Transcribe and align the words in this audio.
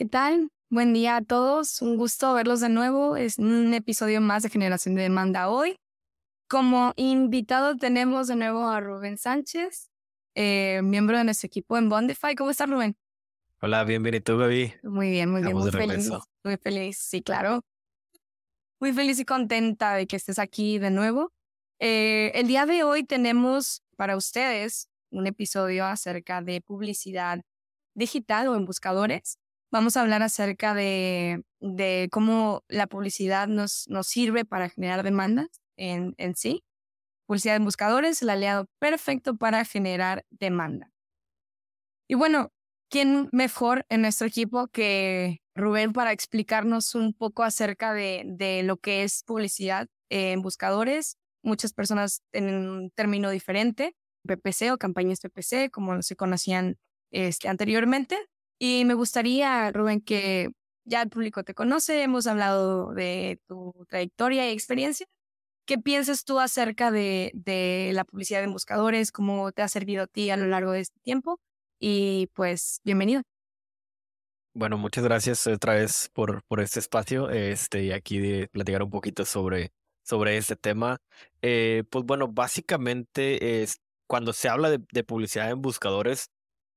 ¿qué 0.00 0.06
tal? 0.06 0.48
Buen 0.70 0.94
día 0.94 1.16
a 1.16 1.20
todos, 1.20 1.82
un 1.82 1.98
gusto 1.98 2.32
verlos 2.32 2.60
de 2.60 2.70
nuevo. 2.70 3.18
Es 3.18 3.38
un 3.38 3.74
episodio 3.74 4.22
más 4.22 4.42
de 4.42 4.48
Generación 4.48 4.94
de 4.94 5.02
Demanda 5.02 5.50
hoy. 5.50 5.76
Como 6.48 6.94
invitado 6.96 7.76
tenemos 7.76 8.26
de 8.26 8.36
nuevo 8.36 8.66
a 8.66 8.80
Rubén 8.80 9.18
Sánchez, 9.18 9.90
eh, 10.34 10.80
miembro 10.82 11.18
de 11.18 11.24
nuestro 11.24 11.48
equipo 11.48 11.76
en 11.76 11.90
Bondify. 11.90 12.34
¿Cómo 12.34 12.48
estás, 12.48 12.70
Rubén? 12.70 12.96
Hola, 13.60 13.84
bienvenido, 13.84 14.38
Gaby. 14.38 14.72
Muy 14.84 15.10
bien, 15.10 15.30
muy 15.30 15.42
bien, 15.42 15.48
Estamos 15.54 15.64
muy 15.64 15.70
de 15.70 15.78
feliz. 15.78 15.88
regreso. 16.06 16.24
Muy 16.44 16.56
feliz, 16.56 16.96
sí, 16.96 17.20
claro. 17.20 17.60
Muy 18.80 18.94
feliz 18.94 19.18
y 19.18 19.26
contenta 19.26 19.92
de 19.96 20.06
que 20.06 20.16
estés 20.16 20.38
aquí 20.38 20.78
de 20.78 20.90
nuevo. 20.90 21.30
Eh, 21.78 22.32
el 22.34 22.46
día 22.46 22.64
de 22.64 22.84
hoy 22.84 23.04
tenemos 23.04 23.82
para 23.96 24.16
ustedes 24.16 24.88
un 25.10 25.26
episodio 25.26 25.84
acerca 25.84 26.40
de 26.40 26.62
publicidad 26.62 27.42
digital 27.94 28.48
o 28.48 28.56
en 28.56 28.64
buscadores. 28.64 29.36
Vamos 29.72 29.96
a 29.96 30.00
hablar 30.00 30.22
acerca 30.22 30.74
de, 30.74 31.44
cómo 32.10 32.64
la 32.68 32.88
publicidad 32.88 33.46
nos, 33.46 33.86
sirve 34.02 34.44
para 34.44 34.68
generar 34.68 35.04
demandas 35.04 35.48
en, 35.76 36.14
sí. 36.34 36.64
Publicidad 37.26 37.54
en 37.56 37.64
buscadores, 37.64 38.20
el 38.22 38.30
aliado 38.30 38.66
perfecto 38.80 39.36
para 39.36 39.64
generar 39.64 40.24
demanda. 40.30 40.90
Y 42.08 42.16
bueno, 42.16 42.50
¿quién 42.90 43.28
mejor 43.30 43.86
en 43.88 44.02
nuestro 44.02 44.26
equipo 44.26 44.66
que 44.66 45.38
Rubén 45.54 45.92
para 45.92 46.10
explicarnos 46.10 46.96
un 46.96 47.14
poco 47.14 47.44
acerca 47.44 47.94
de, 47.94 48.24
de 48.26 48.64
lo 48.64 48.76
que 48.78 49.04
es 49.04 49.22
publicidad 49.24 49.86
en 50.08 50.42
buscadores? 50.42 51.16
Muchas 51.44 51.72
personas 51.72 52.22
tienen 52.32 52.68
un 52.68 52.90
término 52.90 53.30
diferente, 53.30 53.94
PPC 54.26 54.72
o 54.72 54.78
campañas 54.78 55.20
PPC, 55.20 55.70
como 55.70 56.02
se 56.02 56.16
conocían 56.16 56.76
este, 57.12 57.48
anteriormente. 57.48 58.18
Y 58.62 58.84
me 58.84 58.92
gustaría, 58.92 59.72
Rubén, 59.72 60.02
que 60.02 60.50
ya 60.84 61.00
el 61.00 61.08
público 61.08 61.42
te 61.44 61.54
conoce, 61.54 62.02
hemos 62.02 62.26
hablado 62.26 62.92
de 62.92 63.40
tu 63.48 63.72
trayectoria 63.88 64.50
y 64.50 64.52
experiencia. 64.52 65.06
¿Qué 65.64 65.78
piensas 65.78 66.24
tú 66.24 66.38
acerca 66.38 66.90
de, 66.90 67.30
de 67.32 67.92
la 67.94 68.04
publicidad 68.04 68.44
en 68.44 68.52
buscadores? 68.52 69.12
¿Cómo 69.12 69.50
te 69.52 69.62
ha 69.62 69.68
servido 69.68 70.02
a 70.02 70.06
ti 70.06 70.28
a 70.28 70.36
lo 70.36 70.46
largo 70.46 70.72
de 70.72 70.80
este 70.80 71.00
tiempo? 71.00 71.40
Y 71.78 72.28
pues, 72.34 72.82
bienvenido. 72.84 73.22
Bueno, 74.52 74.76
muchas 74.76 75.04
gracias 75.04 75.46
otra 75.46 75.74
vez 75.74 76.10
por, 76.12 76.42
por 76.44 76.60
este 76.60 76.80
espacio 76.80 77.30
este, 77.30 77.84
y 77.84 77.92
aquí 77.92 78.18
de 78.18 78.48
platicar 78.48 78.82
un 78.82 78.90
poquito 78.90 79.24
sobre, 79.24 79.72
sobre 80.02 80.36
este 80.36 80.56
tema. 80.56 80.98
Eh, 81.40 81.84
pues 81.88 82.04
bueno, 82.04 82.28
básicamente 82.28 83.62
es, 83.62 83.80
cuando 84.06 84.34
se 84.34 84.50
habla 84.50 84.68
de, 84.68 84.84
de 84.92 85.02
publicidad 85.02 85.50
en 85.50 85.62
buscadores, 85.62 86.28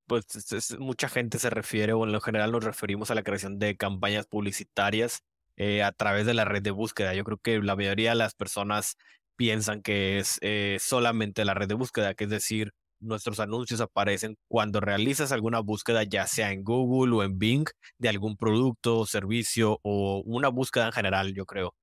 pues 0.07 0.25
es- 0.35 0.51
es- 0.51 0.79
mucha 0.79 1.09
gente 1.09 1.39
se 1.39 1.49
refiere, 1.49 1.93
o 1.93 2.03
en 2.05 2.11
lo 2.11 2.21
general 2.21 2.51
nos 2.51 2.63
referimos 2.63 3.11
a 3.11 3.15
la 3.15 3.23
creación 3.23 3.59
de 3.59 3.77
campañas 3.77 4.27
publicitarias 4.27 5.19
eh, 5.57 5.83
a 5.83 5.91
través 5.91 6.25
de 6.25 6.33
la 6.33 6.45
red 6.45 6.61
de 6.63 6.71
búsqueda. 6.71 7.13
Yo 7.13 7.23
creo 7.23 7.37
que 7.37 7.59
la 7.61 7.75
mayoría 7.75 8.09
de 8.11 8.15
las 8.15 8.33
personas 8.35 8.95
piensan 9.35 9.81
que 9.81 10.19
es 10.19 10.37
eh, 10.41 10.77
solamente 10.79 11.45
la 11.45 11.53
red 11.53 11.67
de 11.67 11.75
búsqueda, 11.75 12.13
que 12.15 12.25
es 12.25 12.29
decir, 12.29 12.71
nuestros 12.99 13.39
anuncios 13.39 13.81
aparecen 13.81 14.37
cuando 14.47 14.79
realizas 14.79 15.31
alguna 15.31 15.59
búsqueda, 15.59 16.03
ya 16.03 16.25
sea 16.27 16.51
en 16.51 16.63
Google 16.63 17.15
o 17.15 17.23
en 17.23 17.38
Bing, 17.38 17.65
de 17.97 18.09
algún 18.09 18.38
producto 18.38 18.99
o 18.99 19.05
servicio 19.05 19.79
o 19.83 20.21
una 20.25 20.47
búsqueda 20.49 20.85
en 20.88 20.91
general, 20.93 21.33
yo 21.33 21.45
creo. 21.45 21.73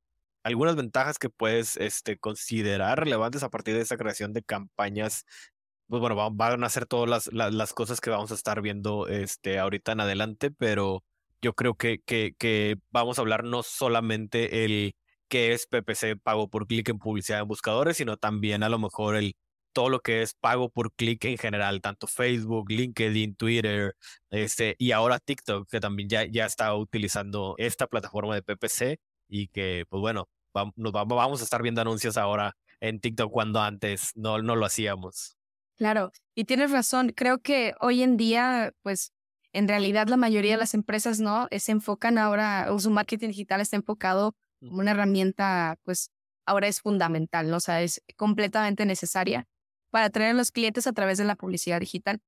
Algunas 0.45 0.77
ventajas 0.77 1.19
que 1.19 1.29
puedes 1.31 1.77
este, 1.77 2.19
considerar 2.19 2.99
relevantes 3.01 3.43
a 3.43 3.51
partir 3.51 3.75
de 3.75 3.83
esta 3.83 3.97
creación 3.99 4.33
de 4.33 4.43
campañas 4.43 5.25
pues 5.91 6.01
bueno, 6.01 6.17
va- 6.17 6.31
van 6.33 6.65
a 6.65 6.71
ser 6.71 6.87
todas 6.87 7.09
las, 7.33 7.53
las, 7.53 7.73
cosas 7.75 8.01
que 8.01 8.11
vamos 8.11 8.31
a 8.33 8.35
estar 8.35 8.63
viendo 8.63 9.09
este, 9.09 9.59
ahorita 9.59 9.93
en 9.93 10.01
adelante, 10.01 10.51
pero 10.53 11.05
yo 11.43 11.55
creo 11.55 11.75
que, 11.75 12.01
que, 12.07 12.35
que 12.39 12.77
vamos 12.91 13.19
a 13.19 13.23
hablar 13.23 13.45
no 13.45 13.63
solamente 13.63 14.65
el 14.65 14.95
qué 15.29 15.53
es 15.53 15.67
PPC 15.67 16.17
pago 16.17 16.49
por 16.49 16.67
clic 16.67 16.89
en 16.89 16.99
publicidad 16.99 17.41
en 17.41 17.49
buscadores, 17.49 17.97
sino 17.99 18.17
también 18.17 18.63
a 18.63 18.69
lo 18.69 18.79
mejor 18.79 19.17
el 19.17 19.35
todo 19.73 19.89
lo 19.89 20.01
que 20.01 20.23
es 20.23 20.35
pago 20.35 20.69
por 20.71 20.93
clic 20.95 21.25
en 21.27 21.39
general, 21.39 21.81
tanto 21.81 22.07
Facebook, 22.09 22.71
LinkedIn, 22.71 23.37
Twitter, 23.37 23.95
este, 24.31 24.75
y 24.79 24.93
ahora 24.93 25.19
TikTok, 25.21 25.69
que 25.71 25.81
también 25.81 26.09
ya, 26.09 26.25
ya 26.27 26.47
está 26.47 26.75
utilizando 26.75 27.55
esta 27.59 27.87
plataforma 27.87 28.35
de 28.35 28.43
PPC 28.43 29.01
y 29.29 29.49
que, 29.49 29.85
pues 29.89 30.01
bueno, 30.01 30.29
vam- 30.55 30.73
nos 30.77 30.93
va- 30.95 31.05
vamos 31.05 31.41
a 31.41 31.45
estar 31.45 31.63
viendo 31.63 31.81
anuncios 31.81 32.17
ahora 32.17 32.57
en 32.81 33.01
TikTok 33.01 33.31
cuando 33.33 33.61
antes 33.61 34.11
no, 34.17 34.43
no 34.43 34.57
lo 34.57 34.67
hacíamos. 34.67 35.37
Claro, 35.81 36.13
y 36.35 36.45
tienes 36.45 36.71
razón. 36.73 37.13
Creo 37.17 37.39
que 37.41 37.73
hoy 37.81 38.03
en 38.03 38.19
día, 38.19 38.75
pues, 38.83 39.13
en 39.55 39.67
realidad 39.67 40.09
la 40.09 40.19
mayoría 40.19 40.53
de 40.53 40.59
las 40.59 40.75
empresas, 40.75 41.21
¿no? 41.21 41.49
Eh, 41.51 41.59
Se 41.59 41.73
enfocan 41.73 42.19
ahora, 42.19 42.67
o 42.71 42.79
su 42.79 42.91
marketing 42.91 43.29
digital 43.29 43.63
está 43.63 43.77
enfocado 43.77 44.35
como 44.61 44.81
una 44.81 44.91
herramienta, 44.91 45.79
pues, 45.85 46.11
ahora 46.45 46.69
es 46.69 46.83
fundamental, 46.83 47.49
¿no? 47.49 47.57
O 47.57 47.61
sea, 47.61 47.81
es 47.81 48.03
completamente 48.17 48.85
necesaria 48.85 49.47
para 49.91 50.05
atraer 50.07 50.33
a 50.33 50.35
los 50.35 50.51
clientes 50.53 50.87
a 50.87 50.93
través 50.93 51.17
de 51.17 51.25
la 51.25 51.35
publicidad 51.35 51.81
digital. 51.81 52.21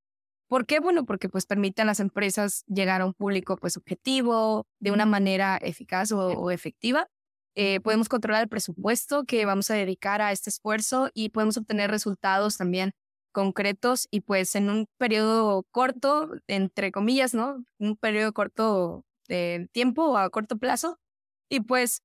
¿Por 0.49 0.67
qué? 0.67 0.81
Bueno, 0.81 1.05
porque 1.05 1.29
pues 1.29 1.47
permite 1.47 1.83
a 1.83 1.85
las 1.87 2.01
empresas 2.01 2.65
llegar 2.67 3.01
a 3.01 3.07
un 3.07 3.15
público 3.15 3.57
pues 3.57 3.77
objetivo 3.77 4.67
de 4.81 4.91
una 4.93 5.07
manera 5.07 5.57
eficaz 5.59 6.13
o, 6.13 6.29
o 6.29 6.51
efectiva. 6.51 7.09
Eh, 7.55 7.81
podemos 7.81 8.09
controlar 8.09 8.43
el 8.43 8.49
presupuesto 8.49 9.25
que 9.25 9.45
vamos 9.47 9.71
a 9.71 9.75
dedicar 9.75 10.21
a 10.23 10.33
este 10.33 10.51
esfuerzo 10.51 11.11
y 11.15 11.31
podemos 11.31 11.57
obtener 11.59 11.91
resultados 11.91 12.57
también 12.59 12.93
concretos 13.33 14.09
y 14.11 14.21
pues 14.21 14.55
en 14.55 14.71
un 14.71 14.87
periodo 14.99 15.65
corto, 15.71 16.31
entre 16.47 16.93
comillas, 16.93 17.35
¿no? 17.35 17.65
Un 17.79 17.97
periodo 17.97 18.33
corto 18.33 19.05
de 19.29 19.69
tiempo 19.73 20.05
o 20.05 20.17
a 20.17 20.31
corto 20.31 20.59
plazo. 20.59 20.99
Y 21.49 21.61
pues 21.61 22.03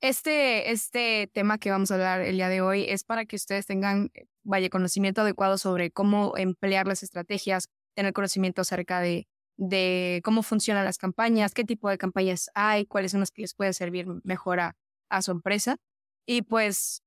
este, 0.00 0.72
este 0.72 1.30
tema 1.32 1.58
que 1.58 1.70
vamos 1.70 1.90
a 1.90 1.94
hablar 1.94 2.22
el 2.22 2.36
día 2.36 2.48
de 2.48 2.60
hoy 2.60 2.84
es 2.88 3.04
para 3.04 3.24
que 3.24 3.36
ustedes 3.36 3.66
tengan, 3.66 4.10
eh, 4.14 4.26
vaya, 4.42 4.68
conocimiento 4.70 5.20
adecuado 5.20 5.58
sobre 5.58 5.90
cómo 5.92 6.36
emplear 6.36 6.86
las 6.86 7.02
estrategias, 7.02 7.68
tener 7.94 8.12
conocimiento 8.12 8.62
acerca 8.62 9.00
de, 9.00 9.28
de 9.56 10.20
cómo 10.24 10.42
funcionan 10.42 10.84
las 10.84 10.98
campañas, 10.98 11.54
qué 11.54 11.64
tipo 11.64 11.88
de 11.88 11.98
campañas 11.98 12.50
hay, 12.54 12.86
cuáles 12.86 13.12
son 13.12 13.20
las 13.20 13.30
que 13.30 13.42
les 13.42 13.54
pueden 13.54 13.74
servir 13.74 14.06
mejor 14.24 14.60
a, 14.60 14.76
a 15.08 15.22
su 15.22 15.30
empresa. 15.30 15.76
Y 16.26 16.42
pues 16.42 17.02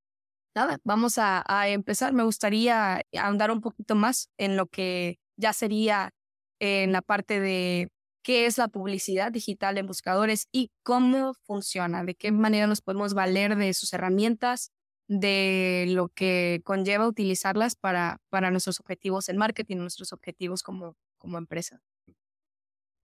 nada, 0.55 0.79
vamos 0.83 1.17
a, 1.17 1.43
empezar. 1.67 2.13
Me 2.13 2.23
gustaría 2.23 3.01
ahondar 3.17 3.51
un 3.51 3.61
poquito 3.61 3.95
más 3.95 4.29
en 4.37 4.57
lo 4.57 4.67
que 4.67 5.19
ya 5.37 5.53
sería 5.53 6.11
en 6.59 6.91
la 6.93 7.01
parte 7.01 7.39
de 7.39 7.89
qué 8.23 8.45
es 8.45 8.57
la 8.57 8.69
publicidad 8.69 9.31
digital 9.31 9.77
en 9.77 9.85
buscadores 9.85 10.47
y 10.51 10.71
cómo 10.83 11.33
funciona, 11.45 12.03
de 12.03 12.15
qué 12.15 12.31
manera 12.31 12.65
nos 12.65 12.81
podemos 12.81 13.13
valer 13.13 13.55
de 13.55 13.73
sus 13.73 13.93
herramientas, 13.93 14.71
de 15.07 15.85
lo 15.89 16.07
que 16.09 16.61
conlleva 16.63 17.07
utilizarlas 17.07 17.75
para, 17.75 18.17
para 18.29 18.49
nuestros 18.49 18.79
objetivos 18.79 19.29
en 19.29 19.37
marketing, 19.37 19.77
nuestros 19.77 20.13
objetivos 20.13 20.63
como, 20.63 20.95
como 21.19 21.37
empresa. 21.37 21.81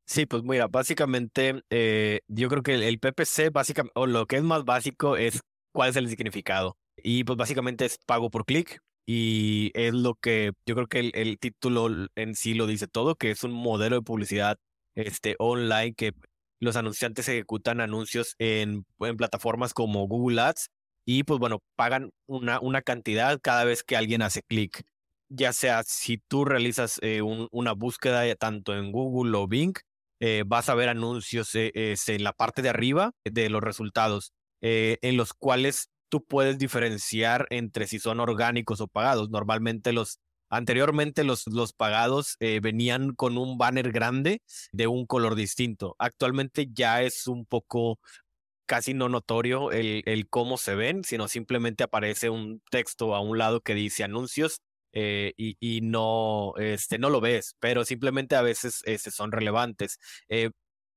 Sí, 0.08 0.26
pues 0.26 0.44
mira, 0.44 0.68
básicamente 0.68 1.62
eh, 1.70 2.22
yo 2.28 2.50
creo 2.50 2.64
que 2.64 2.74
el, 2.74 2.84
el 2.84 3.00
PPC, 3.00 3.52
básicamente, 3.52 3.94
o 3.96 4.08
lo 4.08 4.26
que 4.26 4.38
es 4.38 4.44
más 4.44 4.66
básico 4.66 5.18
es 5.18 5.42
cuál 5.72 5.92
es 5.92 5.96
el 5.96 6.10
significado. 6.10 6.78
Y 7.04 7.24
pues 7.24 7.38
básicamente 7.38 7.86
es 7.86 7.98
pago 8.06 8.30
por 8.30 8.46
clic 8.46 8.80
y 9.06 9.72
es 9.74 9.94
lo 9.94 10.16
que 10.16 10.52
yo 10.66 10.76
creo 10.76 10.88
que 10.88 11.00
el, 11.00 11.12
el 11.16 11.40
título 11.40 11.90
en 12.16 12.36
sí 12.36 12.54
lo 12.54 12.68
dice 12.68 12.88
todo, 12.88 13.16
que 13.16 13.32
es 13.32 13.44
un 13.44 13.52
modelo 13.52 13.96
de 13.98 14.02
publicidad 14.02 14.58
este, 14.96 15.36
online 15.40 15.94
que 15.94 16.14
los 16.60 16.76
anunciantes 16.76 17.28
ejecutan 17.28 17.82
anuncios 17.82 18.36
en, 18.40 18.86
en 19.00 19.18
plataformas 19.18 19.74
como 19.74 20.08
Google 20.08 20.42
Ads 20.42 20.70
y 21.06 21.24
pues 21.24 21.40
bueno, 21.40 21.60
pagan 21.76 22.12
una, 22.28 22.60
una 22.60 22.82
cantidad 22.82 23.40
cada 23.42 23.64
vez 23.66 23.84
que 23.84 23.96
alguien 23.98 24.22
hace 24.22 24.44
clic. 24.44 24.84
Ya 25.30 25.54
sea 25.54 25.84
si 25.84 26.18
tú 26.18 26.46
realizas 26.46 27.00
eh, 27.02 27.22
un- 27.22 27.48
una 27.52 27.72
búsqueda 27.74 28.28
eh, 28.28 28.36
tanto 28.36 28.76
en 28.76 28.92
Google 28.92 29.36
o 29.38 29.48
Bing, 29.48 29.74
eh, 30.20 30.44
vas 30.46 30.70
a 30.70 30.76
ver 30.76 30.90
anuncios 30.90 31.56
eh, 31.56 31.72
en 32.08 32.24
la 32.24 32.34
parte 32.34 32.62
de 32.62 32.70
arriba 32.70 33.12
de 33.24 33.50
los 33.50 33.62
resultados, 33.64 34.34
en 34.62 35.18
los 35.18 35.34
cuales 35.34 35.90
tú 36.12 36.24
puedes 36.26 36.58
diferenciar 36.60 37.48
entre 37.52 37.88
si 37.88 37.98
son 37.98 38.20
orgánicos 38.20 38.82
o 38.82 38.88
pagados. 38.88 39.30
Normalmente 39.30 39.94
los, 39.94 40.20
anteriormente 40.50 41.24
los, 41.24 41.48
los 41.48 41.72
pagados 41.74 42.36
eh, 42.42 42.60
venían 42.62 43.16
con 43.16 43.38
un 43.38 43.58
banner 43.58 43.92
grande 43.94 44.42
de 44.74 44.88
un 44.88 45.06
color 45.06 45.36
distinto. 45.36 45.96
Actualmente 46.00 46.68
ya 46.74 47.02
es 47.02 47.28
un 47.28 47.46
poco 47.46 47.98
casi 48.66 48.94
no 48.94 49.10
notorio 49.10 49.72
el, 49.72 50.04
el 50.06 50.28
cómo 50.30 50.58
se 50.58 50.76
ven, 50.76 51.04
sino 51.06 51.30
simplemente 51.30 51.84
aparece 51.86 52.30
un 52.30 52.62
texto 52.70 53.16
a 53.16 53.22
un 53.22 53.38
lado 53.38 53.62
que 53.62 53.74
dice 53.74 54.04
anuncios 54.04 54.60
eh, 54.94 55.34
y, 55.38 55.56
y 55.62 55.80
no, 55.82 56.54
este, 56.58 57.00
no 57.00 57.10
lo 57.10 57.22
ves, 57.22 57.56
pero 57.60 57.86
simplemente 57.86 58.36
a 58.36 58.42
veces 58.42 58.82
este, 58.86 59.12
son 59.12 59.32
relevantes. 59.32 59.98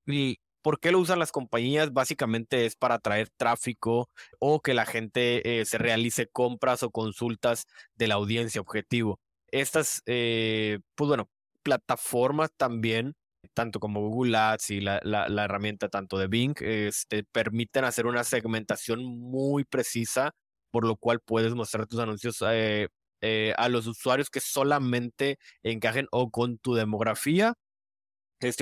Y 0.06 0.36
¿Por 0.64 0.80
qué 0.80 0.92
lo 0.92 0.98
usan 0.98 1.18
las 1.18 1.30
compañías? 1.30 1.92
Básicamente 1.92 2.64
es 2.64 2.74
para 2.74 2.94
atraer 2.94 3.28
tráfico 3.36 4.08
o 4.38 4.62
que 4.62 4.72
la 4.72 4.86
gente 4.86 5.60
eh, 5.60 5.66
se 5.66 5.76
realice 5.76 6.26
compras 6.26 6.82
o 6.82 6.90
consultas 6.90 7.66
de 7.96 8.08
la 8.08 8.14
audiencia 8.14 8.62
objetivo. 8.62 9.20
Estas, 9.52 10.02
eh, 10.06 10.78
pues 10.94 11.08
bueno, 11.08 11.28
plataformas 11.62 12.50
también 12.56 13.14
tanto 13.52 13.78
como 13.78 14.08
Google 14.08 14.38
Ads 14.38 14.70
y 14.70 14.80
la, 14.80 15.00
la, 15.04 15.44
herramienta 15.44 15.90
tanto 15.90 16.16
de 16.16 16.28
Bing, 16.28 16.54
este, 16.60 17.24
permiten 17.24 17.84
hacer 17.84 18.06
una 18.06 18.24
segmentación 18.24 19.04
muy 19.04 19.64
precisa, 19.64 20.32
por 20.70 20.86
lo 20.86 20.96
cual 20.96 21.20
puedes 21.20 21.54
mostrar 21.54 21.86
tus 21.86 22.00
anuncios 22.00 22.42
eh, 22.48 22.88
eh, 23.20 23.52
a 23.58 23.68
los 23.68 23.86
usuarios 23.86 24.30
que 24.30 24.40
solamente 24.40 25.38
encajen 25.62 26.08
o 26.10 26.30
con 26.30 26.56
tu 26.58 26.74
demografía 26.74 27.54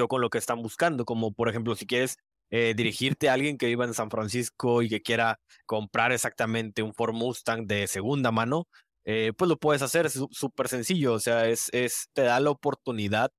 con 0.09 0.21
lo 0.21 0.31
que 0.31 0.39
están 0.39 0.63
buscando, 0.63 1.05
como 1.05 1.33
por 1.33 1.49
ejemplo 1.49 1.75
si 1.75 1.87
quieres 1.87 2.17
eh, 2.51 2.75
dirigirte 2.77 3.29
a 3.29 3.35
alguien 3.35 3.57
que 3.57 3.67
viva 3.67 3.85
en 3.85 3.95
San 3.95 4.11
Francisco 4.11 4.83
y 4.83 4.89
que 4.89 5.01
quiera 5.01 5.41
comprar 5.67 6.13
exactamente 6.13 6.83
un 6.83 6.95
Ford 6.95 7.15
Mustang 7.15 7.67
de 7.67 7.87
segunda 7.87 8.31
mano, 8.31 8.69
eh, 9.05 9.33
pues 9.37 9.49
lo 9.49 9.57
puedes 9.57 9.83
hacer, 9.83 10.07
es 10.07 10.21
súper 10.31 10.69
sencillo, 10.69 11.15
o 11.15 11.19
sea, 11.19 11.49
es, 11.49 11.71
te 12.13 12.23
da 12.23 12.39
la 12.41 12.51
oportunidad 12.51 13.33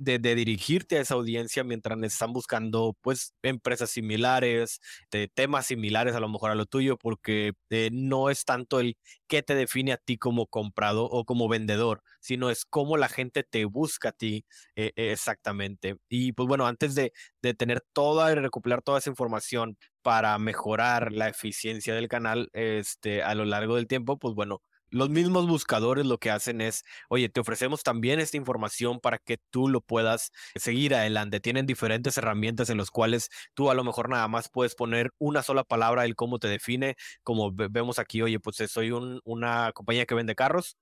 de, 0.00 0.18
dirigirte 0.34 0.98
a 0.98 1.00
esa 1.02 1.14
audiencia 1.14 1.64
mientras 1.64 2.00
están 2.02 2.32
buscando 2.32 2.96
pues 3.02 3.34
empresas 3.42 3.90
similares, 3.90 4.80
de 5.10 5.28
temas 5.28 5.66
similares 5.66 6.14
a 6.14 6.20
lo 6.20 6.28
mejor 6.28 6.50
a 6.50 6.54
lo 6.54 6.66
tuyo, 6.66 6.96
porque 6.96 7.52
eh, 7.70 7.90
no 7.92 8.30
es 8.30 8.44
tanto 8.44 8.80
el 8.80 8.96
qué 9.28 9.42
te 9.42 9.54
define 9.54 9.92
a 9.92 9.96
ti 9.98 10.18
como 10.18 10.46
comprado 10.46 11.04
o 11.04 11.24
como 11.24 11.48
vendedor, 11.48 12.02
sino 12.20 12.50
es 12.50 12.64
cómo 12.64 12.96
la 12.96 13.08
gente 13.08 13.42
te 13.44 13.64
busca 13.66 14.10
a 14.10 14.12
ti 14.12 14.44
eh, 14.76 14.92
exactamente. 14.96 15.96
Y 16.08 16.32
pues 16.32 16.46
bueno, 16.48 16.66
antes 16.66 16.94
de, 16.94 17.12
de 17.42 17.54
tener 17.54 17.82
toda 17.92 18.32
y 18.32 18.34
recopilar 18.34 18.82
toda 18.82 18.98
esa 18.98 19.10
información 19.10 19.76
para 20.02 20.38
mejorar 20.38 21.12
la 21.12 21.28
eficiencia 21.28 21.94
del 21.94 22.08
canal 22.08 22.48
este, 22.52 23.22
a 23.22 23.34
lo 23.34 23.44
largo 23.44 23.76
del 23.76 23.86
tiempo, 23.86 24.18
pues 24.18 24.34
bueno, 24.34 24.62
los 24.90 25.10
mismos 25.10 25.46
buscadores 25.46 26.06
lo 26.06 26.18
que 26.18 26.30
hacen 26.30 26.60
es, 26.60 26.84
oye, 27.08 27.28
te 27.28 27.40
ofrecemos 27.40 27.82
también 27.82 28.20
esta 28.20 28.36
información 28.36 29.00
para 29.00 29.18
que 29.18 29.38
tú 29.50 29.68
lo 29.68 29.80
puedas 29.80 30.30
seguir 30.54 30.94
adelante. 30.94 31.40
Tienen 31.40 31.66
diferentes 31.66 32.16
herramientas 32.18 32.70
en 32.70 32.78
las 32.78 32.90
cuales 32.90 33.28
tú 33.54 33.70
a 33.70 33.74
lo 33.74 33.84
mejor 33.84 34.08
nada 34.08 34.28
más 34.28 34.48
puedes 34.48 34.74
poner 34.74 35.10
una 35.18 35.42
sola 35.42 35.64
palabra, 35.64 36.04
el 36.04 36.16
cómo 36.16 36.38
te 36.38 36.48
define, 36.48 36.96
como 37.22 37.52
vemos 37.52 37.98
aquí, 37.98 38.22
oye, 38.22 38.40
pues 38.40 38.56
soy 38.68 38.90
una 39.24 39.72
compañía 39.72 40.06
que 40.06 40.14
vende 40.14 40.34
carros, 40.34 40.76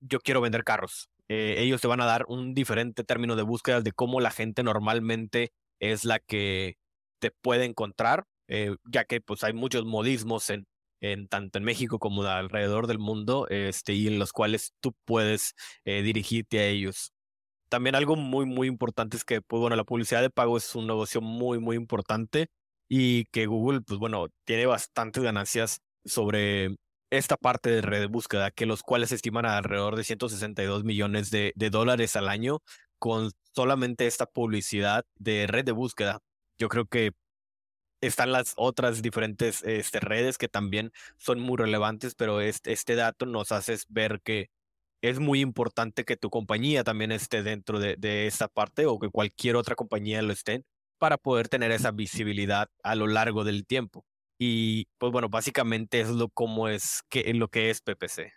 yo 0.00 0.20
quiero 0.20 0.40
vender 0.40 0.64
carros. 0.64 1.10
Eh, 1.28 1.56
ellos 1.58 1.80
te 1.80 1.88
van 1.88 2.00
a 2.00 2.06
dar 2.06 2.26
un 2.28 2.54
diferente 2.54 3.04
término 3.04 3.36
de 3.36 3.42
búsqueda 3.42 3.80
de 3.80 3.92
cómo 3.92 4.20
la 4.20 4.30
gente 4.30 4.62
normalmente 4.62 5.52
es 5.80 6.04
la 6.04 6.18
que 6.18 6.76
te 7.18 7.30
puede 7.30 7.64
encontrar, 7.64 8.26
eh, 8.48 8.76
ya 8.84 9.04
que 9.04 9.20
pues 9.20 9.44
hay 9.44 9.54
muchos 9.54 9.84
modismos 9.86 10.50
en, 10.50 10.66
en 11.12 11.28
tanto 11.28 11.58
en 11.58 11.64
México 11.64 11.98
como 11.98 12.22
alrededor 12.24 12.86
del 12.86 12.98
mundo, 12.98 13.46
este, 13.50 13.92
y 13.94 14.06
en 14.08 14.18
los 14.18 14.32
cuales 14.32 14.72
tú 14.80 14.94
puedes 15.04 15.54
eh, 15.84 16.02
dirigirte 16.02 16.60
a 16.60 16.66
ellos. 16.66 17.12
También 17.68 17.94
algo 17.96 18.16
muy, 18.16 18.46
muy 18.46 18.68
importante 18.68 19.16
es 19.16 19.24
que, 19.24 19.42
pues 19.42 19.60
bueno, 19.60 19.76
la 19.76 19.84
publicidad 19.84 20.22
de 20.22 20.30
pago 20.30 20.56
es 20.56 20.74
un 20.74 20.86
negocio 20.86 21.20
muy, 21.20 21.58
muy 21.60 21.76
importante 21.76 22.48
y 22.88 23.24
que 23.26 23.46
Google, 23.46 23.80
pues 23.82 23.98
bueno, 23.98 24.28
tiene 24.44 24.66
bastantes 24.66 25.22
ganancias 25.22 25.80
sobre 26.04 26.76
esta 27.10 27.36
parte 27.36 27.70
de 27.70 27.82
red 27.82 28.00
de 28.00 28.06
búsqueda, 28.06 28.50
que 28.50 28.66
los 28.66 28.82
cuales 28.82 29.12
estiman 29.12 29.46
a 29.46 29.58
alrededor 29.58 29.96
de 29.96 30.04
162 30.04 30.84
millones 30.84 31.30
de, 31.30 31.52
de 31.56 31.70
dólares 31.70 32.16
al 32.16 32.28
año 32.28 32.60
con 32.98 33.30
solamente 33.54 34.06
esta 34.06 34.26
publicidad 34.26 35.04
de 35.16 35.46
red 35.46 35.64
de 35.64 35.72
búsqueda. 35.72 36.20
Yo 36.58 36.68
creo 36.68 36.86
que 36.86 37.12
están 38.06 38.32
las 38.32 38.54
otras 38.56 39.02
diferentes 39.02 39.62
este, 39.62 40.00
redes 40.00 40.38
que 40.38 40.48
también 40.48 40.92
son 41.16 41.40
muy 41.40 41.56
relevantes, 41.56 42.14
pero 42.14 42.40
este, 42.40 42.94
dato 42.94 43.26
nos 43.26 43.52
hace 43.52 43.76
ver 43.88 44.20
que 44.22 44.50
es 45.02 45.18
muy 45.18 45.40
importante 45.40 46.04
que 46.04 46.16
tu 46.16 46.30
compañía 46.30 46.84
también 46.84 47.12
esté 47.12 47.42
dentro 47.42 47.78
de, 47.78 47.96
de 47.96 48.26
esta 48.26 48.48
parte 48.48 48.86
o 48.86 48.98
que 48.98 49.10
cualquier 49.10 49.56
otra 49.56 49.74
compañía 49.74 50.22
lo 50.22 50.32
esté 50.32 50.64
para 50.98 51.18
poder 51.18 51.48
tener 51.48 51.70
esa 51.70 51.90
visibilidad 51.90 52.68
a 52.82 52.94
lo 52.94 53.06
largo 53.06 53.44
del 53.44 53.66
tiempo. 53.66 54.04
Y 54.38 54.86
pues 54.98 55.12
bueno, 55.12 55.28
básicamente 55.28 56.00
es 56.00 56.08
lo 56.08 56.28
como 56.28 56.68
es 56.68 57.02
que 57.08 57.32
lo 57.34 57.48
que 57.48 57.70
es 57.70 57.80
PPC. 57.82 58.32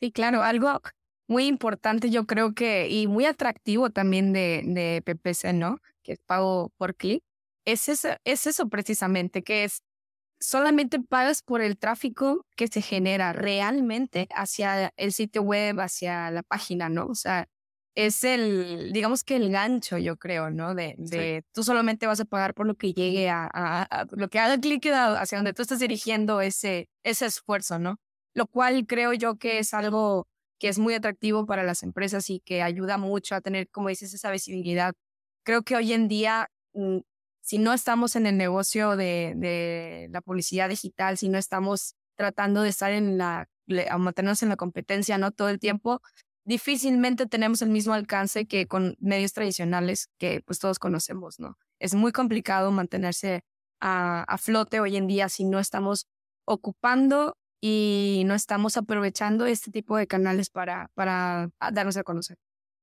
Sí, 0.00 0.12
claro, 0.12 0.42
algo 0.42 0.80
muy 1.26 1.46
importante 1.46 2.10
yo 2.10 2.26
creo 2.26 2.54
que 2.54 2.88
y 2.88 3.06
muy 3.06 3.24
atractivo 3.24 3.90
también 3.90 4.32
de, 4.32 4.62
de 4.64 5.02
PPC, 5.02 5.52
¿no? 5.52 5.78
Que 6.02 6.12
es 6.12 6.20
pago 6.20 6.72
por 6.76 6.94
clic 6.94 7.22
es 7.72 7.88
eso, 7.88 8.08
es 8.24 8.46
eso 8.46 8.68
precisamente, 8.68 9.42
que 9.42 9.64
es 9.64 9.82
solamente 10.40 11.00
pagas 11.00 11.42
por 11.42 11.60
el 11.60 11.78
tráfico 11.78 12.46
que 12.56 12.68
se 12.68 12.80
genera 12.80 13.32
realmente 13.32 14.28
hacia 14.34 14.92
el 14.96 15.12
sitio 15.12 15.42
web, 15.42 15.80
hacia 15.80 16.30
la 16.30 16.42
página, 16.42 16.88
¿no? 16.88 17.06
O 17.06 17.14
sea, 17.14 17.46
es 17.94 18.24
el, 18.24 18.92
digamos 18.92 19.24
que 19.24 19.36
el 19.36 19.50
gancho, 19.50 19.98
yo 19.98 20.16
creo, 20.16 20.50
¿no? 20.50 20.74
De, 20.74 20.94
de 20.98 21.44
tú 21.52 21.62
solamente 21.64 22.06
vas 22.06 22.20
a 22.20 22.24
pagar 22.24 22.54
por 22.54 22.66
lo 22.66 22.76
que 22.76 22.94
llegue 22.94 23.28
a, 23.28 23.50
a, 23.52 24.06
lo 24.12 24.28
que 24.28 24.38
haga 24.38 24.58
clic 24.58 24.86
hacia 24.86 25.38
donde 25.38 25.52
tú 25.52 25.62
estás 25.62 25.80
dirigiendo 25.80 26.40
ese, 26.40 26.88
ese 27.02 27.26
esfuerzo, 27.26 27.78
¿no? 27.78 27.96
Lo 28.34 28.46
cual 28.46 28.86
creo 28.86 29.12
yo 29.12 29.36
que 29.36 29.58
es 29.58 29.74
algo 29.74 30.26
que 30.58 30.68
es 30.68 30.78
muy 30.78 30.94
atractivo 30.94 31.44
para 31.46 31.64
las 31.64 31.82
empresas 31.82 32.30
y 32.30 32.40
que 32.40 32.62
ayuda 32.62 32.98
mucho 32.98 33.34
a 33.34 33.40
tener, 33.40 33.68
como 33.70 33.88
dices, 33.88 34.14
esa 34.14 34.30
visibilidad. 34.30 34.94
Creo 35.44 35.62
que 35.62 35.76
hoy 35.76 35.92
en 35.92 36.08
día 36.08 36.48
mm, 36.74 36.98
si 37.48 37.56
no 37.56 37.72
estamos 37.72 38.14
en 38.14 38.26
el 38.26 38.36
negocio 38.36 38.94
de, 38.94 40.08
la 40.10 40.20
publicidad 40.20 40.68
digital, 40.68 41.16
si 41.16 41.30
no 41.30 41.38
estamos 41.38 41.94
tratando 42.14 42.60
de 42.60 42.68
estar 42.68 42.92
en 42.92 43.16
la, 43.16 43.48
mantenernos 43.98 44.42
en 44.42 44.50
la 44.50 44.56
competencia, 44.56 45.16
¿no? 45.16 45.30
Todo 45.30 45.48
el 45.48 45.58
tiempo, 45.58 46.02
difícilmente 46.44 47.24
tenemos 47.24 47.62
el 47.62 47.70
mismo 47.70 47.94
alcance 47.94 48.46
que 48.46 48.66
con 48.66 48.96
medios 49.00 49.32
tradicionales 49.32 50.10
que 50.18 50.42
pues 50.44 50.58
todos 50.58 50.78
conocemos, 50.78 51.40
¿no? 51.40 51.56
Es 51.78 51.94
muy 51.94 52.12
complicado 52.12 52.70
mantenerse 52.70 53.44
a, 53.80 54.24
a 54.24 54.36
flote 54.36 54.80
hoy 54.80 54.98
en 54.98 55.06
día 55.06 55.30
si 55.30 55.44
no 55.44 55.58
estamos 55.58 56.06
ocupando 56.44 57.38
y 57.62 58.24
no 58.26 58.34
estamos 58.34 58.76
aprovechando 58.76 59.46
este 59.46 59.70
tipo 59.70 59.96
de 59.96 60.06
canales 60.06 60.50
para, 60.50 60.90
para 60.92 61.48
darnos 61.72 61.96
a 61.96 62.02
conocer. 62.02 62.36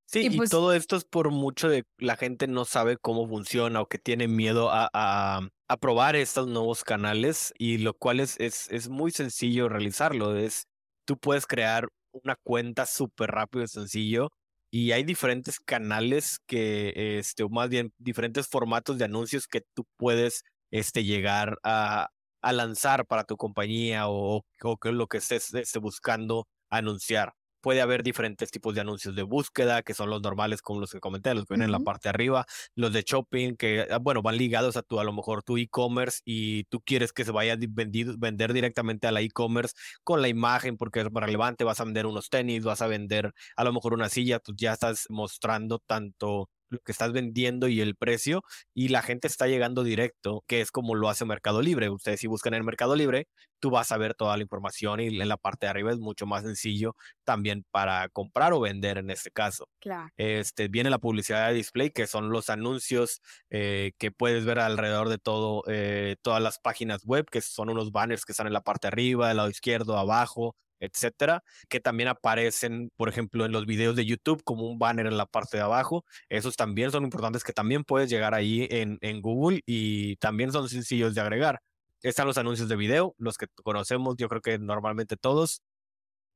Sí, 0.05 0.27
y, 0.27 0.37
pues 0.37 0.49
todo 0.49 0.73
esto 0.73 0.95
es 0.95 1.03
por 1.03 1.31
mucho 1.31 1.67
de 1.67 1.83
la 1.97 2.15
gente 2.15 2.47
no 2.47 2.65
sabe 2.65 2.97
cómo 2.97 3.27
funciona 3.27 3.81
o 3.81 3.87
que 3.87 3.97
tiene 3.97 4.27
miedo 4.27 4.69
a, 4.71 4.89
a, 4.93 5.77
probar 5.77 6.15
estos 6.15 6.47
nuevos 6.47 6.83
canales 6.83 7.53
y 7.57 7.79
lo 7.79 7.95
cual 7.95 8.19
es, 8.19 8.39
es, 8.39 8.69
es 8.71 8.87
muy 8.87 9.11
sencillo 9.11 9.67
realizarlo. 9.67 10.37
Es, 10.37 10.67
tú 11.05 11.17
puedes 11.17 11.47
crear 11.47 11.88
una 12.12 12.35
cuenta 12.43 12.85
súper 12.85 13.31
rápido 13.31 13.65
y 13.65 13.67
sencillo 13.67 14.29
y 14.71 14.91
hay 14.91 15.03
diferentes 15.03 15.59
canales 15.59 16.39
que, 16.47 17.17
este, 17.19 17.43
o 17.43 17.50
más 17.50 17.69
bien 17.69 17.93
diferentes 17.97 18.47
formatos 18.47 18.97
de 18.97 19.05
anuncios 19.05 19.47
que 19.47 19.62
tú 19.74 19.85
puedes 19.97 20.43
este, 20.71 21.03
llegar 21.03 21.57
a, 21.63 22.09
a 22.41 22.53
lanzar 22.53 23.05
para 23.07 23.24
tu 23.24 23.38
compañía 23.38 24.07
o, 24.07 24.43
o, 24.63 24.77
lo 24.91 25.07
que 25.07 25.17
estés, 25.17 25.53
estés 25.53 25.81
buscando 25.81 26.47
anunciar 26.69 27.33
puede 27.65 27.81
haber 27.81 28.03
diferentes 28.03 28.51
tipos 28.51 28.75
de 28.75 28.81
anuncios 28.81 29.15
de 29.15 29.24
búsqueda, 29.24 29.81
que 29.81 29.95
son 29.95 30.12
los 30.12 30.22
normales 30.22 30.62
como 30.62 30.79
los 30.81 30.91
que 30.91 31.00
comenté, 31.00 31.34
los 31.34 31.45
que 31.45 31.55
vienen 31.55 31.65
en 31.65 31.72
la 31.72 31.79
parte 31.79 32.03
de 32.03 32.10
arriba, 32.12 32.45
los 32.75 32.93
de 32.93 33.01
shopping, 33.01 33.55
que, 33.55 33.88
ah, 33.89 33.98
bueno, 33.98 34.22
van 34.22 34.38
ligados 34.38 34.77
a 34.77 34.84
tu, 34.84 35.00
a 35.00 35.03
lo 35.03 35.12
mejor 35.12 35.41
tu 35.41 35.57
e-commerce 35.57 36.19
y 36.25 36.65
tú 36.65 36.79
quieres 36.81 37.12
que 37.12 37.25
se 37.25 37.31
vaya 37.31 37.53
a 37.53 37.57
vender 37.57 38.53
directamente 38.53 39.07
a 39.07 39.12
la 39.12 39.22
e-commerce 39.22 39.74
con 40.03 40.22
la 40.22 40.27
imagen 40.27 40.77
porque 40.77 41.00
es 41.00 41.07
relevante, 41.12 41.63
vas 41.63 41.79
a 41.81 41.86
vender 41.86 42.05
unos 42.05 42.29
tenis, 42.29 42.63
vas 42.63 42.84
a 42.84 42.88
vender 42.88 43.34
a 43.55 43.63
lo 43.63 43.74
mejor 43.74 43.95
una 43.95 44.10
silla, 44.10 44.38
tú 44.38 44.53
ya 44.55 44.74
estás 44.74 45.07
mostrando 45.10 45.79
tanto 45.79 46.51
lo 46.75 46.79
que 46.82 46.91
estás 46.91 47.12
vendiendo 47.12 47.67
y 47.67 47.82
el 47.82 47.96
precio 47.96 48.44
y 48.74 48.89
la 48.89 49.01
gente 49.01 49.27
está 49.27 49.48
llegando 49.48 49.84
directo, 49.84 50.44
que 50.48 50.62
es 50.62 50.72
como 50.72 50.96
lo 50.96 51.10
hace 51.10 51.25
Mercado 51.25 51.62
Libre. 51.62 51.89
Ustedes 51.89 52.20
si 52.20 52.27
buscan 52.27 52.53
en 52.53 52.65
Mercado 52.65 52.96
Libre, 52.96 53.27
tú 53.60 53.72
vas 53.72 53.91
a 53.91 53.98
ver 53.98 54.13
toda 54.13 54.38
la 54.38 54.44
información 54.44 55.00
y 55.00 55.08
en 55.08 55.27
la 55.27 55.38
parte 55.38 55.65
de 55.65 55.72
arriba 55.72 55.91
es 55.91 55.98
mucho 55.98 56.25
más 56.25 56.44
sencillo 56.44 56.96
también 57.24 57.65
para 57.72 58.10
comprar 58.10 58.53
o 58.53 58.60
vender 58.60 58.98
en 58.98 59.10
este 59.10 59.32
caso. 59.32 59.67
Claro. 59.79 60.10
Este, 60.17 60.67
viene 60.67 60.89
la 60.89 61.00
publicidad 61.00 61.48
de 61.48 61.55
display, 61.55 61.89
que 61.89 62.08
son 62.08 62.29
los 62.29 62.50
anuncios 62.50 63.22
eh, 63.50 63.94
que 63.98 64.12
puedes 64.12 64.46
ver 64.46 64.60
alrededor 64.60 65.10
de 65.10 65.17
todo, 65.17 65.63
eh, 65.67 66.15
todas 66.22 66.41
las 66.41 66.60
páginas 66.60 67.05
web, 67.05 67.25
que 67.29 67.41
son 67.41 67.70
unos 67.70 67.91
banners 67.91 68.25
que 68.25 68.34
están 68.34 68.48
en 68.48 68.53
la 68.53 68.62
parte 68.62 68.88
de 68.88 68.89
arriba, 68.89 69.27
del 69.29 69.38
lado 69.38 69.50
izquierdo, 69.50 69.98
abajo, 69.98 70.55
etcétera, 70.79 71.44
que 71.70 71.79
también 71.79 72.10
aparecen, 72.10 72.91
por 72.98 73.10
ejemplo, 73.10 73.46
en 73.46 73.51
los 73.51 73.65
videos 73.65 73.96
de 73.96 74.05
YouTube 74.05 74.44
como 74.44 74.67
un 74.67 74.79
banner 74.79 75.08
en 75.08 75.17
la 75.17 75.25
parte 75.25 75.58
de 75.58 75.63
abajo. 75.63 76.05
Esos 76.29 76.55
también 76.55 76.91
son 76.91 77.03
importantes 77.03 77.44
que 77.44 77.53
también 77.53 77.84
puedes 77.84 78.10
llegar 78.10 78.34
ahí 78.34 78.67
en, 78.70 78.98
en 79.01 79.22
Google 79.22 79.62
y 79.65 80.17
también 80.17 80.51
son 80.51 80.70
sencillos 80.70 81.15
de 81.15 81.22
agregar. 81.22 81.60
Están 82.01 82.27
los 82.27 82.38
anuncios 82.38 82.70
de 82.70 82.75
video, 82.75 83.15
los 83.17 83.38
que 83.38 83.48
conocemos, 83.63 84.15
yo 84.17 84.29
creo 84.29 84.41
que 84.41 84.60
normalmente 84.60 85.17
todos, 85.17 85.62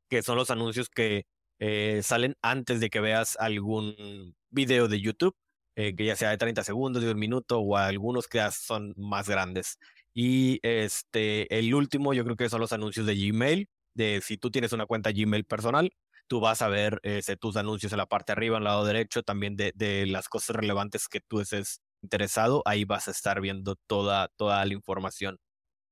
que 0.10 0.24
son 0.24 0.38
los 0.38 0.50
anuncios 0.50 0.90
que 0.90 1.26
eh, 1.60 2.02
salen 2.04 2.36
antes 2.42 2.80
de 2.80 2.90
que 2.90 3.02
veas 3.02 3.38
algún 3.40 4.36
video 4.50 4.88
de 4.88 5.02
YouTube, 5.02 5.36
eh, 5.76 5.96
que 5.96 6.06
ya 6.06 6.16
sea 6.16 6.32
de 6.32 6.38
30 6.38 6.64
segundos, 6.64 7.04
de 7.04 7.12
un 7.12 7.20
minuto, 7.20 7.60
o 7.60 7.78
algunos 7.78 8.28
que 8.28 8.42
son 8.52 8.94
más 8.98 9.30
grandes. 9.30 9.78
Y 10.14 10.60
este, 10.64 11.54
el 11.58 11.74
último, 11.76 12.14
yo 12.14 12.24
creo 12.24 12.36
que 12.36 12.50
son 12.50 12.62
los 12.62 12.74
anuncios 12.74 13.06
de 13.06 13.16
Gmail, 13.16 13.68
de 14.00 14.22
si 14.22 14.38
tú 14.38 14.50
tienes 14.50 14.72
una 14.72 14.86
cuenta 14.86 15.12
Gmail 15.12 15.46
personal, 15.46 15.92
tú 16.28 16.40
vas 16.40 16.62
a 16.62 16.70
ver 16.70 17.00
este, 17.04 17.36
tus 17.36 17.58
anuncios 17.58 17.92
en 17.92 17.98
la 17.98 18.06
parte 18.06 18.32
de 18.32 18.38
arriba, 18.38 18.58
al 18.58 18.64
lado 18.64 18.86
derecho, 18.86 19.24
también 19.24 19.56
de, 19.58 19.74
de 19.76 20.06
las 20.06 20.30
cosas 20.30 20.56
relevantes 20.56 21.08
que 21.08 21.20
tú 21.20 21.42
estés 21.42 21.82
interesado, 22.02 22.62
ahí 22.66 22.86
vas 22.86 23.08
a 23.08 23.12
estar 23.12 23.42
viendo 23.42 23.76
toda, 23.88 24.30
toda 24.38 24.66
la 24.66 24.74
información. 24.74 25.38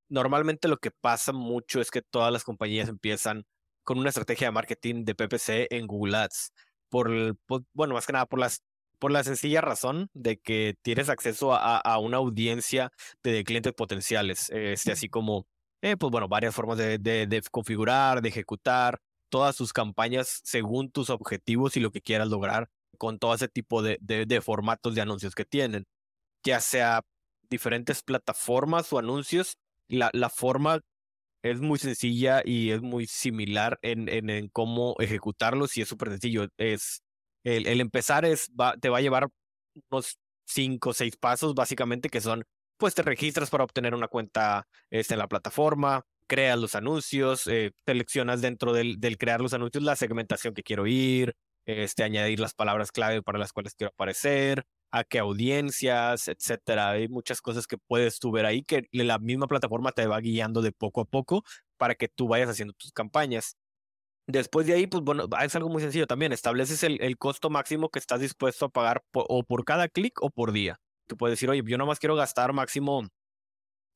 Normalmente 0.09 0.69
lo 0.69 0.77
que 0.77 0.91
pasa 0.91 1.33
mucho 1.33 1.81
es 1.81 1.91
que 1.91 2.01
todas 2.01 2.31
las 2.31 2.45
compañías 2.45 2.87
empiezan 2.87 3.43
con 3.83 3.99
una 3.99 4.09
estrategia 4.09 4.47
de 4.47 4.51
marketing 4.51 5.03
de 5.03 5.15
PPC 5.15 5.67
en 5.69 5.85
Google 5.87 6.17
Ads. 6.17 6.53
Por, 6.89 7.37
bueno, 7.73 7.93
más 7.93 8.05
que 8.05 8.13
nada 8.13 8.25
por 8.25 8.39
las 8.39 8.61
por 8.99 9.11
la 9.11 9.23
sencilla 9.23 9.61
razón 9.61 10.09
de 10.13 10.39
que 10.39 10.75
tienes 10.81 11.09
acceso 11.09 11.53
a, 11.53 11.77
a 11.77 11.99
una 11.99 12.17
audiencia 12.17 12.91
de 13.23 13.43
clientes 13.43 13.73
potenciales, 13.73 14.49
este, 14.49 14.91
así 14.91 15.07
como, 15.07 15.45
eh, 15.81 15.97
pues 15.97 16.11
bueno, 16.11 16.27
varias 16.27 16.55
formas 16.55 16.77
de, 16.77 17.43
configurar, 17.51 18.21
de 18.21 18.29
ejecutar 18.29 18.99
todas 19.29 19.55
sus 19.55 19.73
campañas 19.73 20.41
según 20.43 20.89
tus 20.91 21.09
objetivos 21.09 21.77
y 21.77 21.79
lo 21.79 21.91
que 21.91 22.01
quieras 22.01 22.29
lograr 22.29 22.69
con 22.97 23.19
todo 23.19 23.33
ese 23.35 23.47
tipo 23.47 23.81
de, 23.83 24.41
formatos 24.43 24.95
de 24.95 25.01
anuncios 25.01 25.35
que 25.35 25.45
tienen, 25.45 25.85
ya 26.43 26.59
sea 26.59 27.03
diferentes 27.49 28.03
plataformas 28.03 28.91
o 28.91 28.99
anuncios, 28.99 29.57
la, 29.87 30.11
forma 30.29 30.81
es 31.43 31.61
muy 31.61 31.79
sencilla 31.79 32.41
y 32.43 32.71
es 32.71 32.81
muy 32.81 33.07
similar 33.07 33.79
en, 33.81 34.49
cómo 34.49 34.95
ejecutarlos 34.99 35.77
y 35.77 35.81
es 35.81 35.87
súper 35.87 36.09
sencillo. 36.09 36.47
Es 36.57 37.03
el, 37.43 37.79
empezar 37.79 38.25
es, 38.25 38.51
te 38.81 38.89
va 38.89 38.97
a 38.97 39.01
llevar 39.01 39.29
unos 39.89 40.17
cinco 40.45 40.89
o 40.89 40.93
seis 40.93 41.15
pasos, 41.17 41.53
básicamente, 41.53 42.09
que 42.09 42.21
son, 42.21 42.43
pues 42.77 42.95
te 42.95 43.01
registras 43.01 43.49
para 43.49 43.63
obtener 43.63 43.93
una 43.93 44.07
cuenta 44.07 44.67
este, 44.89 45.15
en 45.15 45.19
la 45.19 45.27
plataforma, 45.27 46.05
creas 46.27 46.59
los 46.59 46.75
anuncios, 46.75 47.47
eh, 47.47 47.71
seleccionas 47.85 48.41
dentro 48.41 48.73
del, 48.73 48.99
crear 49.17 49.41
los 49.41 49.53
anuncios 49.53 49.83
la 49.83 49.95
segmentación 49.95 50.53
que 50.53 50.63
quiero 50.63 50.87
ir, 50.87 51.35
este, 51.65 52.03
añadir 52.03 52.39
las 52.39 52.53
palabras 52.53 52.91
clave 52.91 53.21
para 53.23 53.39
las 53.39 53.53
cuales 53.53 53.73
quiero 53.75 53.91
aparecer, 53.93 54.65
a 54.91 55.03
qué 55.03 55.19
audiencias, 55.19 56.27
etcétera. 56.27 56.91
Hay 56.91 57.07
muchas 57.09 57.41
cosas 57.41 57.67
que 57.67 57.77
puedes 57.77 58.19
tú 58.19 58.31
ver 58.31 58.45
ahí 58.45 58.63
que 58.63 58.87
la 58.91 59.19
misma 59.19 59.47
plataforma 59.47 59.91
te 59.91 60.07
va 60.07 60.19
guiando 60.19 60.61
de 60.61 60.71
poco 60.71 61.01
a 61.01 61.05
poco 61.05 61.43
para 61.77 61.95
que 61.95 62.07
tú 62.07 62.27
vayas 62.27 62.49
haciendo 62.49 62.73
tus 62.73 62.91
campañas. 62.91 63.57
Después 64.27 64.67
de 64.67 64.73
ahí, 64.73 64.87
pues 64.87 65.03
bueno, 65.03 65.27
es 65.43 65.55
algo 65.55 65.69
muy 65.69 65.81
sencillo 65.81 66.07
también. 66.07 66.33
Estableces 66.33 66.83
el 66.83 67.17
costo 67.17 67.49
máximo 67.49 67.89
que 67.89 67.99
estás 67.99 68.19
dispuesto 68.21 68.65
a 68.65 68.69
pagar 68.69 69.03
o 69.13 69.43
por 69.43 69.65
cada 69.65 69.87
clic 69.89 70.21
o 70.21 70.29
por 70.29 70.51
día. 70.51 70.79
Tú 71.07 71.17
puedes 71.17 71.33
decir, 71.33 71.49
oye, 71.49 71.63
yo 71.65 71.77
nomás 71.77 71.99
quiero 71.99 72.15
gastar 72.15 72.53
máximo 72.53 73.07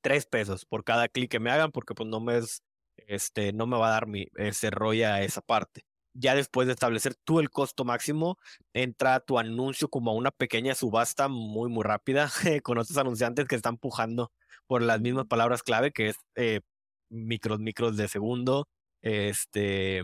tres 0.01 0.25
pesos 0.25 0.65
por 0.65 0.84
cada 0.84 1.08
clic 1.08 1.30
que 1.32 1.39
me 1.39 1.51
hagan 1.51 1.72
porque 1.72 1.94
pues 1.94 2.10
no 2.10 2.20
me 2.20 2.38
es, 2.39 2.63
este, 3.08 3.53
no 3.53 3.68
me 3.68 3.77
va 3.77 3.88
a 3.89 3.91
dar 3.91 4.08
mi, 4.08 4.27
ese 4.36 4.72
rollo 4.72 5.08
a 5.08 5.22
esa 5.22 5.41
parte. 5.41 5.84
Ya 6.13 6.36
después 6.36 6.68
de 6.68 6.74
establecer 6.74 7.15
tú 7.24 7.39
el 7.39 7.50
costo 7.50 7.86
máximo, 7.86 8.38
entra 8.74 9.22
tu 9.22 9.39
anuncio 9.39 9.88
como 9.89 10.12
a 10.12 10.15
una 10.15 10.32
pequeña 10.32 10.75
subasta 10.75 11.27
muy, 11.30 11.70
muy 11.70 11.84
rápida 11.84 12.30
con 12.63 12.77
otros 12.77 12.98
anunciantes 12.98 13.48
que 13.48 13.56
están 13.56 13.77
pujando 13.77 14.32
por 14.68 14.82
las 14.82 15.01
mismas 15.01 15.27
palabras 15.27 15.63
clave, 15.63 15.91
que 15.91 16.10
es 16.10 16.18
eh, 16.36 16.62
micros, 17.10 17.60
micros 17.60 17.98
de 17.98 18.08
segundo, 18.08 18.68
este, 19.01 20.03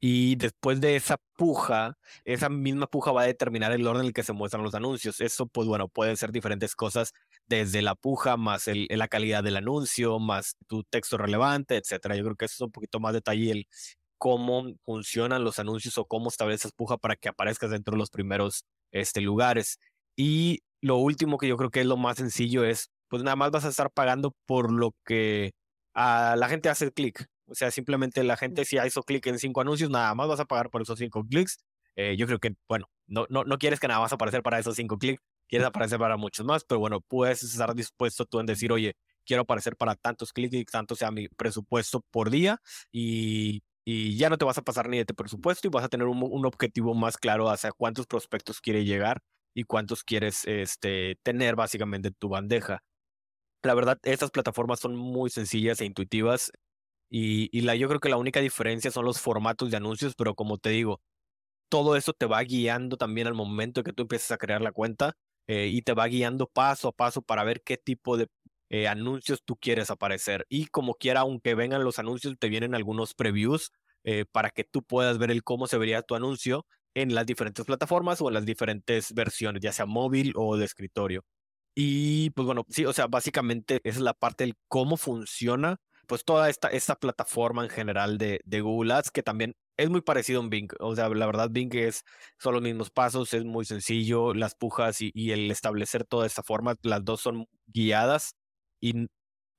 y 0.00 0.36
después 0.36 0.80
de 0.80 0.96
esa 0.96 1.18
puja, 1.36 1.98
esa 2.24 2.48
misma 2.48 2.86
puja 2.86 3.12
va 3.12 3.22
a 3.22 3.26
determinar 3.26 3.72
el 3.72 3.86
orden 3.86 4.02
en 4.02 4.06
el 4.08 4.12
que 4.14 4.22
se 4.22 4.32
muestran 4.32 4.62
los 4.64 4.74
anuncios. 4.74 5.20
Eso, 5.20 5.46
pues 5.46 5.68
bueno, 5.68 5.88
pueden 5.88 6.16
ser 6.16 6.32
diferentes 6.32 6.74
cosas, 6.74 7.12
desde 7.46 7.82
la 7.82 7.94
puja, 7.94 8.36
más 8.38 8.64
la 8.66 9.08
calidad 9.08 9.44
del 9.44 9.56
anuncio, 9.56 10.18
más 10.18 10.56
tu 10.66 10.84
texto 10.84 11.18
relevante, 11.18 11.76
etcétera. 11.76 12.16
Yo 12.16 12.24
creo 12.24 12.36
que 12.36 12.46
eso 12.46 12.54
es 12.54 12.60
un 12.62 12.72
poquito 12.72 12.98
más 12.98 13.12
detalle 13.12 13.50
el 13.50 13.66
cómo 14.18 14.66
funcionan 14.84 15.44
los 15.44 15.58
anuncios 15.58 15.98
o 15.98 16.06
cómo 16.06 16.28
estableces 16.28 16.72
puja 16.72 16.96
para 16.98 17.16
que 17.16 17.28
aparezcas 17.28 17.70
dentro 17.70 17.92
de 17.92 17.98
los 17.98 18.10
primeros 18.10 18.64
este, 18.92 19.20
lugares. 19.20 19.78
Y 20.16 20.60
lo 20.82 20.96
último 20.96 21.38
que 21.38 21.48
yo 21.48 21.56
creo 21.56 21.70
que 21.70 21.80
es 21.80 21.86
lo 21.86 21.96
más 21.96 22.16
sencillo 22.18 22.64
es, 22.64 22.90
pues 23.08 23.22
nada 23.22 23.36
más 23.36 23.50
vas 23.50 23.64
a 23.64 23.68
estar 23.68 23.90
pagando 23.90 24.34
por 24.46 24.72
lo 24.72 24.94
que 25.04 25.52
la 25.94 26.46
gente 26.48 26.68
hace 26.68 26.90
clic. 26.92 27.26
O 27.50 27.54
sea, 27.54 27.70
simplemente 27.70 28.22
la 28.24 28.36
gente 28.36 28.64
si 28.64 28.78
hizo 28.78 29.02
clic 29.02 29.26
en 29.26 29.38
cinco 29.38 29.60
anuncios, 29.60 29.90
nada 29.90 30.14
más 30.14 30.28
vas 30.28 30.40
a 30.40 30.44
pagar 30.46 30.70
por 30.70 30.82
esos 30.82 30.98
cinco 30.98 31.24
clics. 31.24 31.58
Eh, 31.96 32.16
yo 32.16 32.26
creo 32.26 32.38
que, 32.38 32.54
bueno, 32.68 32.86
no, 33.06 33.26
no, 33.30 33.44
no 33.44 33.58
quieres 33.58 33.80
que 33.80 33.88
nada 33.88 34.00
más 34.00 34.12
aparecer 34.12 34.42
para 34.42 34.58
esos 34.58 34.76
cinco 34.76 34.98
clics, 34.98 35.20
quieres 35.48 35.66
aparecer 35.66 35.98
para 35.98 36.16
muchos 36.16 36.46
más, 36.46 36.64
pero 36.64 36.78
bueno, 36.80 37.00
puedes 37.00 37.42
estar 37.42 37.74
dispuesto 37.74 38.24
tú 38.24 38.40
en 38.40 38.46
decir, 38.46 38.72
oye, 38.72 38.94
quiero 39.26 39.42
aparecer 39.42 39.76
para 39.76 39.96
tantos 39.96 40.32
clics 40.32 40.54
y 40.54 40.64
tanto 40.64 40.94
sea 40.94 41.10
mi 41.10 41.28
presupuesto 41.28 42.00
por 42.10 42.30
día 42.30 42.60
y, 42.92 43.62
y 43.84 44.16
ya 44.16 44.30
no 44.30 44.38
te 44.38 44.44
vas 44.44 44.58
a 44.58 44.62
pasar 44.62 44.88
ni 44.88 44.98
de 44.98 45.04
tu 45.04 45.14
presupuesto 45.14 45.66
y 45.68 45.70
vas 45.70 45.84
a 45.84 45.88
tener 45.88 46.06
un, 46.06 46.22
un 46.22 46.46
objetivo 46.46 46.94
más 46.94 47.16
claro 47.18 47.50
hacia 47.50 47.72
cuántos 47.72 48.06
prospectos 48.06 48.60
quieres 48.60 48.86
llegar 48.86 49.20
y 49.54 49.64
cuántos 49.64 50.04
quieres 50.04 50.44
este, 50.46 51.18
tener 51.22 51.56
básicamente 51.56 52.08
en 52.08 52.14
tu 52.14 52.28
bandeja. 52.28 52.82
La 53.62 53.74
verdad, 53.74 53.98
estas 54.04 54.30
plataformas 54.30 54.80
son 54.80 54.96
muy 54.96 55.30
sencillas 55.30 55.80
e 55.80 55.84
intuitivas. 55.84 56.50
Y, 57.10 57.60
la, 57.62 57.74
yo 57.74 57.88
creo 57.88 58.00
que 58.00 58.08
la 58.08 58.16
única 58.16 58.40
diferencia 58.40 58.90
son 58.90 59.04
los 59.04 59.20
formatos 59.20 59.70
de 59.70 59.76
anuncios, 59.76 60.14
pero 60.16 60.34
como 60.34 60.58
te 60.58 60.70
digo, 60.70 61.00
todo 61.68 61.96
eso 61.96 62.12
te 62.12 62.26
va 62.26 62.42
guiando 62.42 62.96
también 62.96 63.26
al 63.26 63.34
momento 63.34 63.82
que 63.84 63.92
tú 63.92 64.02
empieces 64.02 64.30
a 64.32 64.38
crear 64.38 64.62
la 64.62 64.72
cuenta 64.72 65.14
eh, 65.48 65.68
y 65.68 65.82
te 65.82 65.94
va 65.94 66.06
guiando 66.06 66.46
paso 66.48 66.88
a 66.88 66.92
paso 66.92 67.22
para 67.22 67.44
ver 67.44 67.62
qué 67.64 67.76
tipo 67.76 68.16
de 68.16 68.28
eh, 68.70 68.88
anuncios 68.88 69.42
tú 69.44 69.56
quieres 69.56 69.90
aparecer. 69.90 70.46
Y 70.48 70.66
como 70.66 70.94
quiera, 70.94 71.20
aunque 71.20 71.54
vengan 71.54 71.84
los 71.84 71.98
anuncios, 71.98 72.36
te 72.38 72.48
vienen 72.48 72.74
algunos 72.74 73.14
previews 73.14 73.72
eh, 74.04 74.24
para 74.30 74.50
que 74.50 74.64
tú 74.64 74.82
puedas 74.82 75.18
ver 75.18 75.30
el 75.30 75.42
cómo 75.44 75.66
se 75.66 75.78
vería 75.78 76.02
tu 76.02 76.14
anuncio 76.14 76.66
en 76.94 77.14
las 77.14 77.26
diferentes 77.26 77.64
plataformas 77.64 78.20
o 78.20 78.28
en 78.28 78.34
las 78.34 78.46
diferentes 78.46 79.12
versiones, 79.14 79.62
ya 79.62 79.72
sea 79.72 79.86
móvil 79.86 80.32
o 80.36 80.56
de 80.56 80.64
escritorio. 80.64 81.24
Y 81.74 82.30
pues 82.30 82.46
bueno, 82.46 82.64
sí, 82.68 82.84
o 82.86 82.92
sea, 82.92 83.06
básicamente 83.06 83.80
es 83.84 83.98
la 84.00 84.14
parte 84.14 84.44
del 84.44 84.54
cómo 84.68 84.96
funciona 84.96 85.78
pues 86.10 86.24
toda 86.24 86.50
esta, 86.50 86.66
esta 86.66 86.96
plataforma 86.96 87.62
en 87.62 87.70
general 87.70 88.18
de, 88.18 88.40
de 88.44 88.60
Google 88.62 88.94
Ads, 88.94 89.12
que 89.12 89.22
también 89.22 89.54
es 89.76 89.90
muy 89.90 90.00
parecido 90.00 90.40
a 90.40 90.42
un 90.42 90.50
Bing. 90.50 90.68
O 90.80 90.96
sea, 90.96 91.08
la 91.08 91.24
verdad, 91.24 91.50
Bing 91.52 91.72
es, 91.76 92.02
son 92.36 92.54
los 92.54 92.62
mismos 92.62 92.90
pasos, 92.90 93.32
es 93.32 93.44
muy 93.44 93.64
sencillo, 93.64 94.34
las 94.34 94.56
pujas 94.56 95.00
y, 95.02 95.12
y 95.14 95.30
el 95.30 95.48
establecer 95.52 96.04
toda 96.04 96.26
esta 96.26 96.42
forma, 96.42 96.74
las 96.82 97.04
dos 97.04 97.20
son 97.20 97.46
guiadas 97.68 98.34
y 98.80 99.06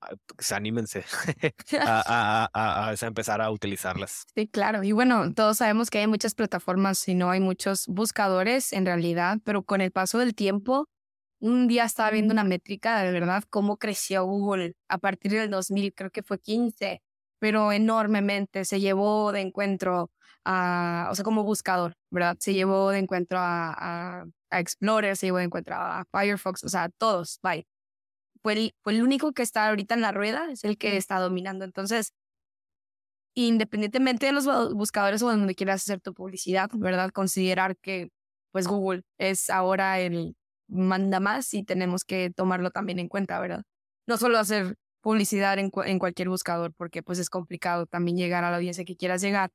ah, 0.02 0.10
pues, 0.36 0.52
anímense 0.52 1.06
a, 1.80 2.04
a, 2.06 2.50
a, 2.54 2.90
a, 2.90 3.08
empezar 3.08 3.42
a 3.42 3.50
utilizarlas. 3.50 4.26
Sí, 4.36 4.50
claro. 4.50 4.84
Y 4.84 4.92
bueno, 4.92 5.34
todos 5.34 5.60
sabemos 5.60 5.90
que 5.90 6.00
hay 6.00 6.08
muchas 6.08 6.36
plataformas 6.36 7.08
y 7.08 7.16
no 7.16 7.32
hay 7.32 7.40
muchos 7.40 7.86
buscadores 7.88 8.74
en 8.74 8.86
realidad, 8.86 9.38
pero 9.46 9.64
con 9.64 9.80
el 9.80 9.92
paso 9.94 10.20
del 10.20 10.36
tiempo, 10.36 10.90
un 11.42 11.68
día 11.68 11.86
estaba 11.86 12.12
viendo 12.12 12.34
una 12.34 12.44
métrica 12.44 13.02
de 13.04 13.12
verdad 13.12 13.44
cómo 13.50 13.78
creció 13.78 14.26
Google 14.26 14.76
a 14.88 14.98
partir 15.00 15.32
del 15.34 15.50
2000, 15.50 15.94
creo 15.94 16.12
que 16.12 16.24
fue 16.24 16.40
15, 16.40 17.02
pero 17.40 17.72
enormemente. 17.72 18.66
Se 18.66 18.80
llevó 18.80 19.32
de 19.32 19.42
encuentro 19.42 20.12
a, 20.46 21.10
o 21.12 21.16
sea, 21.16 21.24
como 21.26 21.44
buscador, 21.44 21.96
¿verdad? 22.12 22.38
Se 22.40 22.54
llevó 22.54 22.92
de 22.92 23.00
encuentro 23.00 23.40
a, 23.40 24.22
a, 24.22 24.26
a 24.52 24.60
Explorer, 24.60 25.18
se 25.18 25.28
llevó 25.28 25.40
de 25.40 25.46
encuentro 25.46 25.76
a 25.76 26.06
Firefox, 26.12 26.64
o 26.64 26.70
sea, 26.70 26.90
todos, 26.90 27.40
bye. 27.44 27.66
Fue 28.44 28.54
el, 28.54 28.76
fue 28.84 28.94
el 28.94 29.04
único 29.04 29.34
que 29.34 29.44
está 29.44 29.70
ahorita 29.70 29.96
en 29.96 30.02
la 30.02 30.12
rueda, 30.12 30.52
es 30.52 30.64
el 30.64 30.78
que 30.78 30.98
está 30.98 31.20
dominando. 31.20 31.66
Entonces, 31.66 32.14
independientemente 33.36 34.26
de 34.28 34.32
los 34.34 34.46
buscadores 34.74 35.22
o 35.24 35.30
donde 35.30 35.56
quieras 35.56 35.82
hacer 35.84 36.02
tu 36.02 36.14
publicidad, 36.14 36.70
¿verdad? 36.74 37.12
Considerar 37.12 37.78
que 37.78 38.10
pues 38.52 38.68
Google 38.68 39.04
es 39.18 39.50
ahora 39.50 40.00
el, 40.00 40.36
manda 40.72 41.20
más 41.20 41.54
y 41.54 41.64
tenemos 41.64 42.04
que 42.06 42.32
tomarlo 42.32 42.72
también 42.72 43.00
en 43.00 43.10
cuenta, 43.10 43.40
¿verdad? 43.40 43.64
No 44.08 44.18
solo 44.18 44.40
hacer 44.40 44.76
publicidad 45.02 45.60
en, 45.60 45.72
en 45.86 46.00
cualquier 46.00 46.30
buscador, 46.30 46.74
porque 46.76 47.04
pues 47.04 47.20
es 47.20 47.30
complicado 47.30 47.86
también 47.86 48.18
llegar 48.18 48.44
a 48.44 48.52
la 48.52 48.58
audiencia 48.58 48.86
que 48.86 48.96
quieras 48.96 49.22
llegar 49.22 49.52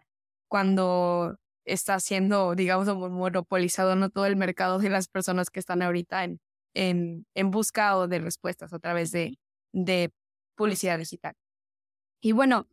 cuando 0.49 1.37
está 1.65 1.99
siendo, 2.01 2.55
digamos, 2.55 2.87
monopolizado 2.97 3.97
no 3.97 4.11
todo 4.11 4.27
el 4.27 4.37
mercado 4.37 4.79
de 4.79 4.91
las 4.91 5.09
personas 5.09 5.51
que 5.51 5.61
están 5.61 5.83
ahorita 5.83 6.25
en, 6.25 6.41
en, 6.75 7.27
en 7.35 7.51
busca 7.51 7.97
o 7.97 8.07
de 8.09 8.21
respuestas 8.21 8.73
a 8.73 8.79
través 8.79 9.11
de, 9.11 9.39
de 9.73 10.13
publicidad 10.57 10.99
digital. 10.99 11.35
Y 12.21 12.33
bueno, 12.33 12.69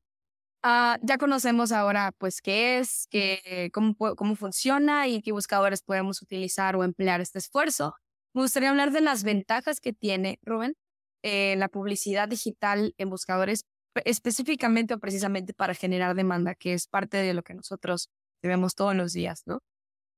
uh, 0.63 0.97
ya 1.01 1.17
conocemos 1.17 1.71
ahora 1.71 2.11
pues 2.17 2.41
qué 2.41 2.79
es, 2.79 3.07
qué, 3.09 3.69
cómo, 3.73 3.95
cómo 3.95 4.35
funciona 4.35 5.07
y 5.07 5.21
qué 5.21 5.31
buscadores 5.31 5.81
podemos 5.81 6.21
utilizar 6.21 6.75
o 6.75 6.83
emplear 6.83 7.21
este 7.21 7.39
esfuerzo. 7.39 7.95
Me 8.33 8.41
gustaría 8.41 8.71
hablar 8.71 8.91
de 8.91 9.01
las 9.01 9.23
ventajas 9.23 9.79
que 9.79 9.93
tiene, 9.93 10.39
Rubén, 10.41 10.75
eh, 11.21 11.55
la 11.57 11.69
publicidad 11.69 12.27
digital 12.27 12.95
en 12.97 13.09
buscadores, 13.09 13.65
específicamente 14.05 14.95
o 14.95 14.99
precisamente 14.99 15.53
para 15.53 15.75
generar 15.75 16.15
demanda, 16.15 16.55
que 16.55 16.73
es 16.73 16.87
parte 16.87 17.17
de 17.17 17.33
lo 17.35 17.43
que 17.43 17.53
nosotros 17.53 18.09
vemos 18.41 18.73
todos 18.73 18.95
los 18.95 19.13
días, 19.13 19.43
¿no? 19.45 19.59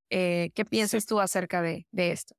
Eh, 0.10 0.52
¿Qué 0.56 0.64
piensas 0.64 1.04
sí. 1.04 1.08
tú 1.08 1.20
acerca 1.20 1.62
de, 1.62 1.88
de, 1.92 2.12
esto? 2.12 2.36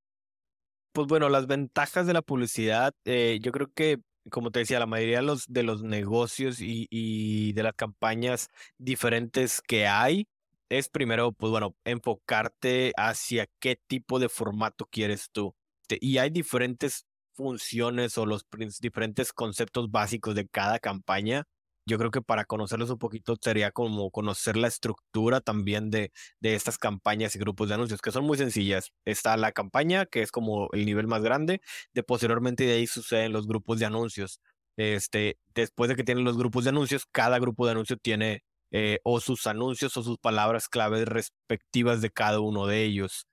Pues 0.92 1.06
bueno, 1.08 1.28
las 1.28 1.46
ventajas 1.46 2.06
de 2.06 2.14
la 2.14 2.22
publicidad, 2.22 2.94
eh, 3.04 3.38
yo 3.42 3.52
creo 3.52 3.70
que, 3.74 3.98
como 4.30 4.50
te 4.50 4.60
decía, 4.60 4.78
la 4.78 4.86
mayoría 4.86 5.18
de 5.18 5.26
los, 5.26 5.44
de 5.46 5.62
los 5.62 5.82
negocios 5.82 6.60
y, 6.60 6.86
y 6.90 7.52
de 7.52 7.62
las 7.62 7.74
campañas 7.74 8.48
diferentes 8.78 9.60
que 9.60 9.86
hay, 9.86 10.26
es 10.70 10.88
primero, 10.88 11.32
pues 11.32 11.50
bueno, 11.50 11.76
enfocarte 11.84 12.92
hacia 12.96 13.46
qué 13.60 13.76
tipo 13.86 14.18
de 14.18 14.28
formato 14.30 14.86
quieres 14.86 15.28
tú. 15.30 15.54
Y 16.00 16.18
hay 16.18 16.30
diferentes 16.30 17.06
funciones 17.34 18.18
o 18.18 18.26
los 18.26 18.46
diferentes 18.80 19.32
conceptos 19.32 19.90
básicos 19.90 20.34
de 20.34 20.48
cada 20.48 20.78
campaña. 20.78 21.44
Yo 21.88 21.98
creo 21.98 22.10
que 22.10 22.22
para 22.22 22.44
conocerlos 22.44 22.90
un 22.90 22.98
poquito 22.98 23.36
sería 23.40 23.70
como 23.70 24.10
conocer 24.10 24.56
la 24.56 24.66
estructura 24.68 25.40
también 25.40 25.90
de, 25.90 26.10
de 26.40 26.54
estas 26.56 26.78
campañas 26.78 27.36
y 27.36 27.38
grupos 27.38 27.68
de 27.68 27.74
anuncios, 27.74 28.00
que 28.00 28.10
son 28.10 28.24
muy 28.24 28.36
sencillas. 28.38 28.90
Está 29.04 29.36
la 29.36 29.52
campaña, 29.52 30.06
que 30.06 30.22
es 30.22 30.32
como 30.32 30.68
el 30.72 30.84
nivel 30.86 31.06
más 31.06 31.22
grande, 31.22 31.60
de 31.94 32.02
posteriormente 32.02 32.64
de 32.64 32.72
ahí 32.74 32.86
suceden 32.88 33.32
los 33.32 33.46
grupos 33.46 33.78
de 33.78 33.86
anuncios. 33.86 34.40
Este, 34.76 35.38
después 35.54 35.88
de 35.88 35.96
que 35.96 36.04
tienen 36.04 36.24
los 36.24 36.36
grupos 36.36 36.64
de 36.64 36.70
anuncios, 36.70 37.06
cada 37.12 37.38
grupo 37.38 37.66
de 37.66 37.72
anuncios 37.72 37.98
tiene 38.02 38.42
eh, 38.72 38.98
o 39.04 39.20
sus 39.20 39.46
anuncios 39.46 39.96
o 39.96 40.02
sus 40.02 40.18
palabras 40.18 40.68
claves 40.68 41.06
respectivas 41.06 42.00
de 42.02 42.10
cada 42.10 42.40
uno 42.40 42.66
de 42.66 42.82
ellos. 42.84 43.26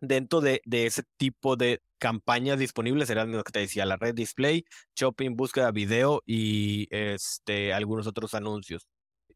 Dentro 0.00 0.40
de, 0.40 0.60
de 0.64 0.86
ese 0.86 1.02
tipo 1.16 1.56
de 1.56 1.80
campañas 1.98 2.58
disponibles 2.58 3.08
serán 3.08 3.32
lo 3.32 3.42
que 3.42 3.52
te 3.52 3.60
decía, 3.60 3.84
la 3.84 3.96
red 3.96 4.14
display, 4.14 4.64
shopping, 4.96 5.36
búsqueda, 5.36 5.72
video 5.72 6.22
y 6.24 6.86
este, 6.90 7.72
algunos 7.72 8.06
otros 8.06 8.34
anuncios. 8.34 8.86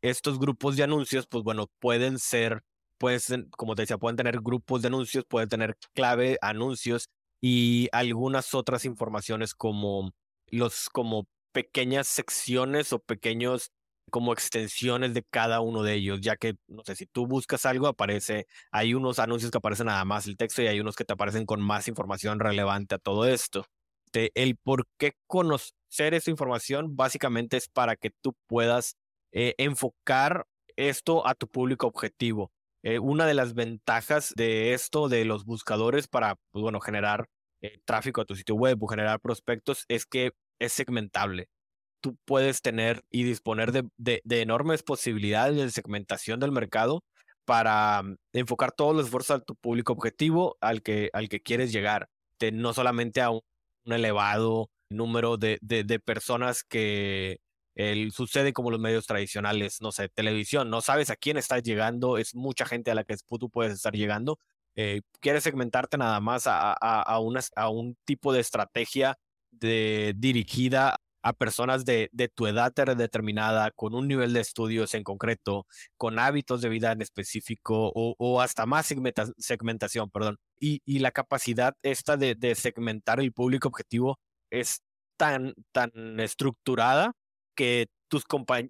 Estos 0.00 0.38
grupos 0.38 0.76
de 0.76 0.85
anuncios, 0.85 1.26
pues 1.26 1.45
bueno, 1.45 1.69
pueden 1.81 2.19
ser, 2.19 2.62
pueden, 2.99 3.50
como 3.50 3.75
te 3.75 3.83
decía, 3.83 3.99
pueden 3.99 4.16
tener 4.16 4.40
grupos 4.40 4.83
de 4.83 4.88
anuncios, 4.88 5.25
pueden 5.28 5.49
tener 5.49 5.76
clave, 5.95 6.38
anuncios 6.42 7.09
y 7.40 7.88
algunas 7.92 8.54
otras 8.54 8.85
informaciones 8.85 9.54
como 9.54 10.12
los 10.49 10.88
como 10.90 11.26
pequeñas 11.52 12.09
secciones 12.09 12.92
o 12.92 13.00
pequeños 13.00 13.71
como 14.12 14.35
extensiones 14.35 15.14
de 15.14 15.25
cada 15.25 15.61
uno 15.62 15.83
de 15.83 15.95
ellos, 15.95 16.21
ya 16.21 16.37
que, 16.37 16.57
no 16.69 16.85
sé, 16.85 16.95
si 16.97 17.07
tú 17.07 17.26
buscas 17.26 17.66
algo, 17.66 17.88
aparece, 17.88 18.47
hay 18.71 18.95
unos 18.95 19.19
anuncios 19.19 19.50
que 19.50 19.59
aparecen 19.59 19.87
nada 19.87 20.04
más 20.04 20.26
el 20.26 20.37
texto 20.37 20.62
y 20.62 20.66
hay 20.69 20.81
unos 20.81 20.97
que 20.97 21.04
te 21.07 21.14
aparecen 21.14 21.47
con 21.47 21.62
más 21.62 21.88
información 21.88 22.38
relevante 22.38 22.95
a 22.97 22.99
todo 22.99 23.26
esto. 23.26 23.66
el 24.12 24.57
por 24.59 24.87
qué 24.99 25.14
conocer 25.26 26.14
esa 26.14 26.31
información 26.31 26.95
básicamente 26.97 27.57
es 27.57 27.69
para 27.69 27.97
que 27.97 28.11
tú 28.11 28.35
puedas 28.47 28.97
eh, 29.33 29.54
enfocar 29.59 30.47
esto 30.76 31.26
a 31.26 31.35
tu 31.35 31.49
público 31.49 31.87
objetivo. 31.87 32.52
Eh, 32.83 32.99
una 32.99 33.26
de 33.26 33.35
las 33.35 33.54
ventajas 33.54 34.35
de 34.37 34.75
esto, 34.75 35.09
de 35.09 35.25
los 35.25 35.45
buscadores 35.47 36.07
para, 36.09 36.37
pues, 36.50 36.62
bueno, 36.62 36.81
generar 36.81 37.28
eh, 37.62 37.78
tráfico 37.87 38.21
a 38.21 38.26
tu 38.26 38.37
sitio 38.37 38.57
web 38.57 38.83
o 38.83 38.88
generar 38.88 39.21
prospectos, 39.21 39.85
es 39.88 40.04
que 40.07 40.33
es 40.59 40.73
segmentable 40.75 41.49
tú 42.02 42.18
puedes 42.26 42.62
tener 42.62 43.04
y 43.11 43.25
disponer 43.25 43.73
de, 43.73 43.88
de, 43.97 44.42
enormes 44.42 44.82
posibilidades 44.82 45.56
de 45.56 45.71
segmentación 45.71 46.40
del 46.40 46.52
mercado 46.52 47.04
para 47.47 48.02
mm, 48.02 48.16
enfocar 48.35 48.73
todos 48.73 48.94
los 48.94 49.06
esfuerzos 49.06 49.40
a 49.40 49.44
tu 49.44 49.56
público 49.56 49.92
objetivo 49.94 50.59
al 50.61 50.82
que, 50.82 51.11
al 51.14 51.28
que 51.28 51.40
quieres 51.40 51.73
llegar, 51.73 52.09
de, 52.38 52.52
no 52.52 52.75
solamente 52.75 53.23
a 53.23 53.30
un, 53.30 53.40
elevado 53.87 54.71
número 54.90 55.37
de, 55.38 55.59
de, 55.62 56.00
personas 56.00 56.62
que 56.64 57.40
el, 57.75 58.12
sucede 58.12 58.52
como 58.52 58.71
los 58.71 58.80
medios 58.80 59.06
tradicionales, 59.06 59.80
no 59.80 59.90
sé, 59.92 60.09
televisión, 60.09 60.71
no 60.71 60.82
sabes 60.82 61.11
a 61.11 61.16
quién 61.16 61.37
estás 61.37 61.62
llegando, 61.62 62.18
es 62.18 62.35
mucha 62.35 62.66
gente 62.66 62.90
a 62.90 62.94
la 62.94 63.04
que 63.04 63.16
tú 63.40 63.50
puedes 63.50 63.73
estar 63.73 63.94
llegando. 63.94 64.38
Eh, 64.76 65.02
quieres 65.21 65.42
segmentarte 65.44 65.99
nada 65.99 66.21
más 66.21 66.47
a, 66.47 66.73
a, 66.73 66.76
a, 66.80 67.18
a 67.56 67.68
un 67.71 67.97
tipo 68.04 68.32
de 68.32 68.40
estrategia 68.40 69.18
de, 69.50 70.14
dirigida 70.16 71.01
a 71.23 71.33
personas 71.33 71.85
de, 71.85 72.09
de, 72.12 72.29
tu 72.29 72.47
edad 72.47 72.73
determinada, 72.73 73.71
con 73.73 73.95
un 73.95 74.09
nivel 74.09 74.33
de 74.33 74.41
estudios 74.41 74.95
en 74.95 75.05
concreto, 75.05 75.67
con 75.97 76.19
hábitos 76.19 76.61
de 76.62 76.69
vida 76.69 76.93
en 76.93 77.02
específico 77.02 77.93
o, 77.95 78.14
o 78.19 78.41
hasta 78.41 78.67
más 78.67 78.93
segmentación, 79.39 80.11
perdón. 80.11 80.39
Y, 80.58 80.82
y, 80.85 80.99
la 81.00 81.13
capacidad 81.13 81.75
esta 81.82 82.17
de, 82.17 82.35
de 82.35 82.54
segmentar 82.54 83.21
el 83.21 83.32
público 83.32 83.69
objetivo 83.69 84.19
es 84.50 84.82
tan, 85.17 85.54
tan 85.73 86.21
estructurada 86.21 87.13
que 87.56 87.87
tus, 88.08 88.25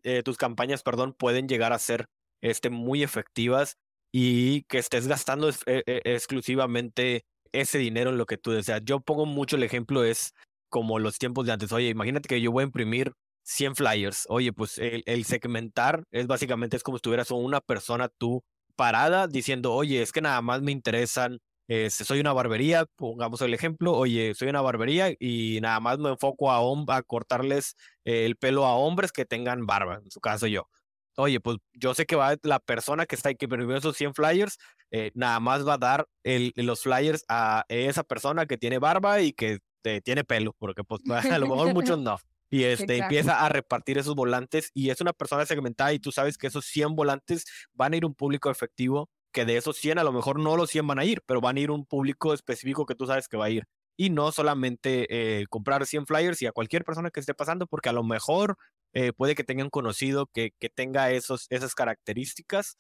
eh, 0.04 0.22
tus 0.22 0.36
campañas 0.36 0.82
perdón, 0.82 1.14
pueden 1.14 1.48
llegar 1.48 1.72
a 1.72 1.78
ser 1.78 2.06
este, 2.42 2.70
muy 2.70 3.02
efectivas 3.02 3.76
y 4.12 4.62
que 4.64 4.78
estés 4.78 5.08
gastando 5.08 5.48
e, 5.48 5.54
e, 5.66 6.02
exclusivamente 6.04 7.24
ese 7.52 7.78
dinero 7.78 8.10
en 8.10 8.18
lo 8.18 8.26
que 8.26 8.36
tú 8.36 8.50
deseas. 8.52 8.82
Yo 8.84 9.00
pongo 9.00 9.26
mucho 9.26 9.56
el 9.56 9.62
ejemplo 9.62 10.04
es 10.04 10.34
como 10.72 10.98
los 10.98 11.18
tiempos 11.18 11.46
de 11.46 11.52
antes. 11.52 11.70
Oye, 11.72 11.90
imagínate 11.90 12.28
que 12.28 12.40
yo 12.40 12.50
voy 12.50 12.62
a 12.62 12.66
imprimir 12.66 13.12
100 13.44 13.76
flyers. 13.76 14.26
Oye, 14.30 14.52
pues 14.52 14.78
el, 14.78 15.24
segmentar 15.26 16.04
es 16.10 16.26
básicamente 16.26 16.76
es 16.76 16.82
como 16.82 16.96
si 16.96 17.00
estuvieras 17.00 17.30
una 17.30 17.60
persona 17.60 18.08
tú 18.08 18.42
parada 18.74 19.28
diciendo, 19.28 19.74
oye, 19.74 20.02
es 20.02 20.12
que 20.12 20.22
nada 20.22 20.40
más 20.40 20.62
me 20.62 20.72
interesan, 20.72 21.40
este, 21.68 22.04
soy 22.04 22.20
una 22.20 22.32
barbería, 22.32 22.86
pongamos 22.96 23.42
el 23.42 23.52
ejemplo, 23.54 23.92
oye, 23.92 24.34
soy 24.34 24.48
una 24.48 24.62
barbería 24.62 25.14
y 25.20 25.60
nada 25.60 25.78
más 25.80 25.98
me 25.98 26.08
enfoco 26.10 26.50
a, 26.50 26.60
a 26.96 27.02
cortarles 27.02 27.76
el 28.04 28.36
pelo 28.36 28.64
a 28.64 28.74
hombres 28.74 29.12
que 29.12 29.26
tengan 29.26 29.66
barba, 29.66 30.00
en 30.02 30.10
su 30.10 30.20
caso 30.20 30.46
yo. 30.46 30.68
Oye, 31.16 31.40
pues 31.40 31.58
yo 31.74 31.94
sé 31.94 32.06
que 32.06 32.16
va 32.16 32.36
la 32.42 32.60
persona 32.60 33.04
que 33.04 33.14
está 33.16 33.28
ahí 33.28 33.36
que 33.36 33.44
imprimió 33.44 33.76
esos 33.76 33.96
100 33.96 34.14
flyers, 34.14 34.56
eh, 34.90 35.10
nada 35.14 35.38
más 35.40 35.66
va 35.68 35.74
a 35.74 35.78
dar 35.78 36.06
el, 36.24 36.52
los 36.56 36.82
flyers 36.82 37.24
a 37.28 37.64
esa 37.68 38.02
persona 38.04 38.46
que 38.46 38.56
tiene 38.56 38.78
barba 38.78 39.20
y 39.20 39.32
que 39.34 39.58
tiene 40.04 40.24
pelo, 40.24 40.54
porque 40.58 40.84
pues 40.84 41.00
a 41.36 41.38
lo 41.38 41.48
mejor 41.48 41.72
muchos 41.74 41.98
no. 41.98 42.18
Y 42.50 42.64
este, 42.64 42.98
empieza 42.98 43.44
a 43.44 43.48
repartir 43.48 43.96
esos 43.96 44.14
volantes 44.14 44.70
y 44.74 44.90
es 44.90 45.00
una 45.00 45.14
persona 45.14 45.46
segmentada 45.46 45.92
y 45.94 45.98
tú 45.98 46.12
sabes 46.12 46.36
que 46.36 46.48
esos 46.48 46.66
100 46.66 46.94
volantes 46.94 47.46
van 47.72 47.94
a 47.94 47.96
ir 47.96 48.04
un 48.04 48.14
público 48.14 48.50
efectivo, 48.50 49.08
que 49.32 49.46
de 49.46 49.56
esos 49.56 49.78
100 49.78 49.98
a 49.98 50.04
lo 50.04 50.12
mejor 50.12 50.38
no 50.38 50.56
los 50.58 50.68
100 50.68 50.86
van 50.86 50.98
a 50.98 51.04
ir, 51.06 51.22
pero 51.24 51.40
van 51.40 51.56
a 51.56 51.60
ir 51.60 51.70
un 51.70 51.86
público 51.86 52.34
específico 52.34 52.84
que 52.84 52.94
tú 52.94 53.06
sabes 53.06 53.26
que 53.26 53.38
va 53.38 53.46
a 53.46 53.50
ir. 53.50 53.64
Y 53.96 54.10
no 54.10 54.32
solamente 54.32 55.06
eh, 55.08 55.46
comprar 55.48 55.86
100 55.86 56.06
flyers 56.06 56.42
y 56.42 56.46
a 56.46 56.52
cualquier 56.52 56.84
persona 56.84 57.10
que 57.10 57.20
esté 57.20 57.32
pasando, 57.32 57.66
porque 57.66 57.88
a 57.88 57.94
lo 57.94 58.04
mejor 58.04 58.56
eh, 58.92 59.14
puede 59.14 59.34
que 59.34 59.44
tengan 59.44 59.70
conocido 59.70 60.26
que, 60.26 60.52
que 60.58 60.68
tenga 60.68 61.10
esos, 61.10 61.46
esas 61.48 61.74
características, 61.74 62.76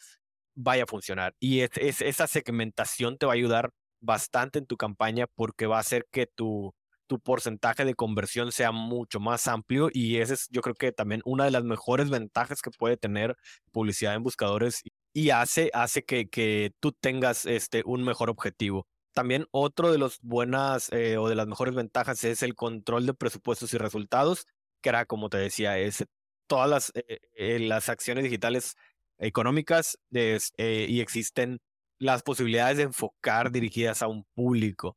vaya 0.54 0.84
a 0.84 0.86
funcionar. 0.86 1.34
Y 1.40 1.60
es, 1.60 1.70
esa 2.02 2.26
segmentación 2.26 3.16
te 3.16 3.26
va 3.26 3.32
a 3.32 3.36
ayudar 3.36 3.70
bastante 4.00 4.58
en 4.58 4.66
tu 4.66 4.76
campaña 4.76 5.26
porque 5.34 5.66
va 5.66 5.78
a 5.78 5.80
hacer 5.80 6.06
que 6.10 6.26
tu, 6.26 6.74
tu 7.12 7.20
porcentaje 7.20 7.84
de 7.84 7.94
conversión 7.94 8.52
sea 8.52 8.72
mucho 8.72 9.20
más 9.20 9.46
amplio 9.46 9.90
y 9.92 10.16
esa 10.16 10.32
es 10.32 10.48
yo 10.50 10.62
creo 10.62 10.74
que 10.74 10.92
también 10.92 11.20
una 11.26 11.44
de 11.44 11.50
las 11.50 11.62
mejores 11.62 12.08
ventajas 12.08 12.62
que 12.62 12.70
puede 12.70 12.96
tener 12.96 13.36
publicidad 13.70 14.14
en 14.14 14.22
buscadores 14.22 14.82
y 15.12 15.28
hace, 15.28 15.70
hace 15.74 16.04
que, 16.04 16.30
que 16.30 16.72
tú 16.80 16.92
tengas 16.92 17.44
este, 17.44 17.82
un 17.84 18.02
mejor 18.02 18.30
objetivo. 18.30 18.86
También 19.12 19.44
otro 19.50 19.92
de 19.92 19.98
las 19.98 20.20
buenas 20.22 20.90
eh, 20.90 21.18
o 21.18 21.28
de 21.28 21.34
las 21.34 21.46
mejores 21.46 21.74
ventajas 21.74 22.24
es 22.24 22.42
el 22.42 22.54
control 22.54 23.04
de 23.04 23.12
presupuestos 23.12 23.74
y 23.74 23.76
resultados, 23.76 24.46
que 24.80 24.88
era, 24.88 25.04
como 25.04 25.28
te 25.28 25.36
decía, 25.36 25.78
es 25.78 26.06
todas 26.46 26.70
las, 26.70 26.92
eh, 26.94 27.20
eh, 27.36 27.58
las 27.58 27.90
acciones 27.90 28.24
digitales 28.24 28.74
económicas 29.18 29.98
y 30.10 31.00
existen 31.00 31.60
las 31.98 32.22
posibilidades 32.22 32.78
de 32.78 32.84
enfocar 32.84 33.52
dirigidas 33.52 34.00
a 34.00 34.08
un 34.08 34.24
público 34.34 34.96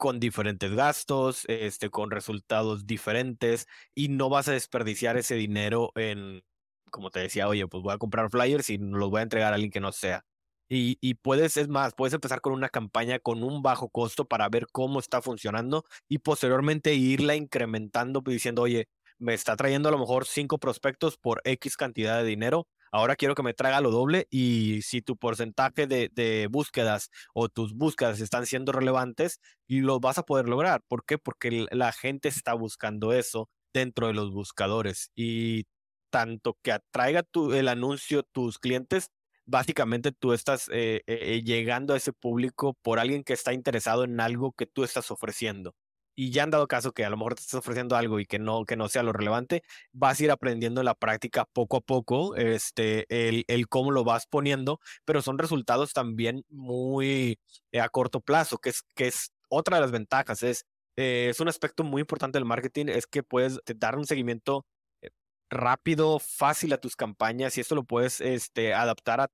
con 0.00 0.18
diferentes 0.18 0.74
gastos, 0.74 1.44
este, 1.46 1.90
con 1.90 2.10
resultados 2.10 2.86
diferentes 2.86 3.66
y 3.94 4.08
no 4.08 4.30
vas 4.30 4.48
a 4.48 4.52
desperdiciar 4.52 5.18
ese 5.18 5.34
dinero 5.34 5.92
en, 5.94 6.42
como 6.90 7.10
te 7.10 7.20
decía, 7.20 7.48
oye, 7.48 7.68
pues 7.68 7.82
voy 7.82 7.92
a 7.94 7.98
comprar 7.98 8.30
flyers 8.30 8.70
y 8.70 8.78
los 8.78 9.10
voy 9.10 9.20
a 9.20 9.24
entregar 9.24 9.52
a 9.52 9.56
alguien 9.56 9.70
que 9.70 9.80
no 9.80 9.92
sea. 9.92 10.24
Y, 10.70 10.96
y 11.02 11.14
puedes, 11.14 11.58
es 11.58 11.68
más, 11.68 11.92
puedes 11.94 12.14
empezar 12.14 12.40
con 12.40 12.54
una 12.54 12.70
campaña 12.70 13.18
con 13.18 13.42
un 13.44 13.60
bajo 13.62 13.90
costo 13.90 14.24
para 14.26 14.48
ver 14.48 14.68
cómo 14.72 15.00
está 15.00 15.20
funcionando 15.20 15.84
y 16.08 16.18
posteriormente 16.20 16.94
irla 16.94 17.36
incrementando 17.36 18.22
pues, 18.22 18.36
diciendo, 18.36 18.62
oye, 18.62 18.88
me 19.18 19.34
está 19.34 19.54
trayendo 19.54 19.90
a 19.90 19.92
lo 19.92 19.98
mejor 19.98 20.24
cinco 20.26 20.56
prospectos 20.58 21.18
por 21.18 21.42
X 21.44 21.76
cantidad 21.76 22.16
de 22.18 22.24
dinero 22.24 22.68
ahora 22.90 23.16
quiero 23.16 23.34
que 23.34 23.42
me 23.42 23.54
traiga 23.54 23.80
lo 23.80 23.90
doble 23.90 24.26
y 24.30 24.82
si 24.82 25.02
tu 25.02 25.16
porcentaje 25.16 25.86
de, 25.86 26.48
búsquedas 26.50 27.10
o 27.34 27.48
tus 27.48 27.74
búsquedas 27.74 28.20
están 28.20 28.46
siendo 28.46 28.72
relevantes, 28.72 29.40
lo 29.68 30.00
vas 30.00 30.18
a 30.18 30.24
poder 30.24 30.48
lograr. 30.48 30.82
¿Por 30.88 31.04
qué? 31.04 31.18
Porque 31.18 31.66
la 31.70 31.92
gente 31.92 32.28
está 32.28 32.54
buscando 32.54 33.12
eso 33.12 33.48
dentro 33.72 34.08
de 34.08 34.14
los 34.14 34.32
buscadores 34.32 35.10
y 35.14 35.64
tanto 36.10 36.58
que 36.62 36.72
atraiga 36.72 37.22
tu, 37.22 37.52
el 37.52 37.68
anuncio 37.68 38.24
tus 38.24 38.58
clientes, 38.58 39.10
básicamente 39.46 40.12
tú 40.12 40.32
estás 40.32 40.68
eh, 40.72 41.02
eh, 41.06 41.42
llegando 41.44 41.94
a 41.94 41.96
ese 41.96 42.12
público 42.12 42.76
por 42.82 42.98
alguien 42.98 43.24
que 43.24 43.32
está 43.32 43.52
interesado 43.52 44.04
en 44.04 44.20
algo 44.20 44.52
que 44.52 44.66
tú 44.66 44.84
estás 44.84 45.10
ofreciendo 45.10 45.74
y 46.14 46.30
ya 46.30 46.42
han 46.42 46.50
dado 46.50 46.68
caso 46.68 46.92
que 46.92 47.04
a 47.04 47.10
lo 47.10 47.16
mejor 47.16 47.34
te 47.34 47.42
estás 47.42 47.54
ofreciendo 47.58 47.96
algo 47.96 48.20
y 48.20 48.26
que 48.26 48.38
no, 48.38 48.64
que 48.64 48.76
no 48.76 48.88
sea 48.88 49.02
lo 49.02 49.12
relevante, 49.12 49.62
vas 49.92 50.20
a 50.20 50.24
ir 50.24 50.30
aprendiendo 50.30 50.80
en 50.80 50.84
la 50.86 50.94
práctica 50.94 51.46
poco 51.52 51.78
a 51.78 51.80
poco 51.80 52.36
este, 52.36 53.06
el, 53.08 53.44
el 53.48 53.68
cómo 53.68 53.90
lo 53.90 54.04
vas 54.04 54.26
poniendo, 54.26 54.80
pero 55.04 55.22
son 55.22 55.38
resultados 55.38 55.92
también 55.92 56.44
muy 56.48 57.38
eh, 57.72 57.80
a 57.80 57.88
corto 57.88 58.20
plazo, 58.20 58.58
que 58.58 58.70
es, 58.70 58.82
que 58.94 59.08
es 59.08 59.32
otra 59.48 59.76
de 59.76 59.82
las 59.82 59.92
ventajas, 59.92 60.42
es, 60.42 60.66
eh, 60.96 61.28
es 61.30 61.40
un 61.40 61.48
aspecto 61.48 61.84
muy 61.84 62.00
importante 62.02 62.38
del 62.38 62.44
marketing, 62.44 62.86
es 62.88 63.06
que 63.06 63.22
puedes 63.22 63.58
dar 63.76 63.96
un 63.96 64.06
seguimiento 64.06 64.66
eh, 65.02 65.10
rápido, 65.50 66.18
fácil 66.18 66.72
a 66.72 66.78
tus 66.78 66.96
campañas 66.96 67.56
y 67.56 67.60
esto 67.62 67.74
lo 67.74 67.84
puedes 67.84 68.20
este, 68.20 68.74
adaptar 68.74 69.20
a 69.20 69.28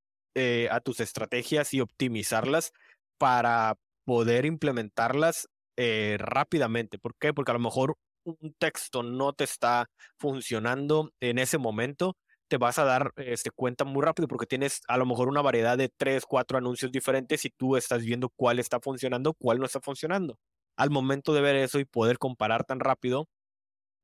a 0.70 0.80
tus 0.80 1.00
estrategias 1.00 1.72
y 1.72 1.80
optimizarlas 1.80 2.74
para 3.16 3.78
poder 4.04 4.44
implementarlas 4.44 5.48
eh, 5.76 6.16
rápidamente. 6.18 6.98
¿Por 6.98 7.14
qué? 7.18 7.32
Porque 7.34 7.50
a 7.52 7.54
lo 7.54 7.60
mejor 7.60 7.96
un 8.24 8.54
texto 8.58 9.02
no 9.02 9.32
te 9.32 9.44
está 9.44 9.86
funcionando 10.18 11.12
en 11.20 11.38
ese 11.38 11.58
momento, 11.58 12.16
te 12.48 12.58
vas 12.58 12.78
a 12.78 12.84
dar 12.84 13.12
este, 13.16 13.50
cuenta 13.50 13.84
muy 13.84 14.02
rápido 14.02 14.28
porque 14.28 14.46
tienes 14.46 14.80
a 14.88 14.96
lo 14.96 15.06
mejor 15.06 15.28
una 15.28 15.42
variedad 15.42 15.78
de 15.78 15.88
tres, 15.96 16.24
cuatro 16.26 16.58
anuncios 16.58 16.92
diferentes 16.92 17.44
y 17.44 17.50
tú 17.50 17.76
estás 17.76 18.02
viendo 18.04 18.30
cuál 18.36 18.58
está 18.58 18.80
funcionando, 18.80 19.34
cuál 19.34 19.58
no 19.58 19.66
está 19.66 19.80
funcionando. 19.80 20.38
Al 20.76 20.90
momento 20.90 21.32
de 21.34 21.40
ver 21.40 21.56
eso 21.56 21.78
y 21.80 21.84
poder 21.84 22.18
comparar 22.18 22.64
tan 22.64 22.80
rápido, 22.80 23.28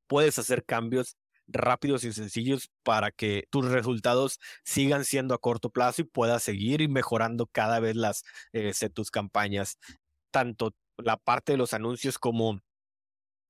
puedes 0.06 0.38
hacer 0.38 0.64
cambios 0.64 1.16
rápidos 1.48 2.04
y 2.04 2.12
sencillos 2.12 2.70
para 2.82 3.10
que 3.10 3.44
tus 3.50 3.66
resultados 3.70 4.38
sigan 4.64 5.04
siendo 5.04 5.34
a 5.34 5.38
corto 5.38 5.70
plazo 5.70 6.02
y 6.02 6.04
puedas 6.04 6.42
seguir 6.42 6.88
mejorando 6.88 7.46
cada 7.46 7.80
vez 7.80 7.96
las 7.96 8.24
este, 8.52 8.88
tus 8.90 9.10
campañas. 9.10 9.78
Tanto 10.30 10.72
la 11.04 11.16
parte 11.16 11.52
de 11.52 11.58
los 11.58 11.74
anuncios 11.74 12.18
como 12.18 12.60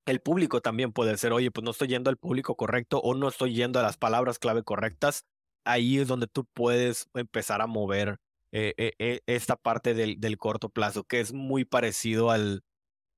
el 0.06 0.20
público 0.20 0.60
también 0.60 0.92
puede 0.92 1.16
ser, 1.16 1.32
oye, 1.32 1.50
pues 1.50 1.64
no 1.64 1.70
estoy 1.70 1.88
yendo 1.88 2.10
al 2.10 2.16
público 2.16 2.56
correcto 2.56 2.98
o 2.98 3.14
no 3.14 3.28
estoy 3.28 3.54
yendo 3.54 3.78
a 3.78 3.82
las 3.82 3.96
palabras 3.96 4.38
clave 4.38 4.62
correctas. 4.64 5.24
Ahí 5.64 5.98
es 5.98 6.08
donde 6.08 6.26
tú 6.26 6.44
puedes 6.54 7.08
empezar 7.14 7.62
a 7.62 7.66
mover 7.68 8.18
eh, 8.52 8.74
eh, 8.76 8.92
eh, 8.98 9.20
esta 9.26 9.56
parte 9.56 9.94
del, 9.94 10.20
del, 10.20 10.38
corto 10.38 10.68
plazo, 10.70 11.04
que 11.04 11.20
es 11.20 11.32
muy 11.32 11.64
parecido 11.64 12.30
al, 12.30 12.64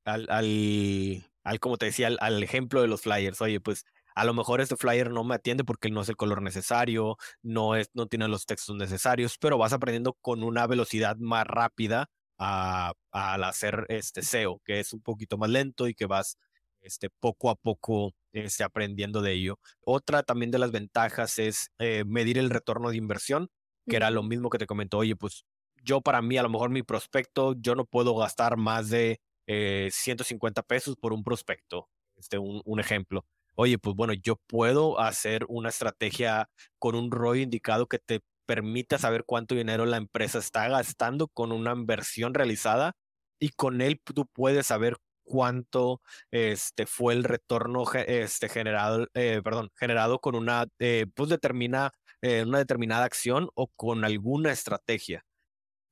al, 0.05 0.27
al, 0.31 1.25
al 1.45 1.61
como 1.61 1.79
te 1.79 1.87
decía, 1.87 2.09
al, 2.09 2.19
al, 2.21 2.43
ejemplo 2.43 2.83
de 2.83 2.89
los 2.89 3.03
flyers. 3.03 3.41
Oye, 3.41 3.61
pues 3.61 3.85
a 4.15 4.25
lo 4.25 4.35
mejor 4.35 4.61
este 4.61 4.77
flyer 4.77 5.11
no 5.11 5.25
me 5.25 5.35
atiende 5.37 5.65
porque 5.65 5.91
no 5.91 6.03
es 6.03 6.09
el 6.09 6.17
color 6.17 6.43
necesario, 6.43 7.17
no, 7.43 7.77
es, 7.77 7.91
no 7.95 8.07
tiene 8.07 8.29
los 8.29 8.47
textos 8.47 8.77
necesarios, 8.77 9.39
pero 9.39 9.59
vas 9.59 9.73
aprendiendo 9.73 10.15
con 10.21 10.45
una 10.45 10.67
velocidad 10.67 11.17
más 11.17 11.47
rápida 11.47 12.11
a, 12.39 12.93
al 13.11 13.45
hacer 13.45 13.87
este 13.89 14.23
SEO, 14.23 14.61
que 14.65 14.81
es 14.81 14.93
un 14.93 15.01
poquito 15.01 15.39
más 15.39 15.51
lento 15.51 15.89
y 15.89 15.95
que 15.95 16.07
vas 16.07 16.39
este, 16.81 17.11
poco 17.11 17.51
a 17.51 17.57
poco 17.57 18.15
este, 18.33 18.65
aprendiendo 18.65 19.23
de 19.23 19.33
ello. 19.33 19.59
Otra 19.81 20.23
también 20.23 20.51
de 20.51 20.59
las 20.59 20.71
ventajas 20.71 21.39
es 21.39 21.71
eh, 21.79 22.05
medir 22.07 22.39
el 22.39 22.51
retorno 22.51 22.91
de 22.91 22.97
inversión, 22.97 23.49
que 23.89 23.97
era 23.97 24.11
lo 24.11 24.23
mismo 24.23 24.51
que 24.51 24.59
te 24.59 24.67
comentó, 24.67 24.99
oye, 24.99 25.17
pues 25.17 25.45
yo 25.83 26.01
para 26.01 26.23
mí, 26.23 26.37
a 26.39 26.43
lo 26.43 26.49
mejor 26.49 26.71
mi 26.71 26.83
prospecto, 26.83 27.55
yo 27.59 27.75
no 27.75 27.85
puedo 27.85 28.17
gastar 28.17 28.57
más 28.57 28.89
de 28.89 29.21
150 29.47 30.61
eh, 30.61 30.65
pesos 30.67 30.97
por 30.97 31.13
un 31.13 31.23
prospecto, 31.23 31.89
este, 32.17 32.39
un, 32.39 32.63
un 32.65 32.81
ejemplo. 32.81 33.27
Oye, 33.57 33.79
pues 33.79 33.95
bueno, 33.95 34.15
yo 34.15 34.37
puedo 34.47 34.99
hacer 34.99 35.45
una 35.49 35.69
estrategia 35.69 36.49
con 36.79 36.95
un 36.97 37.11
ROI 37.11 37.43
indicado 37.43 37.87
que 37.87 37.99
te 37.99 38.21
permita 38.47 38.99
saber 38.99 39.25
cuánto 39.27 39.55
dinero 39.55 39.87
la 39.87 39.97
empresa 39.97 40.39
está 40.39 40.69
gastando 40.69 41.29
con 41.29 41.53
una 41.53 41.73
inversión 41.73 42.35
realizada 42.35 42.95
y 43.39 43.51
con 43.51 43.81
él 43.81 44.01
tú 44.03 44.27
puedes 44.33 44.67
saber 44.69 44.97
cuánto 45.25 46.03
este 46.31 46.87
fue 46.87 47.15
el 47.15 47.25
retorno 47.25 47.85
este 47.95 48.49
generado 48.49 49.07
eh, 49.15 49.41
perdón 49.43 49.71
generado 49.77 50.21
con 50.21 50.35
una 50.35 50.67
eh, 50.79 51.07
pues 51.15 51.31
determina 51.31 51.93
eh, 52.23 52.43
una 52.47 52.59
determinada 52.59 53.05
acción 53.05 53.51
o 53.55 53.69
con 53.77 54.05
alguna 54.05 54.53
estrategia. 54.53 55.25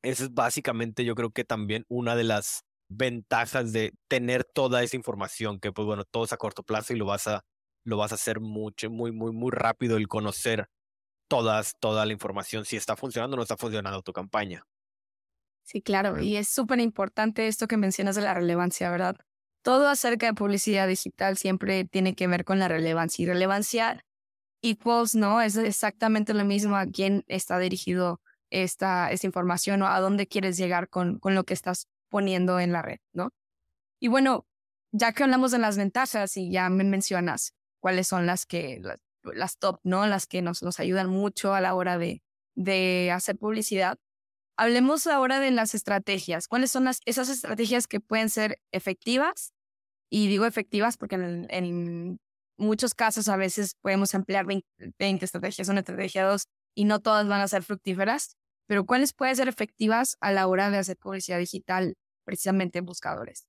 Esa 0.03 0.25
es 0.25 0.35
básicamente 0.35 1.05
yo 1.05 1.15
creo 1.15 1.31
que 1.31 1.45
también 1.45 1.85
una 1.89 2.17
de 2.17 2.25
las 2.25 2.65
ventajas 2.89 3.73
de 3.73 3.93
tener 4.09 4.45
toda 4.45 4.83
esa 4.83 4.97
información 4.97 5.61
que 5.61 5.73
pues 5.73 5.87
bueno 5.87 6.05
todo 6.05 6.25
es 6.25 6.33
a 6.33 6.37
corto 6.39 6.63
plazo 6.63 6.93
y 6.95 6.97
lo 6.97 7.07
vas 7.07 7.27
a 7.27 7.43
lo 7.85 7.97
vas 7.99 8.13
a 8.13 8.17
hacer 8.17 8.41
mucho 8.41 8.91
muy 8.91 9.13
muy 9.13 9.33
muy 9.33 9.51
rápido 9.51 9.97
el 9.97 10.09
conocer 10.09 10.69
todas 11.33 11.75
toda 11.81 12.05
la 12.05 12.13
información 12.13 12.67
si 12.67 12.77
está 12.77 12.95
funcionando 12.95 13.35
o 13.35 13.39
no 13.39 13.43
está 13.43 13.57
funcionando 13.57 14.03
tu 14.03 14.13
campaña 14.13 14.67
Sí, 15.65 15.81
claro, 15.81 16.21
y 16.21 16.37
es 16.37 16.49
súper 16.49 16.81
importante 16.81 17.47
esto 17.47 17.69
que 17.69 17.77
mencionas 17.77 18.17
de 18.17 18.23
la 18.23 18.35
relevancia, 18.35 18.91
¿verdad? 18.91 19.17
Todo 19.63 19.89
acerca 19.89 20.27
de 20.27 20.35
publicidad 20.35 20.89
digital 20.89 21.39
siempre 21.39 21.85
tiene 21.85 22.15
que 22.15 22.27
ver 22.27 22.45
con 22.45 22.59
la 22.59 22.69
relevancia 22.69 23.23
y 23.23 23.27
relevancia 23.27 24.05
equals, 24.61 25.15
¿no? 25.15 25.41
Es 25.41 25.57
exactamente 25.57 26.35
lo 26.35 26.45
mismo 26.45 26.77
a 26.77 26.87
quién 26.87 27.25
está 27.29 27.59
dirigido 27.59 28.21
esta, 28.51 29.13
esta 29.13 29.27
información 29.27 29.81
o 29.83 29.87
a 29.87 30.01
dónde 30.01 30.27
quieres 30.27 30.57
llegar 30.59 30.89
con, 30.89 31.19
con 31.21 31.35
lo 31.35 31.45
que 31.45 31.55
estás 31.55 31.87
poniendo 32.11 32.61
en 32.61 32.73
la 32.73 32.83
red, 32.83 32.99
¿no? 33.15 33.31
Y 34.01 34.09
bueno, 34.09 34.47
ya 34.91 35.13
que 35.13 35.23
hablamos 35.23 35.53
de 35.53 35.59
las 35.59 35.79
ventajas 35.79 36.37
y 36.37 36.51
ya 36.51 36.69
me 36.69 36.85
mencionas 36.85 37.55
cuáles 37.81 38.09
son 38.09 38.27
las 38.27 38.47
que, 38.47 38.81
las, 38.83 38.99
las 39.35 39.59
top, 39.59 39.81
¿no? 39.85 40.07
Las 40.07 40.27
que 40.27 40.43
nos, 40.43 40.63
nos 40.63 40.81
ayudan 40.81 41.09
mucho 41.09 41.55
a 41.55 41.61
la 41.61 41.75
hora 41.75 41.99
de, 41.99 42.23
de 42.55 43.11
hacer 43.13 43.37
publicidad. 43.39 43.99
Hablemos 44.57 45.07
ahora 45.07 45.41
de 45.41 45.51
las 45.51 45.75
estrategias. 45.75 46.49
¿Cuáles 46.49 46.71
son 46.71 46.85
las, 46.85 47.01
esas 47.05 47.29
estrategias 47.29 47.87
que 47.87 48.01
pueden 48.01 48.29
ser 48.29 48.61
efectivas? 48.71 49.53
Y 50.11 50.29
digo 50.29 50.45
efectivas 50.45 50.97
porque 50.99 51.17
en, 51.17 52.21
muchos 52.59 52.95
casos 52.95 53.29
a 53.29 53.37
veces 53.37 53.77
podemos 53.81 54.15
emplear 54.15 54.47
20, 54.47 55.25
estrategias, 55.25 55.69
una 55.69 55.81
estrategia 55.81 56.25
dos, 56.25 56.49
y 56.77 56.85
no 56.85 57.01
todas 57.01 57.27
van 57.27 57.41
a 57.41 57.49
ser 57.49 57.63
fructíferas. 57.63 58.37
Pero 58.69 58.85
¿cuáles 58.85 59.13
pueden 59.15 59.35
ser 59.35 59.49
efectivas 59.49 60.17
a 60.21 60.31
la 60.31 60.47
hora 60.47 60.71
de 60.71 60.79
hacer 60.79 60.97
publicidad 60.97 61.39
digital 61.39 61.95
precisamente 62.25 62.79
en 62.79 62.85
buscadores? 62.85 63.49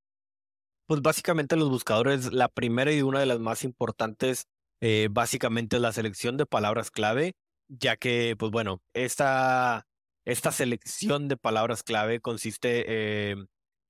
Pues 0.88 1.02
básicamente 1.02 1.56
los 1.56 1.70
buscadores, 1.70 2.34
la 2.34 2.50
primera 2.50 2.92
y 2.92 3.02
una 3.02 3.20
de 3.20 3.26
las 3.26 3.40
más 3.40 3.64
importantes, 3.64 4.48
eh, 4.86 5.08
básicamente 5.10 5.78
es 5.78 5.82
la 5.82 5.93
selección 5.93 6.36
de 6.36 6.46
palabras 6.46 6.91
clave, 6.91 7.36
ya 7.69 7.96
que, 7.96 8.36
pues 8.38 8.52
bueno, 8.52 8.82
esta 8.93 9.86
esta 10.26 10.52
selección 10.52 11.30
de 11.30 11.38
palabras 11.38 11.84
clave 11.84 12.19
consiste 12.19 12.84
eh, 12.88 13.36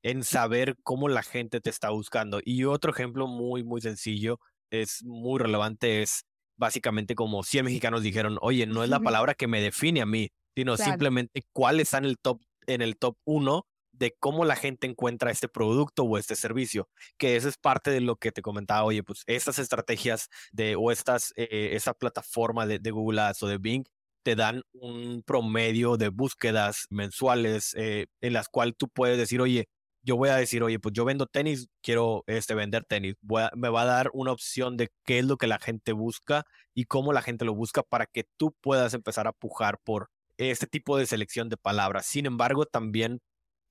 en 0.04 0.24
saber 0.24 0.76
cómo 0.84 1.10
la 1.10 1.24
gente 1.24 1.62
te 1.62 1.72
está 1.72 1.90
buscando. 1.90 2.42
Y 2.46 2.66
otro 2.66 2.92
ejemplo 2.92 3.26
muy, 3.26 3.64
muy 3.64 3.82
sencillo, 3.82 4.40
es 4.72 5.04
muy 5.04 5.40
relevante, 5.40 6.04
es 6.04 6.26
básicamente 6.58 7.16
como 7.16 7.42
100 7.42 7.66
mexicanos 7.66 8.04
dijeron, 8.04 8.38
oye, 8.42 8.68
no 8.68 8.84
es 8.84 8.90
la 8.92 9.00
palabra 9.00 9.34
que 9.34 9.48
me 9.48 9.62
define 9.62 10.02
a 10.02 10.06
mí, 10.06 10.30
sino 10.56 10.78
simplemente 10.78 11.42
cuál 11.54 11.80
está 11.80 11.98
en 11.98 12.06
el 12.06 12.20
top, 12.20 12.40
en 12.68 12.84
el 12.84 12.98
top 12.98 13.18
1 13.26 13.66
de 13.94 14.16
cómo 14.20 14.46
la 14.46 14.56
gente 14.56 14.88
encuentra 14.88 15.32
este 15.32 15.48
producto 15.48 16.04
o 16.04 16.18
este 16.18 16.36
servicio, 16.36 16.90
que 17.18 17.36
eso 17.36 17.48
es 17.48 17.58
parte 17.58 17.92
de 17.92 18.02
lo 18.02 18.18
que 18.18 18.32
te 18.32 18.42
comentaba, 18.42 18.84
oye, 18.84 19.04
pues 19.04 19.24
estas 19.28 19.60
estrategias 19.60 20.30
de 20.52 20.76
o 20.76 20.92
estas, 20.92 21.34
eh, 21.36 21.72
esa 21.74 21.94
plataforma 21.94 22.66
de, 22.66 22.80
de 22.80 22.92
Google 22.92 23.22
Ads 23.22 23.44
o 23.44 23.48
de 23.48 23.58
Bing 23.58 23.86
te 24.24 24.36
dan 24.36 24.64
un 24.74 25.22
promedio 25.26 25.98
de 25.98 26.10
búsquedas 26.10 26.88
mensuales 26.90 27.74
eh, 27.78 28.08
en 28.22 28.34
las 28.34 28.50
cuales 28.50 28.76
tú 28.78 28.90
puedes 28.90 29.18
decir, 29.18 29.42
oye, 29.42 29.68
yo 30.02 30.18
voy 30.18 30.30
a 30.30 30.36
decir, 30.36 30.64
oye, 30.64 30.80
pues 30.80 30.94
yo 30.94 31.06
vendo 31.06 31.28
tenis, 31.28 31.70
quiero 31.82 32.24
este, 32.28 32.56
vender 32.56 32.84
tenis. 32.86 33.16
me 33.56 33.70
va 33.70 33.82
a 33.82 33.86
dar 33.86 34.10
una 34.14 34.32
opción 34.32 34.76
de 34.76 34.90
qué 35.06 35.20
es 35.20 35.26
lo 35.26 35.38
que 35.38 35.48
la 35.48 35.60
gente 35.60 35.94
busca 35.94 36.46
y 36.74 36.86
cómo 36.86 37.14
la 37.14 37.22
gente 37.22 37.46
lo 37.46 37.56
busca 37.56 37.84
para 37.84 38.06
que 38.06 38.26
tú 38.38 38.54
puedas 38.62 38.94
empezar 38.94 39.28
a 39.28 39.34
pujar 39.34 39.80
por 39.84 40.10
este 40.38 40.68
tipo 40.68 40.98
de 40.98 41.06
selección 41.06 41.48
de 41.50 41.58
palabras. 41.58 42.06
Sin 42.06 42.26
embargo, 42.26 42.66
también 42.66 43.22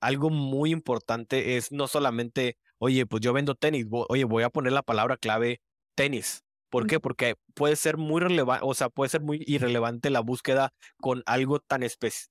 algo 0.02 0.30
muy 0.30 0.70
importante 0.72 1.56
es 1.56 1.72
no 1.72 1.88
solamente, 1.88 2.58
oye, 2.78 3.06
pues 3.06 3.22
yo 3.22 3.32
vendo 3.32 3.54
tenis, 3.54 3.86
oye, 3.90 4.24
voy 4.24 4.42
a 4.42 4.50
poner 4.50 4.72
la 4.72 4.82
palabra 4.82 5.16
clave 5.16 5.60
tenis. 5.94 6.42
¿Por 6.70 6.86
qué? 6.86 7.00
Porque 7.00 7.36
puede 7.54 7.76
ser 7.76 7.98
muy 7.98 8.20
relevante, 8.22 8.64
o 8.66 8.74
sea, 8.74 8.88
puede 8.88 9.10
ser 9.10 9.20
muy 9.20 9.42
irrelevante 9.46 10.08
la 10.10 10.20
búsqueda 10.20 10.72
con 10.98 11.22
algo 11.26 11.60
tan, 11.60 11.82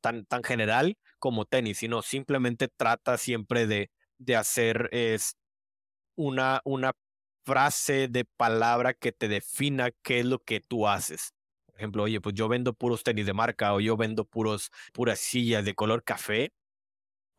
tan, 0.02 0.26
tan 0.26 0.44
general 0.44 0.98
como 1.20 1.46
tenis, 1.46 1.78
sino 1.80 2.02
simplemente 2.02 2.68
trata 2.68 3.18
siempre 3.18 3.68
de, 3.68 3.92
de 4.18 4.36
hacer 4.36 4.90
es 4.92 5.36
una, 6.16 6.62
una 6.66 6.94
frase 7.46 8.08
de 8.08 8.26
palabra 8.26 8.94
que 8.94 9.12
te 9.12 9.28
defina 9.28 9.92
qué 10.04 10.20
es 10.20 10.26
lo 10.26 10.40
que 10.40 10.60
tú 10.62 10.88
haces. 10.88 11.34
Por 11.66 11.76
ejemplo, 11.78 12.04
oye, 12.04 12.22
pues 12.22 12.36
yo 12.36 12.48
vendo 12.48 12.74
puros 12.74 13.04
tenis 13.04 13.26
de 13.26 13.34
marca 13.34 13.74
o 13.74 13.80
yo 13.80 13.98
vendo 13.98 14.26
puros, 14.26 14.72
puras 14.94 15.20
sillas 15.20 15.66
de 15.66 15.74
color 15.76 16.04
café. 16.04 16.52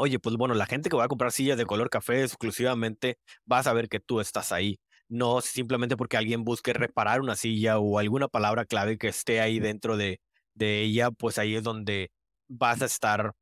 Oye, 0.04 0.18
pues 0.18 0.34
bueno, 0.34 0.54
la 0.54 0.66
gente 0.66 0.90
que 0.90 0.96
va 0.96 1.04
a 1.04 1.08
comprar 1.08 1.30
sillas 1.30 1.56
de 1.56 1.64
color 1.64 1.88
café 1.88 2.24
exclusivamente 2.24 3.18
va 3.50 3.60
a 3.60 3.62
saber 3.62 3.88
que 3.88 4.00
tú 4.00 4.18
estás 4.18 4.50
ahí 4.50 4.80
no 5.08 5.40
simplemente 5.40 5.96
porque 5.96 6.16
alguien 6.16 6.42
busque 6.42 6.72
reparar 6.72 7.20
una 7.20 7.36
silla 7.36 7.78
o 7.78 8.00
alguna 8.00 8.26
palabra 8.26 8.64
clave 8.64 8.98
que 8.98 9.06
esté 9.08 9.40
ahí 9.40 9.60
dentro 9.60 9.96
de, 9.96 10.20
de 10.54 10.80
ella, 10.82 11.12
pues 11.12 11.38
ahí 11.38 11.54
es 11.54 11.62
donde 11.62 12.10
vas 12.48 12.82
a 12.82 12.86
estar 12.86 13.32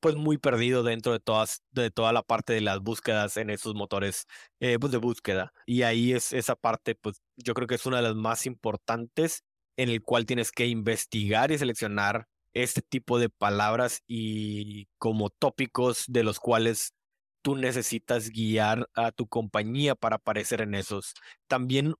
pues 0.00 0.14
muy 0.16 0.38
perdido 0.38 0.84
dentro 0.84 1.12
de 1.12 1.20
todas 1.20 1.62
de 1.72 1.90
toda 1.90 2.12
la 2.12 2.22
parte 2.22 2.52
de 2.52 2.60
las 2.60 2.80
búsquedas 2.80 3.36
en 3.38 3.50
esos 3.50 3.74
motores 3.74 4.26
eh, 4.60 4.78
pues 4.78 4.92
de 4.92 4.98
búsqueda 4.98 5.52
y 5.66 5.82
ahí 5.82 6.12
es 6.12 6.32
esa 6.32 6.54
parte 6.56 6.94
pues 6.94 7.22
yo 7.36 7.54
creo 7.54 7.66
que 7.66 7.74
es 7.76 7.86
una 7.86 7.96
de 7.98 8.04
las 8.04 8.14
más 8.14 8.46
importantes 8.46 9.42
en 9.76 9.88
el 9.88 10.02
cual 10.02 10.26
tienes 10.26 10.52
que 10.52 10.66
investigar 10.68 11.50
y 11.50 11.58
seleccionar 11.58 12.26
este 12.54 12.82
tipo 12.82 13.18
de 13.18 13.28
palabras 13.30 14.02
y 14.06 14.86
como 14.98 15.30
tópicos 15.30 16.04
de 16.08 16.24
los 16.24 16.40
cuales 16.40 16.94
tú 17.42 17.56
necesitas 17.56 18.30
guiar 18.30 18.88
a 18.94 19.12
tu 19.12 19.26
compañía 19.28 19.94
para 19.94 20.16
aparecer 20.16 20.62
en 20.62 20.74
esos. 20.74 21.14
También 21.48 21.94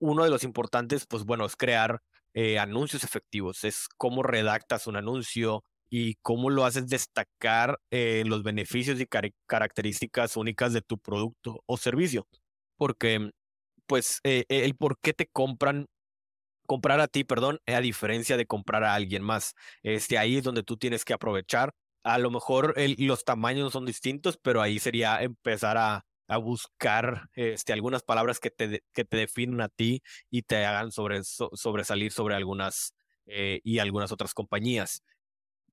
uno 0.00 0.24
de 0.24 0.30
los 0.30 0.44
importantes, 0.44 1.06
pues 1.06 1.24
bueno, 1.24 1.46
es 1.46 1.56
crear 1.56 2.00
eh, 2.34 2.58
anuncios 2.58 3.04
efectivos, 3.04 3.64
es 3.64 3.88
cómo 3.96 4.22
redactas 4.22 4.86
un 4.86 4.96
anuncio 4.96 5.64
y 5.90 6.16
cómo 6.22 6.50
lo 6.50 6.64
haces 6.64 6.88
destacar 6.88 7.78
en 7.90 8.28
los 8.30 8.42
beneficios 8.42 9.00
y 9.00 9.06
características 9.46 10.36
únicas 10.36 10.72
de 10.72 10.82
tu 10.82 10.98
producto 10.98 11.62
o 11.66 11.76
servicio. 11.76 12.26
Porque, 12.78 13.30
pues, 13.86 14.20
eh, 14.24 14.44
el 14.48 14.76
por 14.76 14.98
qué 15.00 15.12
te 15.14 15.26
compran 15.28 15.86
comprar 16.66 17.00
a 17.00 17.08
ti, 17.08 17.24
perdón, 17.24 17.60
a 17.66 17.80
diferencia 17.80 18.36
de 18.36 18.46
comprar 18.46 18.84
a 18.84 18.94
alguien 18.94 19.22
más. 19.22 19.54
Este, 19.82 20.18
ahí 20.18 20.36
es 20.38 20.44
donde 20.44 20.62
tú 20.62 20.76
tienes 20.76 21.04
que 21.04 21.12
aprovechar. 21.12 21.74
A 22.04 22.18
lo 22.18 22.30
mejor 22.30 22.74
los 22.98 23.24
tamaños 23.24 23.72
son 23.72 23.86
distintos, 23.86 24.38
pero 24.42 24.60
ahí 24.62 24.78
sería 24.78 25.22
empezar 25.22 25.76
a, 25.78 26.04
a 26.28 26.36
buscar 26.38 27.28
este, 27.34 27.72
algunas 27.72 28.02
palabras 28.02 28.40
que 28.40 28.50
te, 28.50 28.82
que 28.92 29.04
te 29.04 29.16
definen 29.18 29.60
a 29.60 29.68
ti 29.68 30.02
y 30.30 30.42
te 30.42 30.64
hagan 30.64 30.90
sobre, 30.90 31.22
sobresalir 31.24 32.10
sobre 32.10 32.34
algunas 32.34 32.94
eh, 33.26 33.60
y 33.64 33.78
algunas 33.78 34.12
otras 34.12 34.34
compañías. 34.34 35.02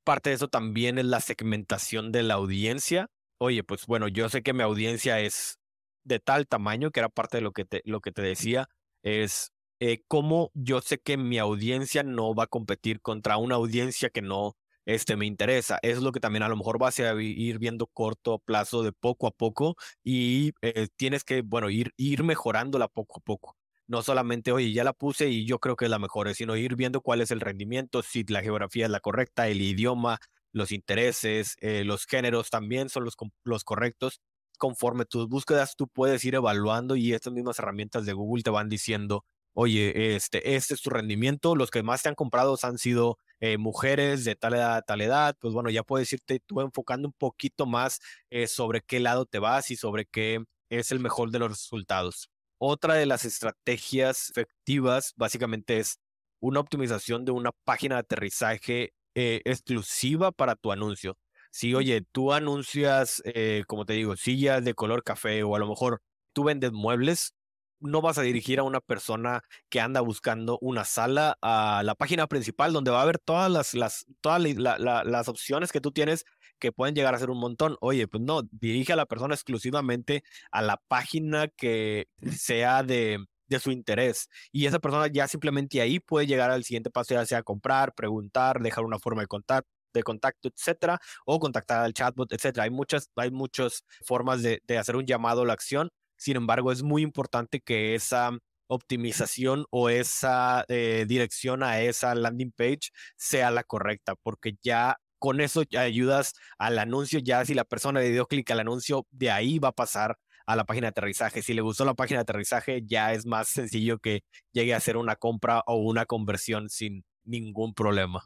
Parte 0.04 0.30
de 0.30 0.36
eso 0.36 0.47
también 0.49 0.97
es 0.97 1.06
la 1.06 1.19
segmentación 1.21 2.12
de 2.12 2.23
la 2.23 2.36
audiencia. 2.36 3.08
Oye, 3.38 3.63
pues 3.63 3.86
bueno, 3.86 4.08
yo 4.08 4.30
sé 4.30 4.43
que 4.43 4.54
mi 4.54 4.63
audiencia 4.63 5.19
es 5.19 5.60
de 6.04 6.19
tal 6.19 6.47
tamaño, 6.47 6.91
que 6.91 6.99
era 6.99 7.10
parte 7.10 7.38
de 7.38 7.41
lo 7.41 7.52
que 7.54 7.65
te, 7.65 7.82
lo 7.86 8.02
que 8.02 8.12
te 8.12 8.21
decía, 8.21 8.67
es 9.04 9.52
eh, 9.80 10.04
cómo 10.08 10.52
yo 10.54 10.82
sé 10.82 11.00
que 11.00 11.18
mi 11.18 11.38
audiencia 11.38 12.04
no 12.04 12.34
va 12.36 12.46
a 12.46 12.48
competir 12.48 13.02
contra 13.02 13.38
una 13.38 13.56
audiencia 13.56 14.10
que 14.10 14.22
no 14.22 14.56
este, 14.86 15.15
me 15.15 15.26
interesa. 15.26 15.80
Es 15.84 16.00
lo 16.02 16.12
que 16.12 16.20
también 16.20 16.44
a 16.44 16.50
lo 16.50 16.58
mejor 16.58 16.80
vas 16.80 17.00
a 17.00 17.13
ir 17.22 17.60
viendo 17.60 17.88
corto 17.88 18.39
plazo 18.39 18.84
de 18.84 18.92
poco 18.92 19.28
a 19.28 19.32
poco 19.32 19.76
y 20.04 20.54
eh, 20.62 20.88
tienes 20.96 21.24
que, 21.24 21.42
bueno, 21.42 21.70
ir, 21.70 21.94
ir 21.98 22.24
mejorándola 22.24 22.88
poco 22.88 23.20
a 23.20 23.24
poco. 23.24 23.58
No 23.88 24.02
solamente, 24.04 24.52
oye, 24.52 24.72
ya 24.72 24.84
la 24.84 24.94
puse 24.94 25.30
y 25.30 25.46
yo 25.46 25.60
creo 25.60 25.76
que 25.76 25.86
es 25.86 25.92
la 25.92 26.00
mejor, 26.00 26.34
sino 26.36 26.56
ir 26.56 26.76
viendo 26.76 27.02
cuál 27.02 27.22
es 27.22 27.32
el 27.32 27.39
rendimiento, 27.39 28.02
si 28.04 28.24
la 28.24 28.42
geografía 28.42 28.86
es 28.86 28.92
la 28.92 29.00
correcta, 29.00 29.48
el 29.48 29.62
idioma, 29.62 30.20
los 30.52 30.72
intereses, 30.72 31.56
eh, 31.62 31.84
los 31.84 32.06
géneros 32.06 32.50
también 32.50 32.89
son 32.89 33.06
los, 33.06 33.15
los 33.44 33.63
correctos. 33.63 34.22
Conforme 34.58 35.06
tus 35.06 35.28
búsquedas, 35.28 35.76
tú 35.76 35.88
puedes 35.88 36.24
ir 36.26 36.36
evaluando 36.36 36.96
y 36.96 37.13
estas 37.13 37.34
mismas 37.34 37.60
herramientas 37.60 38.06
de 38.06 38.13
Google 38.13 38.44
te 38.44 38.50
van 38.50 38.70
diciendo 38.70 39.24
oye, 39.53 40.15
este, 40.15 40.55
este 40.55 40.73
es 40.73 40.81
tu 40.81 40.89
rendimiento, 40.89 41.55
los 41.55 41.71
que 41.71 41.83
más 41.83 42.01
te 42.03 42.09
han 42.09 42.15
comprado 42.15 42.57
han 42.63 42.77
sido 42.77 43.17
eh, 43.41 43.57
mujeres 43.57 44.25
de 44.25 44.35
tal 44.35 44.53
edad, 44.53 44.83
tal 44.85 45.01
edad, 45.01 45.35
pues 45.39 45.53
bueno, 45.53 45.69
ya 45.69 45.83
puedes 45.83 46.12
irte 46.12 46.39
tú 46.45 46.62
enfocando 46.62 47.07
un 47.07 47.13
poquito 47.13 47.65
más 47.65 47.99
eh, 48.29 48.47
sobre 48.47 48.81
qué 48.81 48.99
lado 48.99 49.25
te 49.25 49.39
vas 49.39 49.71
y 49.71 49.77
sobre 49.77 50.05
qué 50.05 50.43
es 50.69 50.91
el 50.91 50.99
mejor 50.99 51.31
de 51.31 51.39
los 51.39 51.49
resultados. 51.51 52.29
Otra 52.57 52.95
de 52.95 53.05
las 53.05 53.23
estrategias 53.25 54.29
efectivas 54.31 55.13
básicamente 55.15 55.79
es 55.79 55.99
una 56.41 56.59
optimización 56.59 57.23
de 57.23 57.31
una 57.31 57.51
página 57.63 57.95
de 57.95 58.01
aterrizaje 58.01 58.93
eh, 59.15 59.41
exclusiva 59.45 60.31
para 60.31 60.55
tu 60.55 60.71
anuncio. 60.71 61.17
Si, 61.51 61.73
oye, 61.73 62.01
tú 62.12 62.33
anuncias, 62.33 63.23
como 63.67 63.85
te 63.85 63.93
digo, 63.93 64.15
sillas 64.15 64.63
de 64.63 64.75
color 64.75 65.03
café 65.03 65.41
o 65.43 65.55
a 65.55 65.59
lo 65.59 65.67
mejor 65.67 66.01
tú 66.33 66.43
vendes 66.43 66.71
muebles, 66.71 67.33
no 67.80 68.02
vas 68.02 68.18
a 68.18 68.22
dirigir 68.22 68.60
a 68.60 68.63
una 68.63 68.80
persona 68.82 69.42
que 69.70 69.80
anda 69.82 70.02
buscando 70.02 70.58
una 70.62 70.86
sala 70.86 71.38
a 71.42 71.82
la 71.84 71.96
página 71.96 72.28
principal 72.28 72.74
donde 72.74 72.92
va 72.92 73.00
a 73.00 73.04
haber 73.04 73.20
todas 73.20 73.52
las, 73.52 73.74
las, 73.74 74.06
todas 74.22 74.42
las 74.42 75.28
opciones 75.28 75.72
que 75.72 75.82
tú 75.82 75.92
tienes 75.92 76.26
que 76.60 76.72
pueden 76.72 76.96
llegar 76.96 77.15
a 77.15 77.20
ser 77.20 77.30
un 77.30 77.39
montón. 77.39 77.78
Oye, 77.82 78.08
pues 78.08 78.22
no, 78.24 78.44
dirige 78.52 78.94
a 78.94 78.96
la 78.96 79.06
persona 79.06 79.34
exclusivamente 79.34 80.24
a 80.52 80.62
la 80.62 80.82
página 80.88 81.48
que 81.48 82.08
sea 82.38 82.84
de, 82.84 83.26
de 83.48 83.60
su 83.60 83.72
interés. 83.72 84.30
Y 84.52 84.65
esa 84.65 84.80
persona 84.80 85.08
ya 85.08 85.28
simplemente 85.28 85.82
ahí 85.82 86.00
puede 86.00 86.28
llegar 86.28 86.52
al 86.52 86.63
siguiente 86.63 86.89
paso, 86.89 87.13
ya 87.13 87.26
sea 87.26 87.44
comprar, 87.44 87.94
preguntar, 87.94 88.62
dejar 88.62 88.84
una 88.86 89.00
forma 89.00 89.22
de 89.22 89.28
contacto 89.28 89.70
de 89.94 90.04
contacto, 90.04 90.50
etcétera, 90.50 91.00
o 91.26 91.39
contactar 91.39 91.84
al 91.84 91.94
chatbot, 91.94 92.32
etcétera. 92.32 92.65
Hay 92.65 92.70
muchas, 92.70 93.10
hay 93.15 93.32
muchas 93.32 93.84
formas 94.06 94.44
de, 94.44 94.62
de 94.68 94.78
hacer 94.78 94.96
un 94.96 95.06
llamado 95.06 95.42
a 95.42 95.46
la 95.46 95.54
acción 95.54 95.89
sin 96.19 96.38
embargo, 96.38 96.71
es 96.71 96.84
muy 96.84 97.01
importante 97.01 97.62
que 97.62 97.95
esa 97.95 98.38
optimización 98.67 99.65
o 99.71 99.89
esa 99.89 100.65
eh, 100.67 101.05
dirección 101.08 101.63
a 101.63 101.82
esa 101.82 102.13
landing 102.13 102.51
page 102.51 102.91
sea 103.17 103.51
la 103.51 103.63
correcta, 103.63 104.15
porque 104.21 104.58
ya 104.62 104.97
con 105.17 105.41
eso 105.41 105.63
ayudas 105.77 106.34
al 106.58 106.77
anuncio, 106.77 107.19
ya 107.19 107.43
si 107.45 107.53
la 107.53 107.65
persona 107.65 107.99
le 108.01 108.12
dio 108.12 108.27
clic 108.27 108.49
al 108.51 108.60
anuncio, 108.60 109.08
de 109.12 109.32
ahí 109.32 109.60
va 109.60 109.69
a 109.69 109.73
pasar 109.73 110.17
a 110.45 110.55
la 110.55 110.65
página 110.65 110.86
de 110.88 110.89
aterrizaje. 110.89 111.41
Si 111.41 111.53
le 111.53 111.62
gustó 111.62 111.86
la 111.86 111.93
página 111.93 112.19
de 112.19 112.23
aterrizaje, 112.23 112.82
ya 112.86 113.13
es 113.13 113.25
más 113.25 113.47
sencillo 113.49 113.99
que 113.99 114.21
llegue 114.51 114.73
a 114.73 114.77
hacer 114.77 114.97
una 114.97 115.15
compra 115.15 115.63
o 115.67 115.77
una 115.77 116.05
conversión 116.05 116.69
sin 116.69 117.05
ningún 117.23 117.73
problema. 117.73 118.25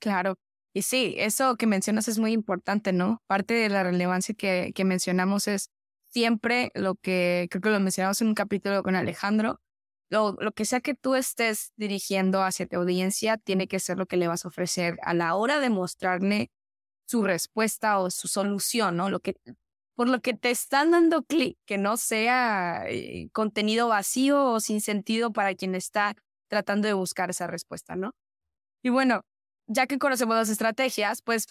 Claro. 0.00 0.36
Y 0.72 0.82
sí, 0.82 1.14
eso 1.18 1.56
que 1.56 1.66
mencionas 1.66 2.06
es 2.08 2.18
muy 2.18 2.32
importante, 2.32 2.92
¿no? 2.92 3.22
Parte 3.26 3.54
de 3.54 3.68
la 3.68 3.82
relevancia 3.82 4.34
que, 4.34 4.72
que 4.74 4.84
mencionamos 4.84 5.48
es 5.48 5.70
siempre 6.16 6.70
lo 6.74 6.94
que 6.94 7.46
creo 7.50 7.60
que 7.60 7.68
lo 7.68 7.78
mencionamos 7.78 8.22
en 8.22 8.28
un 8.28 8.34
capítulo 8.34 8.82
con 8.82 8.96
Alejandro, 8.96 9.60
lo, 10.08 10.32
lo, 10.40 10.52
que 10.52 10.64
sea 10.64 10.80
que 10.80 10.94
tú 10.94 11.14
estés 11.14 11.74
dirigiendo 11.76 12.42
hacia 12.42 12.66
tu 12.66 12.76
audiencia 12.76 13.36
tiene 13.36 13.68
que 13.68 13.80
ser 13.80 13.98
lo 13.98 14.06
que 14.06 14.16
le 14.16 14.26
vas 14.26 14.46
a 14.46 14.48
ofrecer 14.48 14.98
a 15.02 15.12
la 15.12 15.34
hora 15.34 15.60
de 15.60 15.68
mostrarle 15.68 16.50
su 17.06 17.22
respuesta 17.22 17.98
o 17.98 18.10
su 18.10 18.28
solución, 18.28 18.96
¿no? 18.96 19.10
Lo 19.10 19.20
que, 19.20 19.36
por 19.94 20.08
lo 20.08 20.20
que 20.22 20.32
te 20.32 20.50
están 20.50 20.90
dando 20.92 21.22
clic, 21.22 21.58
que 21.66 21.76
no 21.76 21.98
sea 21.98 22.86
eh, 22.88 23.28
contenido 23.34 23.88
vacío 23.88 24.52
o 24.52 24.60
sin 24.60 24.80
sentido 24.80 25.34
para 25.34 25.54
quien 25.54 25.74
está 25.74 26.14
tratando 26.48 26.88
de 26.88 26.94
buscar 26.94 27.28
esa 27.28 27.46
respuesta, 27.46 27.94
¿no? 27.94 28.12
Y 28.82 28.88
bueno, 28.88 29.20
ya 29.66 29.86
que 29.86 29.98
conocemos 29.98 30.36
las 30.36 30.48
estrategias, 30.48 31.20
pues 31.20 31.44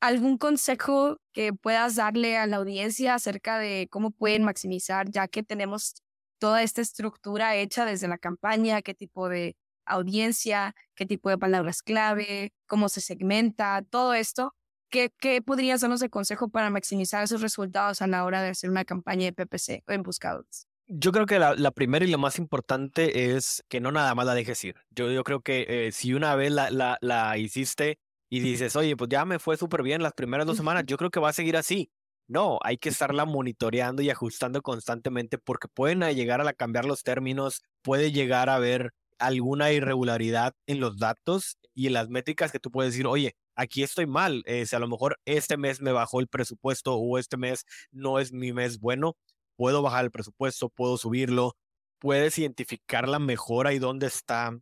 ¿Algún 0.00 0.38
consejo 0.38 1.18
que 1.32 1.52
puedas 1.52 1.96
darle 1.96 2.38
a 2.38 2.46
la 2.46 2.56
audiencia 2.56 3.14
acerca 3.14 3.58
de 3.58 3.86
cómo 3.90 4.10
pueden 4.10 4.44
maximizar, 4.44 5.10
ya 5.10 5.28
que 5.28 5.42
tenemos 5.42 6.02
toda 6.38 6.62
esta 6.62 6.80
estructura 6.80 7.54
hecha 7.56 7.84
desde 7.84 8.08
la 8.08 8.16
campaña, 8.16 8.80
qué 8.80 8.94
tipo 8.94 9.28
de 9.28 9.56
audiencia, 9.84 10.74
qué 10.94 11.04
tipo 11.04 11.28
de 11.28 11.36
palabras 11.36 11.82
clave, 11.82 12.54
cómo 12.66 12.88
se 12.88 13.02
segmenta, 13.02 13.82
todo 13.90 14.14
esto? 14.14 14.54
¿Qué, 14.88 15.12
qué 15.18 15.42
podrías 15.42 15.82
darnos 15.82 16.00
de 16.00 16.08
consejo 16.08 16.48
para 16.48 16.70
maximizar 16.70 17.22
esos 17.22 17.42
resultados 17.42 18.00
a 18.00 18.06
la 18.06 18.24
hora 18.24 18.42
de 18.42 18.48
hacer 18.48 18.70
una 18.70 18.84
campaña 18.86 19.26
de 19.26 19.32
PPC 19.32 19.84
en 19.86 20.02
buscadores? 20.02 20.66
Yo 20.86 21.12
creo 21.12 21.26
que 21.26 21.38
la, 21.38 21.54
la, 21.54 21.70
primera 21.70 22.04
y 22.04 22.10
la 22.10 22.16
más 22.16 22.38
importante 22.38 23.34
es 23.36 23.62
que 23.68 23.80
no 23.80 23.92
nada 23.92 24.14
más 24.16 24.26
la 24.26 24.34
dejes 24.34 24.64
ir. 24.64 24.74
Yo, 24.90 25.10
yo 25.12 25.22
creo 25.22 25.40
que 25.42 25.66
eh, 25.68 25.92
si 25.92 26.14
una 26.14 26.34
vez 26.34 26.50
la, 26.50 26.70
la, 26.70 26.98
la 27.00 27.38
hiciste, 27.38 27.98
y 28.30 28.40
dices, 28.40 28.76
oye, 28.76 28.96
pues 28.96 29.10
ya 29.10 29.24
me 29.24 29.38
fue 29.40 29.56
súper 29.56 29.82
bien 29.82 30.02
las 30.02 30.14
primeras 30.14 30.46
dos 30.46 30.56
semanas, 30.56 30.84
yo 30.86 30.96
creo 30.96 31.10
que 31.10 31.20
va 31.20 31.30
a 31.30 31.32
seguir 31.32 31.56
así. 31.56 31.90
No, 32.28 32.60
hay 32.62 32.78
que 32.78 32.88
estarla 32.90 33.24
monitoreando 33.24 34.02
y 34.02 34.10
ajustando 34.10 34.62
constantemente 34.62 35.36
porque 35.36 35.66
pueden 35.66 36.00
llegar 36.14 36.40
a 36.46 36.52
cambiar 36.52 36.84
los 36.84 37.02
términos, 37.02 37.62
puede 37.82 38.12
llegar 38.12 38.48
a 38.48 38.54
haber 38.54 38.92
alguna 39.18 39.72
irregularidad 39.72 40.54
en 40.66 40.78
los 40.78 40.98
datos 40.98 41.58
y 41.74 41.88
en 41.88 41.94
las 41.94 42.08
métricas 42.08 42.52
que 42.52 42.60
tú 42.60 42.70
puedes 42.70 42.92
decir, 42.92 43.08
oye, 43.08 43.34
aquí 43.56 43.82
estoy 43.82 44.06
mal, 44.06 44.44
eh, 44.46 44.64
si 44.64 44.76
a 44.76 44.78
lo 44.78 44.86
mejor 44.88 45.18
este 45.24 45.56
mes 45.56 45.80
me 45.80 45.90
bajó 45.92 46.20
el 46.20 46.28
presupuesto 46.28 46.94
o 46.94 47.18
este 47.18 47.36
mes 47.36 47.64
no 47.90 48.20
es 48.20 48.32
mi 48.32 48.52
mes 48.52 48.78
bueno, 48.78 49.16
puedo 49.56 49.82
bajar 49.82 50.04
el 50.04 50.12
presupuesto, 50.12 50.70
puedo 50.70 50.96
subirlo, 50.98 51.56
puedes 51.98 52.38
identificar 52.38 53.08
la 53.08 53.18
mejora 53.18 53.72
y 53.74 53.80
dónde 53.80 54.06
está 54.06 54.56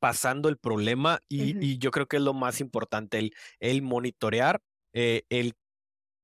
pasando 0.00 0.48
el 0.48 0.58
problema 0.58 1.20
y, 1.28 1.78
yo 1.78 1.90
creo 1.90 2.08
que 2.08 2.16
es 2.16 2.22
lo 2.22 2.34
más 2.34 2.60
importante, 2.60 3.18
el, 3.18 3.32
el 3.60 3.82
monitorear 3.82 4.60
eh, 4.92 5.22
el 5.28 5.54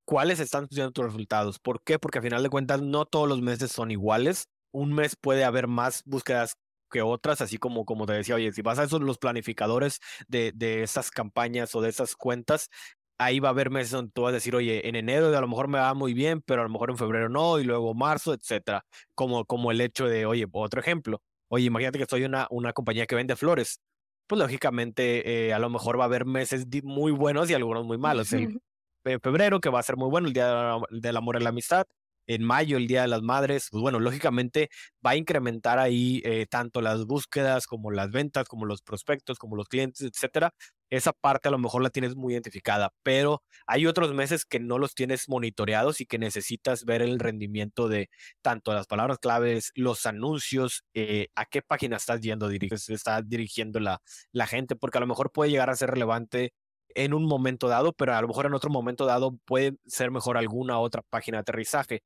cuáles 0.05 0.39
están 0.39 0.67
siendo 0.69 0.91
tus 0.91 1.05
resultados. 1.05 1.59
¿Por 1.59 1.83
qué? 1.83 1.99
Porque 1.99 2.19
a 2.19 2.21
final 2.21 2.43
de 2.43 2.49
cuentas 2.49 2.81
no 2.81 3.05
todos 3.05 3.27
los 3.27 3.41
meses 3.41 3.71
son 3.71 3.91
iguales. 3.91 4.47
Un 4.71 4.93
mes 4.93 5.15
puede 5.15 5.43
haber 5.43 5.67
más 5.67 6.03
búsquedas 6.05 6.55
que 6.89 7.01
otras, 7.01 7.41
así 7.41 7.57
como, 7.57 7.85
como 7.85 8.05
te 8.05 8.13
decía, 8.13 8.35
oye, 8.35 8.51
si 8.53 8.61
vas 8.61 8.79
a 8.79 8.83
esos 8.83 9.01
los 9.01 9.17
planificadores 9.17 9.99
de, 10.29 10.53
de 10.55 10.83
esas 10.83 11.11
campañas 11.11 11.75
o 11.75 11.81
de 11.81 11.89
esas 11.89 12.15
cuentas, 12.15 12.69
ahí 13.17 13.39
va 13.39 13.49
a 13.49 13.51
haber 13.51 13.69
meses 13.69 13.91
donde 13.91 14.11
tú 14.13 14.23
vas 14.23 14.31
a 14.31 14.33
decir, 14.35 14.55
oye, 14.55 14.87
en 14.87 14.95
enero 14.95 15.35
a 15.35 15.41
lo 15.41 15.47
mejor 15.47 15.67
me 15.67 15.79
va 15.79 15.93
muy 15.93 16.13
bien, 16.13 16.41
pero 16.41 16.61
a 16.61 16.65
lo 16.65 16.69
mejor 16.69 16.91
en 16.91 16.97
febrero 16.97 17.29
no, 17.29 17.59
y 17.59 17.63
luego 17.63 17.93
marzo, 17.93 18.33
etcétera. 18.33 18.85
Como, 19.15 19.45
como 19.45 19.71
el 19.71 19.81
hecho 19.81 20.07
de, 20.07 20.25
oye, 20.25 20.47
otro 20.51 20.79
ejemplo, 20.79 21.21
Oye, 21.49 21.65
imagínate 21.65 21.99
que 21.99 22.05
soy 22.05 22.23
una, 22.23 22.47
una 22.49 22.73
compañía 22.73 23.05
que 23.05 23.15
vende 23.15 23.35
flores. 23.35 23.79
Pues 24.27 24.39
lógicamente 24.39 25.47
eh, 25.47 25.53
a 25.53 25.59
lo 25.59 25.69
mejor 25.69 25.97
va 25.99 26.03
a 26.03 26.07
haber 26.07 26.25
meses 26.25 26.65
muy 26.83 27.11
buenos 27.11 27.49
y 27.49 27.53
algunos 27.53 27.85
muy 27.85 27.97
malos. 27.97 28.33
El 28.33 28.59
febrero, 29.23 29.61
que 29.61 29.69
va 29.69 29.79
a 29.79 29.83
ser 29.83 29.95
muy 29.95 30.09
bueno, 30.09 30.27
el 30.27 30.33
Día 30.33 30.77
del 30.89 31.17
Amor 31.17 31.37
y 31.39 31.43
la 31.43 31.49
Amistad. 31.49 31.85
En 32.29 32.43
mayo, 32.43 32.75
el 32.75 32.87
Día 32.87 33.03
de 33.03 33.07
las 33.07 33.21
Madres. 33.21 33.69
Pues 33.71 33.81
bueno, 33.81 34.01
lógicamente 34.01 34.69
va 35.05 35.11
a 35.11 35.15
incrementar 35.15 35.79
ahí 35.79 36.21
eh, 36.25 36.45
tanto 36.49 36.81
las 36.81 37.05
búsquedas 37.05 37.67
como 37.67 37.89
las 37.89 38.11
ventas, 38.11 38.49
como 38.49 38.65
los 38.65 38.81
prospectos, 38.81 39.39
como 39.39 39.55
los 39.55 39.69
clientes, 39.69 40.01
etcétera 40.01 40.53
esa 40.89 41.13
parte 41.13 41.47
a 41.47 41.51
lo 41.51 41.57
mejor 41.57 41.81
la 41.83 41.89
tienes 41.89 42.15
muy 42.15 42.33
identificada, 42.33 42.93
pero 43.03 43.43
hay 43.65 43.85
otros 43.87 44.13
meses 44.13 44.45
que 44.45 44.59
no 44.59 44.77
los 44.79 44.95
tienes 44.95 45.27
monitoreados 45.29 46.01
y 46.01 46.05
que 46.05 46.17
necesitas 46.17 46.85
ver 46.85 47.01
el 47.01 47.19
rendimiento 47.19 47.87
de 47.89 48.09
tanto 48.41 48.73
las 48.73 48.87
palabras 48.87 49.17
claves, 49.19 49.71
los 49.75 50.05
anuncios, 50.05 50.83
eh, 50.93 51.27
a 51.35 51.45
qué 51.45 51.61
página 51.61 51.97
estás 51.97 52.21
yendo, 52.21 52.49
se 52.49 52.93
está 52.93 53.21
dirigiendo 53.21 53.79
la, 53.79 54.01
la 54.31 54.47
gente, 54.47 54.75
porque 54.75 54.97
a 54.97 55.01
lo 55.01 55.07
mejor 55.07 55.31
puede 55.31 55.51
llegar 55.51 55.69
a 55.69 55.75
ser 55.75 55.91
relevante 55.91 56.53
en 56.95 57.13
un 57.13 57.25
momento 57.25 57.67
dado, 57.67 57.93
pero 57.93 58.15
a 58.15 58.21
lo 58.21 58.27
mejor 58.27 58.45
en 58.47 58.53
otro 58.53 58.69
momento 58.69 59.05
dado 59.05 59.37
puede 59.45 59.77
ser 59.85 60.11
mejor 60.11 60.37
alguna 60.37 60.79
otra 60.79 61.01
página 61.09 61.37
de 61.37 61.41
aterrizaje. 61.41 62.01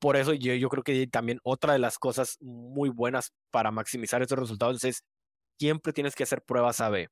Por 0.00 0.16
eso 0.16 0.32
yo, 0.34 0.54
yo 0.54 0.68
creo 0.68 0.82
que 0.82 1.06
también 1.06 1.38
otra 1.44 1.74
de 1.74 1.78
las 1.78 1.98
cosas 1.98 2.36
muy 2.40 2.90
buenas 2.90 3.32
para 3.50 3.70
maximizar 3.70 4.22
estos 4.22 4.38
resultados 4.38 4.82
es 4.84 5.04
siempre 5.58 5.92
tienes 5.92 6.14
que 6.16 6.24
hacer 6.24 6.42
pruebas 6.42 6.80
A-B. 6.80 7.08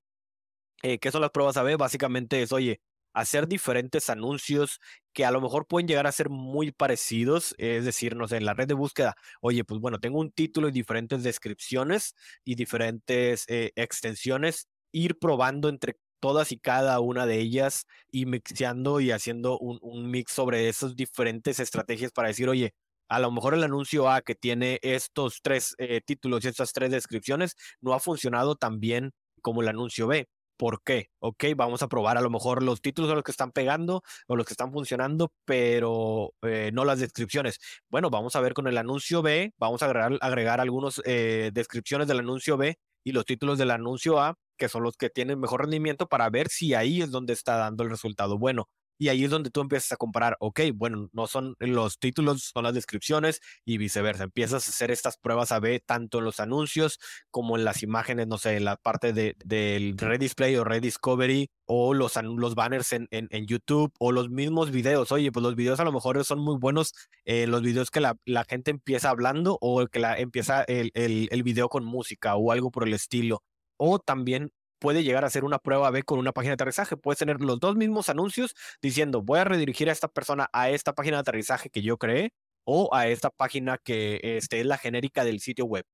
Eh, 0.82 0.98
¿Qué 0.98 1.10
son 1.10 1.20
las 1.20 1.30
pruebas 1.30 1.56
A-B? 1.56 1.76
Básicamente 1.76 2.42
es, 2.42 2.52
oye, 2.52 2.80
hacer 3.12 3.48
diferentes 3.48 4.08
anuncios 4.08 4.80
que 5.12 5.24
a 5.24 5.30
lo 5.30 5.40
mejor 5.40 5.66
pueden 5.66 5.88
llegar 5.88 6.06
a 6.06 6.12
ser 6.12 6.30
muy 6.30 6.72
parecidos, 6.72 7.54
es 7.58 7.84
decir, 7.84 8.16
no 8.16 8.28
sé, 8.28 8.36
en 8.38 8.44
la 8.46 8.54
red 8.54 8.68
de 8.68 8.74
búsqueda, 8.74 9.14
oye, 9.40 9.64
pues 9.64 9.80
bueno, 9.80 9.98
tengo 10.00 10.20
un 10.20 10.30
título 10.32 10.68
y 10.68 10.72
diferentes 10.72 11.22
descripciones 11.22 12.14
y 12.44 12.54
diferentes 12.54 13.44
eh, 13.48 13.72
extensiones, 13.76 14.68
ir 14.92 15.18
probando 15.18 15.68
entre 15.68 15.96
todas 16.20 16.52
y 16.52 16.58
cada 16.58 17.00
una 17.00 17.26
de 17.26 17.38
ellas 17.40 17.86
y 18.10 18.26
mixeando 18.26 19.00
y 19.00 19.10
haciendo 19.10 19.58
un, 19.58 19.78
un 19.82 20.10
mix 20.10 20.32
sobre 20.32 20.68
esas 20.68 20.94
diferentes 20.96 21.60
estrategias 21.60 22.12
para 22.12 22.28
decir, 22.28 22.48
oye, 22.48 22.74
a 23.08 23.18
lo 23.18 23.30
mejor 23.32 23.54
el 23.54 23.64
anuncio 23.64 24.08
A 24.08 24.22
que 24.22 24.34
tiene 24.34 24.78
estos 24.82 25.40
tres 25.42 25.74
eh, 25.78 26.00
títulos 26.04 26.44
y 26.44 26.48
estas 26.48 26.72
tres 26.72 26.90
descripciones 26.90 27.56
no 27.80 27.92
ha 27.94 28.00
funcionado 28.00 28.54
tan 28.56 28.80
bien 28.80 29.12
como 29.42 29.62
el 29.62 29.68
anuncio 29.68 30.06
B. 30.06 30.28
¿Por 30.60 30.82
qué? 30.82 31.08
Ok, 31.20 31.44
vamos 31.56 31.82
a 31.82 31.88
probar 31.88 32.18
a 32.18 32.20
lo 32.20 32.28
mejor 32.28 32.62
los 32.62 32.82
títulos 32.82 33.08
de 33.08 33.14
los 33.14 33.24
que 33.24 33.30
están 33.30 33.50
pegando 33.50 34.02
o 34.26 34.36
los 34.36 34.44
que 34.44 34.52
están 34.52 34.70
funcionando, 34.70 35.32
pero 35.46 36.34
eh, 36.42 36.70
no 36.74 36.84
las 36.84 36.98
descripciones. 37.00 37.58
Bueno, 37.88 38.10
vamos 38.10 38.36
a 38.36 38.40
ver 38.42 38.52
con 38.52 38.66
el 38.66 38.76
anuncio 38.76 39.22
B, 39.22 39.54
vamos 39.56 39.82
a 39.82 39.86
agregar, 39.86 40.18
agregar 40.20 40.60
algunas 40.60 41.00
eh, 41.06 41.50
descripciones 41.54 42.08
del 42.08 42.18
anuncio 42.18 42.58
B 42.58 42.76
y 43.02 43.12
los 43.12 43.24
títulos 43.24 43.56
del 43.56 43.70
anuncio 43.70 44.20
A, 44.20 44.36
que 44.58 44.68
son 44.68 44.82
los 44.82 44.98
que 44.98 45.08
tienen 45.08 45.40
mejor 45.40 45.62
rendimiento, 45.62 46.06
para 46.08 46.28
ver 46.28 46.48
si 46.50 46.74
ahí 46.74 47.00
es 47.00 47.10
donde 47.10 47.32
está 47.32 47.56
dando 47.56 47.82
el 47.82 47.88
resultado 47.88 48.36
bueno. 48.38 48.68
Y 49.00 49.08
ahí 49.08 49.24
es 49.24 49.30
donde 49.30 49.48
tú 49.48 49.62
empiezas 49.62 49.92
a 49.92 49.96
comparar, 49.96 50.36
ok, 50.40 50.60
bueno, 50.74 51.08
no 51.14 51.26
son 51.26 51.56
los 51.58 51.98
títulos, 51.98 52.50
son 52.52 52.64
las 52.64 52.74
descripciones 52.74 53.40
y 53.64 53.78
viceversa. 53.78 54.24
Empiezas 54.24 54.66
a 54.66 54.70
hacer 54.70 54.90
estas 54.90 55.16
pruebas 55.16 55.52
A-B 55.52 55.80
tanto 55.80 56.18
en 56.18 56.24
los 56.26 56.38
anuncios 56.38 56.98
como 57.30 57.56
en 57.56 57.64
las 57.64 57.82
imágenes, 57.82 58.26
no 58.26 58.36
sé, 58.36 58.58
en 58.58 58.66
la 58.66 58.76
parte 58.76 59.14
de, 59.14 59.36
del 59.42 59.96
Redisplay 59.96 60.54
o 60.56 60.64
Rediscovery 60.64 61.48
o 61.64 61.94
los, 61.94 62.14
los 62.22 62.54
banners 62.54 62.92
en, 62.92 63.08
en, 63.10 63.46
YouTube 63.46 63.90
o 63.98 64.12
los 64.12 64.28
mismos 64.28 64.70
videos. 64.70 65.12
Oye, 65.12 65.32
pues 65.32 65.42
los 65.42 65.56
videos 65.56 65.80
a 65.80 65.84
lo 65.84 65.92
mejor 65.92 66.22
son 66.26 66.40
muy 66.40 66.58
buenos, 66.58 66.92
eh, 67.24 67.46
los 67.46 67.62
videos 67.62 67.90
que 67.90 68.00
la, 68.00 68.18
la, 68.26 68.44
gente 68.44 68.70
empieza 68.70 69.08
hablando 69.08 69.56
o 69.62 69.86
que 69.86 69.98
la, 69.98 70.18
empieza 70.18 70.62
el, 70.64 70.90
el, 70.92 71.28
el 71.30 71.42
video 71.42 71.70
con 71.70 71.86
música 71.86 72.36
o 72.36 72.52
algo 72.52 72.70
por 72.70 72.86
el 72.86 72.92
estilo. 72.92 73.42
O 73.78 73.98
también 73.98 74.52
puede 74.80 75.04
llegar 75.04 75.24
a 75.24 75.30
ser 75.30 75.44
una 75.44 75.58
prueba 75.58 75.90
B 75.90 76.02
con 76.02 76.18
una 76.18 76.32
página 76.32 76.50
de 76.52 76.54
aterrizaje. 76.54 76.96
Puedes 76.96 77.18
tener 77.18 77.40
los 77.40 77.60
dos 77.60 77.76
mismos 77.76 78.08
anuncios 78.08 78.54
diciendo 78.82 79.22
voy 79.22 79.38
a 79.38 79.44
redirigir 79.44 79.88
a 79.88 79.92
esta 79.92 80.08
persona 80.08 80.48
a 80.52 80.70
esta 80.70 80.94
página 80.94 81.18
de 81.18 81.20
aterrizaje 81.20 81.70
que 81.70 81.82
yo 81.82 81.98
creé 81.98 82.32
o 82.64 82.92
a 82.94 83.06
esta 83.08 83.30
página 83.30 83.78
que 83.78 84.20
este, 84.22 84.60
es 84.60 84.66
la 84.66 84.78
genérica 84.78 85.24
del 85.24 85.40
sitio 85.40 85.66
web. 85.66 85.84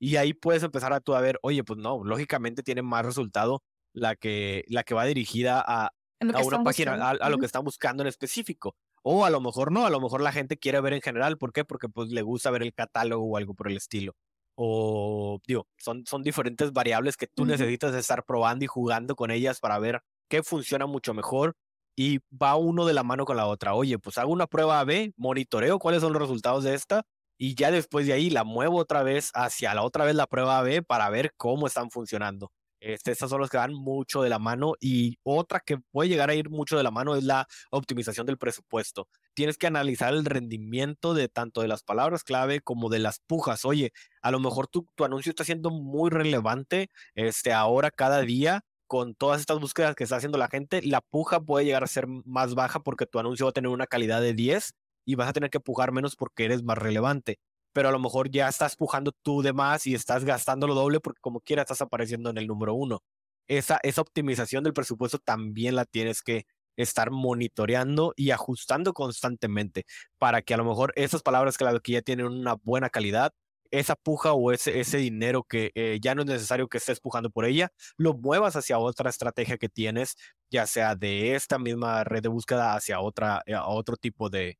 Y 0.00 0.16
ahí 0.16 0.34
puedes 0.34 0.62
empezar 0.62 0.92
a 0.92 1.00
tú 1.00 1.14
a 1.14 1.20
ver, 1.20 1.38
oye, 1.42 1.62
pues 1.64 1.78
no, 1.78 2.02
lógicamente 2.04 2.62
tiene 2.62 2.82
más 2.82 3.04
resultado 3.04 3.62
la 3.92 4.16
que, 4.16 4.64
la 4.68 4.84
que 4.84 4.94
va 4.94 5.04
dirigida 5.04 5.62
a, 5.64 5.86
a 5.86 6.42
una 6.44 6.64
página, 6.64 6.94
a, 6.94 7.10
a, 7.10 7.30
lo 7.30 7.38
que 7.38 7.46
están 7.46 7.64
buscando 7.64 8.02
en 8.02 8.08
específico. 8.08 8.74
O 9.02 9.24
a 9.24 9.30
lo 9.30 9.40
mejor 9.40 9.72
no, 9.72 9.86
a 9.86 9.90
lo 9.90 10.00
mejor 10.00 10.20
la 10.20 10.32
gente 10.32 10.56
quiere 10.56 10.80
ver 10.80 10.94
en 10.94 11.02
general. 11.02 11.38
¿Por 11.38 11.52
qué? 11.52 11.64
Porque 11.64 11.88
pues 11.88 12.10
le 12.10 12.22
gusta 12.22 12.50
ver 12.50 12.62
el 12.62 12.74
catálogo 12.74 13.24
o 13.24 13.36
algo 13.36 13.54
por 13.54 13.68
el 13.68 13.76
estilo 13.76 14.14
o 14.54 15.40
digo, 15.46 15.66
son, 15.78 16.04
son 16.06 16.22
diferentes 16.22 16.72
variables 16.72 17.16
que 17.16 17.26
tú 17.26 17.44
necesitas 17.44 17.94
estar 17.94 18.24
probando 18.24 18.64
y 18.64 18.68
jugando 18.68 19.16
con 19.16 19.30
ellas 19.30 19.60
para 19.60 19.78
ver 19.78 20.02
qué 20.28 20.42
funciona 20.42 20.86
mucho 20.86 21.14
mejor 21.14 21.54
y 21.96 22.18
va 22.30 22.56
uno 22.56 22.86
de 22.86 22.94
la 22.94 23.02
mano 23.02 23.24
con 23.24 23.36
la 23.36 23.46
otra. 23.46 23.74
Oye, 23.74 23.98
pues 23.98 24.18
hago 24.18 24.32
una 24.32 24.46
prueba 24.46 24.80
A-B, 24.80 25.12
monitoreo 25.16 25.78
cuáles 25.78 26.00
son 26.00 26.12
los 26.12 26.22
resultados 26.22 26.64
de 26.64 26.74
esta 26.74 27.02
y 27.38 27.54
ya 27.54 27.70
después 27.70 28.06
de 28.06 28.12
ahí 28.14 28.30
la 28.30 28.44
muevo 28.44 28.78
otra 28.78 29.02
vez 29.02 29.30
hacia 29.34 29.74
la 29.74 29.82
otra 29.82 30.04
vez 30.04 30.14
la 30.14 30.26
prueba 30.26 30.58
A-B 30.58 30.82
para 30.82 31.10
ver 31.10 31.32
cómo 31.36 31.66
están 31.66 31.90
funcionando. 31.90 32.50
Este, 32.82 33.12
estas 33.12 33.30
son 33.30 33.40
las 33.40 33.48
que 33.48 33.58
van 33.58 33.72
mucho 33.72 34.22
de 34.22 34.28
la 34.28 34.40
mano 34.40 34.74
y 34.80 35.16
otra 35.22 35.60
que 35.60 35.78
puede 35.78 36.08
llegar 36.08 36.30
a 36.30 36.34
ir 36.34 36.50
mucho 36.50 36.76
de 36.76 36.82
la 36.82 36.90
mano 36.90 37.14
es 37.14 37.22
la 37.22 37.46
optimización 37.70 38.26
del 38.26 38.38
presupuesto. 38.38 39.06
Tienes 39.34 39.56
que 39.56 39.68
analizar 39.68 40.12
el 40.12 40.24
rendimiento 40.24 41.14
de 41.14 41.28
tanto 41.28 41.60
de 41.62 41.68
las 41.68 41.84
palabras 41.84 42.24
clave 42.24 42.60
como 42.60 42.88
de 42.88 42.98
las 42.98 43.20
pujas. 43.20 43.64
Oye, 43.64 43.92
a 44.20 44.32
lo 44.32 44.40
mejor 44.40 44.66
tu, 44.66 44.88
tu 44.96 45.04
anuncio 45.04 45.30
está 45.30 45.44
siendo 45.44 45.70
muy 45.70 46.10
relevante 46.10 46.90
este, 47.14 47.52
ahora 47.52 47.92
cada 47.92 48.20
día 48.22 48.62
con 48.88 49.14
todas 49.14 49.40
estas 49.40 49.60
búsquedas 49.60 49.94
que 49.94 50.02
está 50.02 50.16
haciendo 50.16 50.36
la 50.36 50.48
gente, 50.48 50.82
la 50.82 51.00
puja 51.02 51.40
puede 51.40 51.64
llegar 51.64 51.84
a 51.84 51.86
ser 51.86 52.08
más 52.08 52.56
baja 52.56 52.80
porque 52.80 53.06
tu 53.06 53.20
anuncio 53.20 53.46
va 53.46 53.50
a 53.50 53.52
tener 53.52 53.70
una 53.70 53.86
calidad 53.86 54.20
de 54.20 54.34
10 54.34 54.74
y 55.04 55.14
vas 55.14 55.28
a 55.28 55.32
tener 55.32 55.50
que 55.50 55.60
pujar 55.60 55.92
menos 55.92 56.16
porque 56.16 56.44
eres 56.46 56.64
más 56.64 56.78
relevante 56.78 57.38
pero 57.72 57.88
a 57.88 57.92
lo 57.92 57.98
mejor 57.98 58.30
ya 58.30 58.48
estás 58.48 58.76
pujando 58.76 59.12
tú 59.22 59.42
de 59.42 59.52
más 59.52 59.86
y 59.86 59.94
estás 59.94 60.24
gastando 60.24 60.66
lo 60.66 60.74
doble 60.74 61.00
porque 61.00 61.20
como 61.20 61.40
quiera 61.40 61.62
estás 61.62 61.82
apareciendo 61.82 62.30
en 62.30 62.38
el 62.38 62.46
número 62.46 62.74
uno. 62.74 63.02
Esa, 63.48 63.80
esa 63.82 64.00
optimización 64.02 64.64
del 64.64 64.72
presupuesto 64.72 65.18
también 65.18 65.74
la 65.76 65.84
tienes 65.84 66.22
que 66.22 66.46
estar 66.76 67.10
monitoreando 67.10 68.14
y 68.16 68.30
ajustando 68.30 68.92
constantemente 68.94 69.84
para 70.18 70.42
que 70.42 70.54
a 70.54 70.56
lo 70.56 70.64
mejor 70.64 70.92
esas 70.96 71.22
palabras 71.22 71.58
clave 71.58 71.80
que 71.80 71.92
ya 71.92 72.02
tienen 72.02 72.26
una 72.26 72.54
buena 72.54 72.90
calidad, 72.90 73.32
esa 73.70 73.96
puja 73.96 74.32
o 74.34 74.52
ese, 74.52 74.80
ese 74.80 74.98
dinero 74.98 75.44
que 75.44 75.72
eh, 75.74 75.98
ya 76.02 76.14
no 76.14 76.22
es 76.22 76.28
necesario 76.28 76.68
que 76.68 76.78
estés 76.78 77.00
pujando 77.00 77.30
por 77.30 77.44
ella, 77.46 77.70
lo 77.96 78.14
muevas 78.14 78.56
hacia 78.56 78.78
otra 78.78 79.10
estrategia 79.10 79.58
que 79.58 79.68
tienes, 79.68 80.16
ya 80.50 80.66
sea 80.66 80.94
de 80.94 81.34
esta 81.34 81.58
misma 81.58 82.04
red 82.04 82.22
de 82.22 82.28
búsqueda 82.28 82.74
hacia 82.74 83.00
otra, 83.00 83.42
a 83.54 83.66
otro 83.68 83.96
tipo 83.96 84.30
de, 84.30 84.58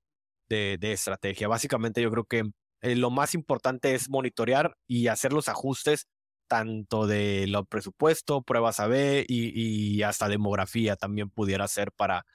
de 0.48 0.78
estrategia. 0.92 1.48
Básicamente 1.48 2.02
yo 2.02 2.10
creo 2.10 2.24
que 2.24 2.42
eh, 2.82 2.96
lo 2.96 3.10
más 3.10 3.34
importante 3.34 3.94
es 3.94 4.08
monitorear 4.10 4.76
y 4.86 5.08
hacer 5.08 5.32
los 5.32 5.48
ajustes 5.48 6.08
tanto 6.48 7.06
de 7.06 7.46
lo 7.48 7.64
presupuesto, 7.64 8.42
pruebas 8.42 8.78
AB 8.78 9.24
y, 9.26 9.96
y 9.96 10.02
hasta 10.02 10.28
demografía 10.28 10.96
también 10.96 11.30
pudiera 11.30 11.66
ser 11.68 11.92
para 11.92 12.26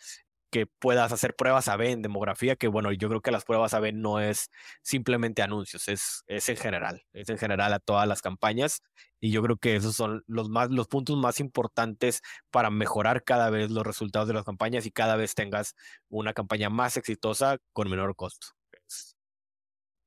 que 0.49 0.65
puedas 0.65 1.11
hacer 1.11 1.35
pruebas 1.35 1.67
AB 1.67 1.81
en 1.81 2.01
demografía, 2.01 2.55
que 2.55 2.67
bueno, 2.67 2.91
yo 2.91 3.09
creo 3.09 3.21
que 3.21 3.31
las 3.31 3.43
pruebas 3.45 3.73
AB 3.73 3.93
no 3.93 4.19
es 4.19 4.49
simplemente 4.81 5.41
anuncios, 5.41 5.87
es, 5.87 6.23
es 6.27 6.49
en 6.49 6.57
general, 6.57 7.03
es 7.13 7.29
en 7.29 7.37
general 7.37 7.73
a 7.73 7.79
todas 7.79 8.07
las 8.07 8.21
campañas 8.21 8.81
y 9.19 9.31
yo 9.31 9.41
creo 9.43 9.57
que 9.57 9.75
esos 9.75 9.95
son 9.95 10.23
los, 10.27 10.49
más, 10.49 10.69
los 10.71 10.87
puntos 10.87 11.17
más 11.17 11.39
importantes 11.39 12.21
para 12.51 12.69
mejorar 12.69 13.23
cada 13.23 13.49
vez 13.49 13.71
los 13.71 13.85
resultados 13.85 14.27
de 14.27 14.35
las 14.35 14.45
campañas 14.45 14.85
y 14.85 14.91
cada 14.91 15.15
vez 15.15 15.35
tengas 15.35 15.75
una 16.09 16.33
campaña 16.33 16.69
más 16.69 16.97
exitosa 16.97 17.57
con 17.73 17.89
menor 17.89 18.15
costo 18.15 18.56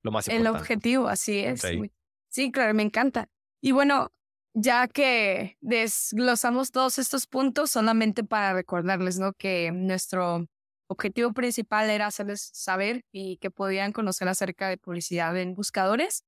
lo 0.03 0.11
más 0.11 0.29
importante. 0.29 0.49
El 0.49 0.57
objetivo, 0.57 1.09
así 1.09 1.39
es. 1.39 1.63
Sí. 2.31 2.53
claro, 2.53 2.75
me 2.75 2.83
encanta. 2.83 3.29
Y 3.61 3.73
bueno, 3.73 4.13
ya 4.55 4.89
que 4.89 5.57
desglosamos 5.61 6.71
todos 6.71 6.99
estos 6.99 7.27
puntos, 7.27 7.71
solamente 7.71 8.25
para 8.25 8.53
recordarles, 8.53 9.19
¿no? 9.19 9.33
Que 9.33 9.71
nuestro 9.73 10.47
objetivo 10.89 11.33
principal 11.33 11.91
era 11.91 12.07
hacerles 12.07 12.51
saber 12.53 13.03
y 13.13 13.37
que 13.39 13.51
podían 13.51 13.93
conocer 13.93 14.29
acerca 14.29 14.69
de 14.69 14.79
publicidad 14.79 15.37
en 15.37 15.55
buscadores. 15.55 16.25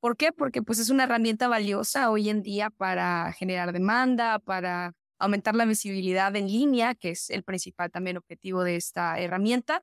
¿Por 0.00 0.16
qué? 0.16 0.32
Porque 0.32 0.62
pues 0.62 0.78
es 0.78 0.90
una 0.90 1.04
herramienta 1.04 1.48
valiosa 1.48 2.10
hoy 2.10 2.30
en 2.30 2.42
día 2.42 2.70
para 2.70 3.32
generar 3.32 3.72
demanda, 3.72 4.38
para 4.38 4.92
aumentar 5.18 5.54
la 5.54 5.64
visibilidad 5.64 6.34
en 6.36 6.46
línea, 6.46 6.94
que 6.94 7.10
es 7.10 7.30
el 7.30 7.42
principal 7.42 7.90
también 7.90 8.16
objetivo 8.16 8.62
de 8.62 8.76
esta 8.76 9.18
herramienta 9.18 9.82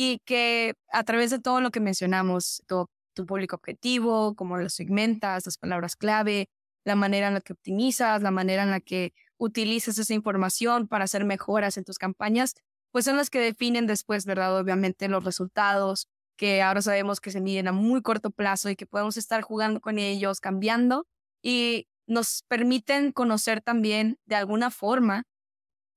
y 0.00 0.20
que 0.24 0.74
a 0.92 1.02
través 1.02 1.30
de 1.32 1.40
todo 1.40 1.60
lo 1.60 1.72
que 1.72 1.80
mencionamos, 1.80 2.62
todo 2.68 2.88
tu 3.14 3.26
público 3.26 3.56
objetivo, 3.56 4.36
cómo 4.36 4.56
lo 4.56 4.68
segmentas, 4.70 5.44
las 5.44 5.58
palabras 5.58 5.96
clave, 5.96 6.48
la 6.84 6.94
manera 6.94 7.26
en 7.26 7.34
la 7.34 7.40
que 7.40 7.52
optimizas, 7.54 8.22
la 8.22 8.30
manera 8.30 8.62
en 8.62 8.70
la 8.70 8.78
que 8.78 9.12
utilizas 9.38 9.98
esa 9.98 10.14
información 10.14 10.86
para 10.86 11.02
hacer 11.02 11.24
mejoras 11.24 11.76
en 11.78 11.84
tus 11.84 11.98
campañas, 11.98 12.54
pues 12.92 13.06
son 13.06 13.16
las 13.16 13.28
que 13.28 13.40
definen 13.40 13.88
después, 13.88 14.24
¿verdad? 14.24 14.56
Obviamente 14.56 15.08
los 15.08 15.24
resultados, 15.24 16.06
que 16.36 16.62
ahora 16.62 16.80
sabemos 16.80 17.20
que 17.20 17.32
se 17.32 17.40
miden 17.40 17.66
a 17.66 17.72
muy 17.72 18.00
corto 18.00 18.30
plazo 18.30 18.70
y 18.70 18.76
que 18.76 18.86
podemos 18.86 19.16
estar 19.16 19.42
jugando 19.42 19.80
con 19.80 19.98
ellos, 19.98 20.38
cambiando 20.40 21.08
y 21.42 21.88
nos 22.06 22.44
permiten 22.46 23.10
conocer 23.10 23.62
también 23.62 24.16
de 24.26 24.36
alguna 24.36 24.70
forma 24.70 25.24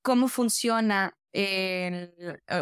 cómo 0.01 0.27
funciona 0.27 1.13
eh, 1.33 2.13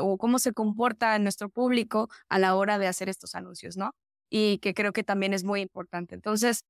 o 0.02 0.18
cómo 0.18 0.40
se 0.40 0.54
comporta 0.54 1.18
nuestro 1.20 1.50
público 1.50 2.10
a 2.30 2.40
la 2.40 2.56
hora 2.56 2.78
de 2.80 2.88
hacer 2.88 3.10
estos 3.10 3.36
anuncios, 3.36 3.78
¿no? 3.78 3.92
Y 4.30 4.60
que 4.60 4.74
creo 4.74 4.94
que 4.94 5.04
también 5.04 5.34
es 5.34 5.44
muy 5.44 5.62
importante. 5.62 6.16
Entonces, 6.16 6.64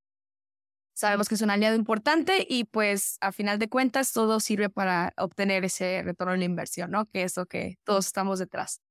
sabemos 0.93 1.29
que 1.29 1.35
es 1.35 1.41
un 1.41 1.49
aliado 1.49 1.75
importante 1.75 2.45
y 2.47 2.65
pues 2.65 3.17
a 3.21 3.31
final 3.31 3.57
de 3.57 3.69
cuentas 3.69 4.11
todo 4.11 4.39
sirve 4.39 4.69
para 4.69 5.13
obtener 5.17 5.63
ese 5.63 6.01
retorno 6.03 6.33
en 6.33 6.39
la 6.39 6.45
inversión, 6.45 6.91
¿no? 6.91 7.05
Que 7.05 7.23
es 7.23 7.37
lo 7.37 7.45
que 7.45 7.77
todos 7.85 8.07
estamos 8.07 8.39
detrás. 8.39 8.81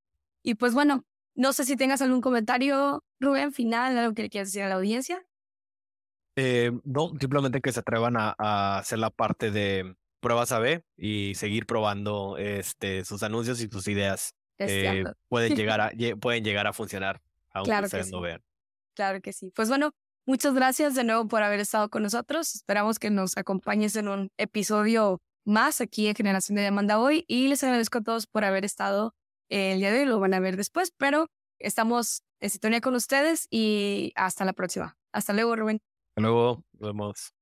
Y 0.42 0.54
pues 0.54 0.72
bueno, 0.72 1.04
no 1.34 1.52
sé 1.52 1.64
si 1.64 1.76
tengas 1.76 2.02
algún 2.02 2.20
comentario, 2.20 3.04
Rubén, 3.20 3.52
final, 3.52 3.98
algo 3.98 4.14
que 4.14 4.22
le 4.22 4.30
quieras 4.30 4.48
decir 4.48 4.62
a 4.62 4.68
la 4.68 4.76
audiencia. 4.76 5.22
Eh, 6.36 6.72
no, 6.84 7.12
simplemente 7.20 7.61
que 7.61 7.72
se 7.72 7.80
atrevan 7.80 8.16
a, 8.16 8.34
a 8.38 8.78
hacer 8.78 8.98
la 8.98 9.11
parte 9.11 9.50
de 9.50 9.94
pruebas 10.20 10.52
A-B 10.52 10.84
y 10.96 11.34
seguir 11.34 11.66
probando 11.66 12.36
este, 12.38 13.04
sus 13.04 13.22
anuncios 13.22 13.60
y 13.60 13.68
sus 13.68 13.86
ideas. 13.88 14.34
Eh, 14.58 15.04
pueden, 15.28 15.54
llegar 15.56 15.80
a, 15.80 15.92
pueden 16.20 16.44
llegar 16.44 16.66
a 16.66 16.72
funcionar, 16.72 17.20
aunque 17.50 17.70
claro 17.70 17.86
ustedes 17.86 18.10
no 18.10 18.20
vean. 18.20 18.42
Claro 18.94 19.20
que 19.20 19.32
sí. 19.32 19.52
Pues 19.54 19.68
bueno, 19.68 19.92
muchas 20.26 20.54
gracias 20.54 20.94
de 20.94 21.04
nuevo 21.04 21.28
por 21.28 21.42
haber 21.42 21.60
estado 21.60 21.88
con 21.88 22.02
nosotros. 22.02 22.54
Esperamos 22.54 22.98
que 22.98 23.10
nos 23.10 23.36
acompañes 23.36 23.94
en 23.96 24.08
un 24.08 24.30
episodio 24.36 25.20
más 25.44 25.80
aquí 25.80 26.08
en 26.08 26.14
Generación 26.14 26.56
de 26.56 26.62
Demanda 26.62 26.98
hoy 26.98 27.24
y 27.26 27.48
les 27.48 27.62
agradezco 27.62 27.98
a 27.98 28.02
todos 28.02 28.26
por 28.26 28.44
haber 28.44 28.64
estado 28.64 29.14
el 29.48 29.78
día 29.78 29.92
de 29.92 30.00
hoy. 30.00 30.06
Lo 30.06 30.20
van 30.20 30.34
a 30.34 30.40
ver 30.40 30.56
después, 30.56 30.92
pero 30.96 31.28
estamos 31.58 32.22
en 32.40 32.50
sintonía 32.50 32.80
con 32.80 32.94
ustedes 32.94 33.46
y 33.50 34.12
hasta 34.14 34.44
la 34.44 34.52
próxima. 34.52 34.96
Hasta 35.12 35.32
luego, 35.32 35.56
Rubén. 35.56 35.80
Hasta 36.10 36.20
luego. 36.22 36.64
Nos 36.72 36.88
vemos. 36.88 37.38